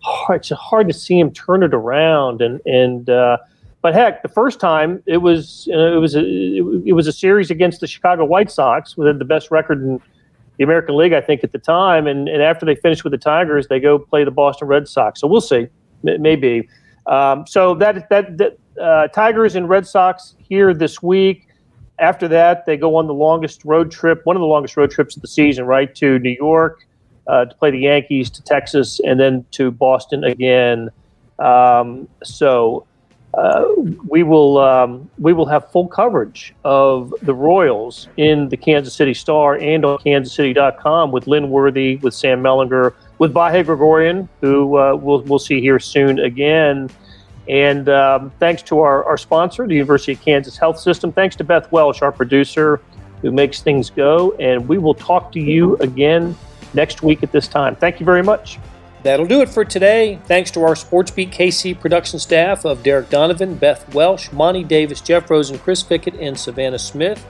hard 0.00 0.40
it's 0.40 0.50
hard 0.50 0.88
to 0.88 0.94
see 0.94 1.18
him 1.18 1.32
turn 1.32 1.62
it 1.62 1.72
around 1.72 2.42
and 2.42 2.60
and 2.66 3.08
uh, 3.08 3.38
but 3.80 3.94
heck, 3.94 4.22
the 4.22 4.28
first 4.28 4.58
time 4.58 5.02
it 5.06 5.18
was 5.18 5.68
uh, 5.72 5.94
it 5.94 5.98
was 5.98 6.16
a 6.16 6.24
it, 6.24 6.94
was 6.94 7.06
a 7.06 7.12
series 7.12 7.50
against 7.50 7.80
the 7.80 7.86
Chicago 7.86 8.24
White 8.24 8.50
Sox, 8.50 8.96
with 8.96 9.18
the 9.18 9.24
best 9.24 9.50
record 9.50 9.80
in 9.82 10.00
the 10.58 10.64
American 10.64 10.96
League, 10.96 11.12
I 11.12 11.20
think, 11.20 11.42
at 11.42 11.52
the 11.52 11.58
time. 11.58 12.06
And 12.06 12.28
and 12.28 12.42
after 12.42 12.66
they 12.66 12.74
finish 12.74 13.04
with 13.04 13.12
the 13.12 13.18
Tigers, 13.18 13.68
they 13.68 13.80
go 13.80 13.98
play 13.98 14.24
the 14.24 14.30
Boston 14.30 14.68
Red 14.68 14.88
Sox. 14.88 15.20
So 15.20 15.26
we'll 15.26 15.40
see, 15.40 15.68
maybe. 16.02 16.68
Um, 17.06 17.46
so 17.46 17.74
that 17.76 18.08
that 18.10 18.36
that 18.38 18.58
uh, 18.80 19.08
Tigers 19.08 19.54
and 19.56 19.68
Red 19.68 19.86
Sox 19.86 20.34
here 20.38 20.74
this 20.74 21.02
week. 21.02 21.46
After 22.00 22.28
that, 22.28 22.64
they 22.64 22.76
go 22.76 22.94
on 22.94 23.08
the 23.08 23.14
longest 23.14 23.64
road 23.64 23.90
trip, 23.90 24.20
one 24.24 24.36
of 24.36 24.40
the 24.40 24.46
longest 24.46 24.76
road 24.76 24.90
trips 24.92 25.16
of 25.16 25.22
the 25.22 25.26
season, 25.26 25.64
right 25.64 25.92
to 25.96 26.20
New 26.20 26.36
York 26.38 26.86
uh, 27.28 27.44
to 27.44 27.54
play 27.56 27.70
the 27.70 27.78
Yankees, 27.80 28.30
to 28.30 28.42
Texas, 28.42 29.00
and 29.04 29.20
then 29.20 29.44
to 29.52 29.70
Boston 29.70 30.24
again. 30.24 30.90
Um, 31.38 32.08
so 32.24 32.86
uh, 33.34 33.64
we 34.08 34.22
will 34.22 34.58
um, 34.58 35.08
we 35.18 35.32
will 35.32 35.46
have 35.46 35.70
full 35.70 35.86
coverage 35.86 36.54
of 36.64 37.12
the 37.22 37.34
Royals 37.34 38.08
in 38.16 38.48
the 38.48 38.56
Kansas 38.56 38.94
City 38.94 39.14
Star 39.14 39.56
and 39.56 39.84
on 39.84 39.98
KansasCity.com 39.98 41.12
with 41.12 41.26
Lynn 41.26 41.50
Worthy, 41.50 41.96
with 41.96 42.14
Sam 42.14 42.42
Mellinger, 42.42 42.94
with 43.18 43.34
Vahe 43.34 43.64
Gregorian, 43.64 44.28
who 44.40 44.78
uh, 44.78 44.94
we'll 44.94 45.20
we'll 45.22 45.38
see 45.38 45.60
here 45.60 45.78
soon 45.78 46.18
again. 46.20 46.90
And 47.48 47.88
um, 47.88 48.30
thanks 48.38 48.62
to 48.64 48.80
our, 48.80 49.04
our 49.04 49.16
sponsor, 49.16 49.66
the 49.66 49.74
University 49.74 50.12
of 50.12 50.20
Kansas 50.20 50.56
Health 50.58 50.78
System. 50.78 51.12
Thanks 51.12 51.34
to 51.36 51.44
Beth 51.44 51.70
Welsh, 51.72 52.02
our 52.02 52.12
producer, 52.12 52.80
who 53.22 53.30
makes 53.30 53.62
things 53.62 53.88
go. 53.88 54.32
And 54.32 54.68
we 54.68 54.76
will 54.76 54.94
talk 54.94 55.32
to 55.32 55.40
you 55.40 55.76
again 55.76 56.36
next 56.74 57.02
week 57.02 57.22
at 57.22 57.32
this 57.32 57.48
time. 57.48 57.74
Thank 57.76 58.00
you 58.00 58.06
very 58.06 58.22
much. 58.22 58.58
That'll 59.02 59.26
do 59.26 59.40
it 59.40 59.48
for 59.48 59.64
today. 59.64 60.18
Thanks 60.24 60.50
to 60.52 60.62
our 60.62 60.74
SportsBeat 60.74 61.32
KC 61.32 61.78
production 61.78 62.18
staff 62.18 62.64
of 62.64 62.82
Derek 62.82 63.10
Donovan, 63.10 63.54
Beth 63.54 63.94
Welsh, 63.94 64.32
Monty 64.32 64.64
Davis, 64.64 65.00
Jeff 65.00 65.30
Rosen, 65.30 65.58
Chris 65.58 65.82
Fickett, 65.82 66.20
and 66.20 66.38
Savannah 66.38 66.78
Smith. 66.78 67.24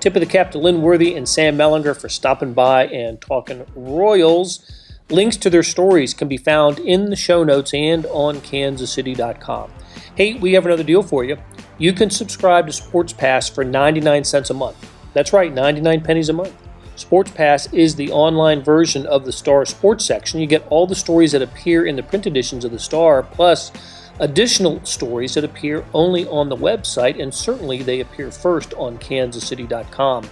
Tip 0.00 0.16
of 0.16 0.20
the 0.20 0.26
cap 0.26 0.50
to 0.50 0.58
Lynn 0.58 0.82
Worthy 0.82 1.14
and 1.14 1.26
Sam 1.26 1.56
Mellinger 1.56 1.98
for 1.98 2.10
stopping 2.10 2.52
by 2.52 2.86
and 2.88 3.20
talking 3.20 3.64
Royals. 3.74 4.70
Links 5.08 5.36
to 5.38 5.50
their 5.50 5.62
stories 5.62 6.12
can 6.12 6.28
be 6.28 6.36
found 6.36 6.78
in 6.78 7.10
the 7.10 7.16
show 7.16 7.42
notes 7.42 7.72
and 7.72 8.04
on 8.06 8.36
kansascity.com. 8.36 9.70
Hey, 10.14 10.34
we 10.34 10.52
have 10.52 10.66
another 10.66 10.84
deal 10.84 11.02
for 11.02 11.24
you. 11.24 11.38
You 11.78 11.92
can 11.92 12.10
subscribe 12.10 12.66
to 12.66 12.72
Sports 12.72 13.12
Pass 13.12 13.48
for 13.48 13.64
99 13.64 14.24
cents 14.24 14.50
a 14.50 14.54
month. 14.54 14.90
That's 15.14 15.32
right, 15.32 15.52
99 15.52 16.02
pennies 16.02 16.28
a 16.28 16.32
month. 16.32 16.54
Sports 16.96 17.32
Pass 17.32 17.72
is 17.72 17.96
the 17.96 18.12
online 18.12 18.62
version 18.62 19.04
of 19.06 19.24
the 19.24 19.32
Star 19.32 19.64
Sports 19.64 20.04
section. 20.04 20.40
You 20.40 20.46
get 20.46 20.66
all 20.68 20.86
the 20.86 20.94
stories 20.94 21.32
that 21.32 21.42
appear 21.42 21.86
in 21.86 21.96
the 21.96 22.04
print 22.04 22.26
editions 22.26 22.64
of 22.64 22.70
the 22.70 22.78
Star, 22.78 23.24
plus 23.24 23.72
additional 24.20 24.84
stories 24.84 25.34
that 25.34 25.42
appear 25.42 25.84
only 25.92 26.24
on 26.28 26.48
the 26.48 26.56
website, 26.56 27.20
and 27.20 27.34
certainly 27.34 27.82
they 27.82 27.98
appear 27.98 28.30
first 28.30 28.74
on 28.74 28.98
kansascity.com. 28.98 30.28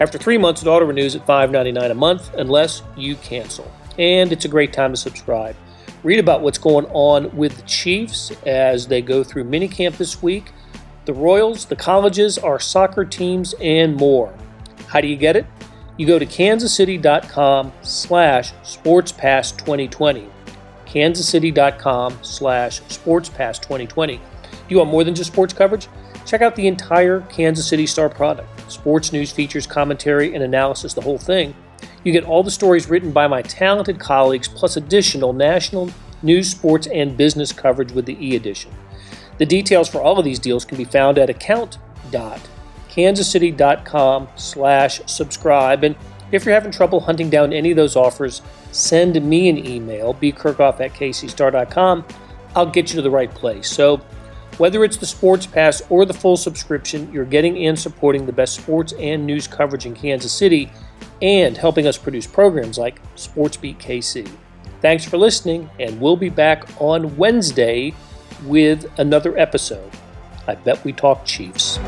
After 0.00 0.18
three 0.18 0.36
months, 0.36 0.62
it 0.62 0.68
auto 0.68 0.86
renews 0.86 1.14
at 1.14 1.26
$5.99 1.26 1.90
a 1.90 1.94
month 1.94 2.34
unless 2.34 2.82
you 2.96 3.14
cancel. 3.16 3.70
And 3.96 4.32
it's 4.32 4.44
a 4.44 4.48
great 4.48 4.72
time 4.72 4.92
to 4.92 4.96
subscribe. 4.96 5.54
Read 6.02 6.18
about 6.18 6.40
what's 6.40 6.58
going 6.58 6.86
on 6.86 7.36
with 7.36 7.54
the 7.56 7.62
Chiefs 7.62 8.32
as 8.46 8.88
they 8.88 9.02
go 9.02 9.22
through 9.22 9.44
minicamp 9.44 9.96
this 9.96 10.22
week, 10.22 10.50
the 11.04 11.12
Royals, 11.12 11.66
the 11.66 11.76
colleges, 11.76 12.36
our 12.38 12.58
soccer 12.58 13.04
teams, 13.04 13.54
and 13.60 13.94
more. 13.94 14.34
How 14.88 15.00
do 15.00 15.06
you 15.06 15.16
get 15.16 15.36
it? 15.36 15.46
You 16.00 16.06
go 16.06 16.18
to 16.18 16.24
kansascity.com 16.24 17.72
slash 17.82 18.54
sportspass2020 18.62 20.30
kansascity.com 20.86 22.18
slash 22.22 22.80
sportspass2020. 22.84 24.06
Do 24.08 24.18
you 24.70 24.78
want 24.78 24.88
more 24.88 25.04
than 25.04 25.14
just 25.14 25.30
sports 25.30 25.52
coverage? 25.52 25.88
Check 26.24 26.40
out 26.40 26.56
the 26.56 26.66
entire 26.66 27.20
Kansas 27.28 27.68
City 27.68 27.86
Star 27.86 28.08
product. 28.08 28.72
Sports 28.72 29.12
news, 29.12 29.30
features, 29.30 29.66
commentary, 29.66 30.34
and 30.34 30.42
analysis, 30.42 30.94
the 30.94 31.02
whole 31.02 31.18
thing. 31.18 31.54
You 32.02 32.12
get 32.12 32.24
all 32.24 32.42
the 32.42 32.50
stories 32.50 32.88
written 32.88 33.12
by 33.12 33.26
my 33.26 33.42
talented 33.42 34.00
colleagues, 34.00 34.48
plus 34.48 34.78
additional 34.78 35.34
national 35.34 35.90
news, 36.22 36.50
sports, 36.50 36.86
and 36.86 37.14
business 37.14 37.52
coverage 37.52 37.92
with 37.92 38.06
the 38.06 38.16
e-edition. 38.26 38.72
The 39.36 39.44
details 39.44 39.90
for 39.90 40.00
all 40.00 40.18
of 40.18 40.24
these 40.24 40.38
deals 40.38 40.64
can 40.64 40.78
be 40.78 40.84
found 40.86 41.18
at 41.18 41.28
account.kansascity.com 42.90 44.28
slash 44.36 45.00
subscribe. 45.06 45.84
And 45.84 45.96
if 46.32 46.44
you're 46.44 46.54
having 46.54 46.72
trouble 46.72 47.00
hunting 47.00 47.30
down 47.30 47.52
any 47.52 47.70
of 47.70 47.76
those 47.76 47.96
offers, 47.96 48.42
send 48.72 49.22
me 49.22 49.48
an 49.48 49.58
email, 49.58 50.14
bkerkhoff 50.14 50.80
at 50.80 50.92
kcstar.com. 50.92 52.04
I'll 52.54 52.66
get 52.66 52.90
you 52.90 52.96
to 52.96 53.02
the 53.02 53.10
right 53.10 53.32
place. 53.32 53.70
So, 53.70 54.00
whether 54.58 54.84
it's 54.84 54.98
the 54.98 55.06
Sports 55.06 55.46
Pass 55.46 55.80
or 55.88 56.04
the 56.04 56.12
full 56.12 56.36
subscription, 56.36 57.10
you're 57.12 57.24
getting 57.24 57.66
and 57.66 57.78
supporting 57.78 58.26
the 58.26 58.32
best 58.32 58.56
sports 58.56 58.92
and 58.94 59.24
news 59.24 59.46
coverage 59.46 59.86
in 59.86 59.94
Kansas 59.94 60.32
City 60.32 60.70
and 61.22 61.56
helping 61.56 61.86
us 61.86 61.96
produce 61.96 62.26
programs 62.26 62.76
like 62.76 63.00
SportsBeat 63.14 63.78
KC. 63.78 64.30
Thanks 64.82 65.04
for 65.04 65.16
listening, 65.16 65.70
and 65.78 65.98
we'll 66.00 66.16
be 66.16 66.28
back 66.28 66.64
on 66.78 67.16
Wednesday 67.16 67.94
with 68.44 68.90
another 68.98 69.38
episode. 69.38 69.90
I 70.46 70.56
bet 70.56 70.84
we 70.84 70.92
talk 70.92 71.24
Chiefs. 71.24 71.78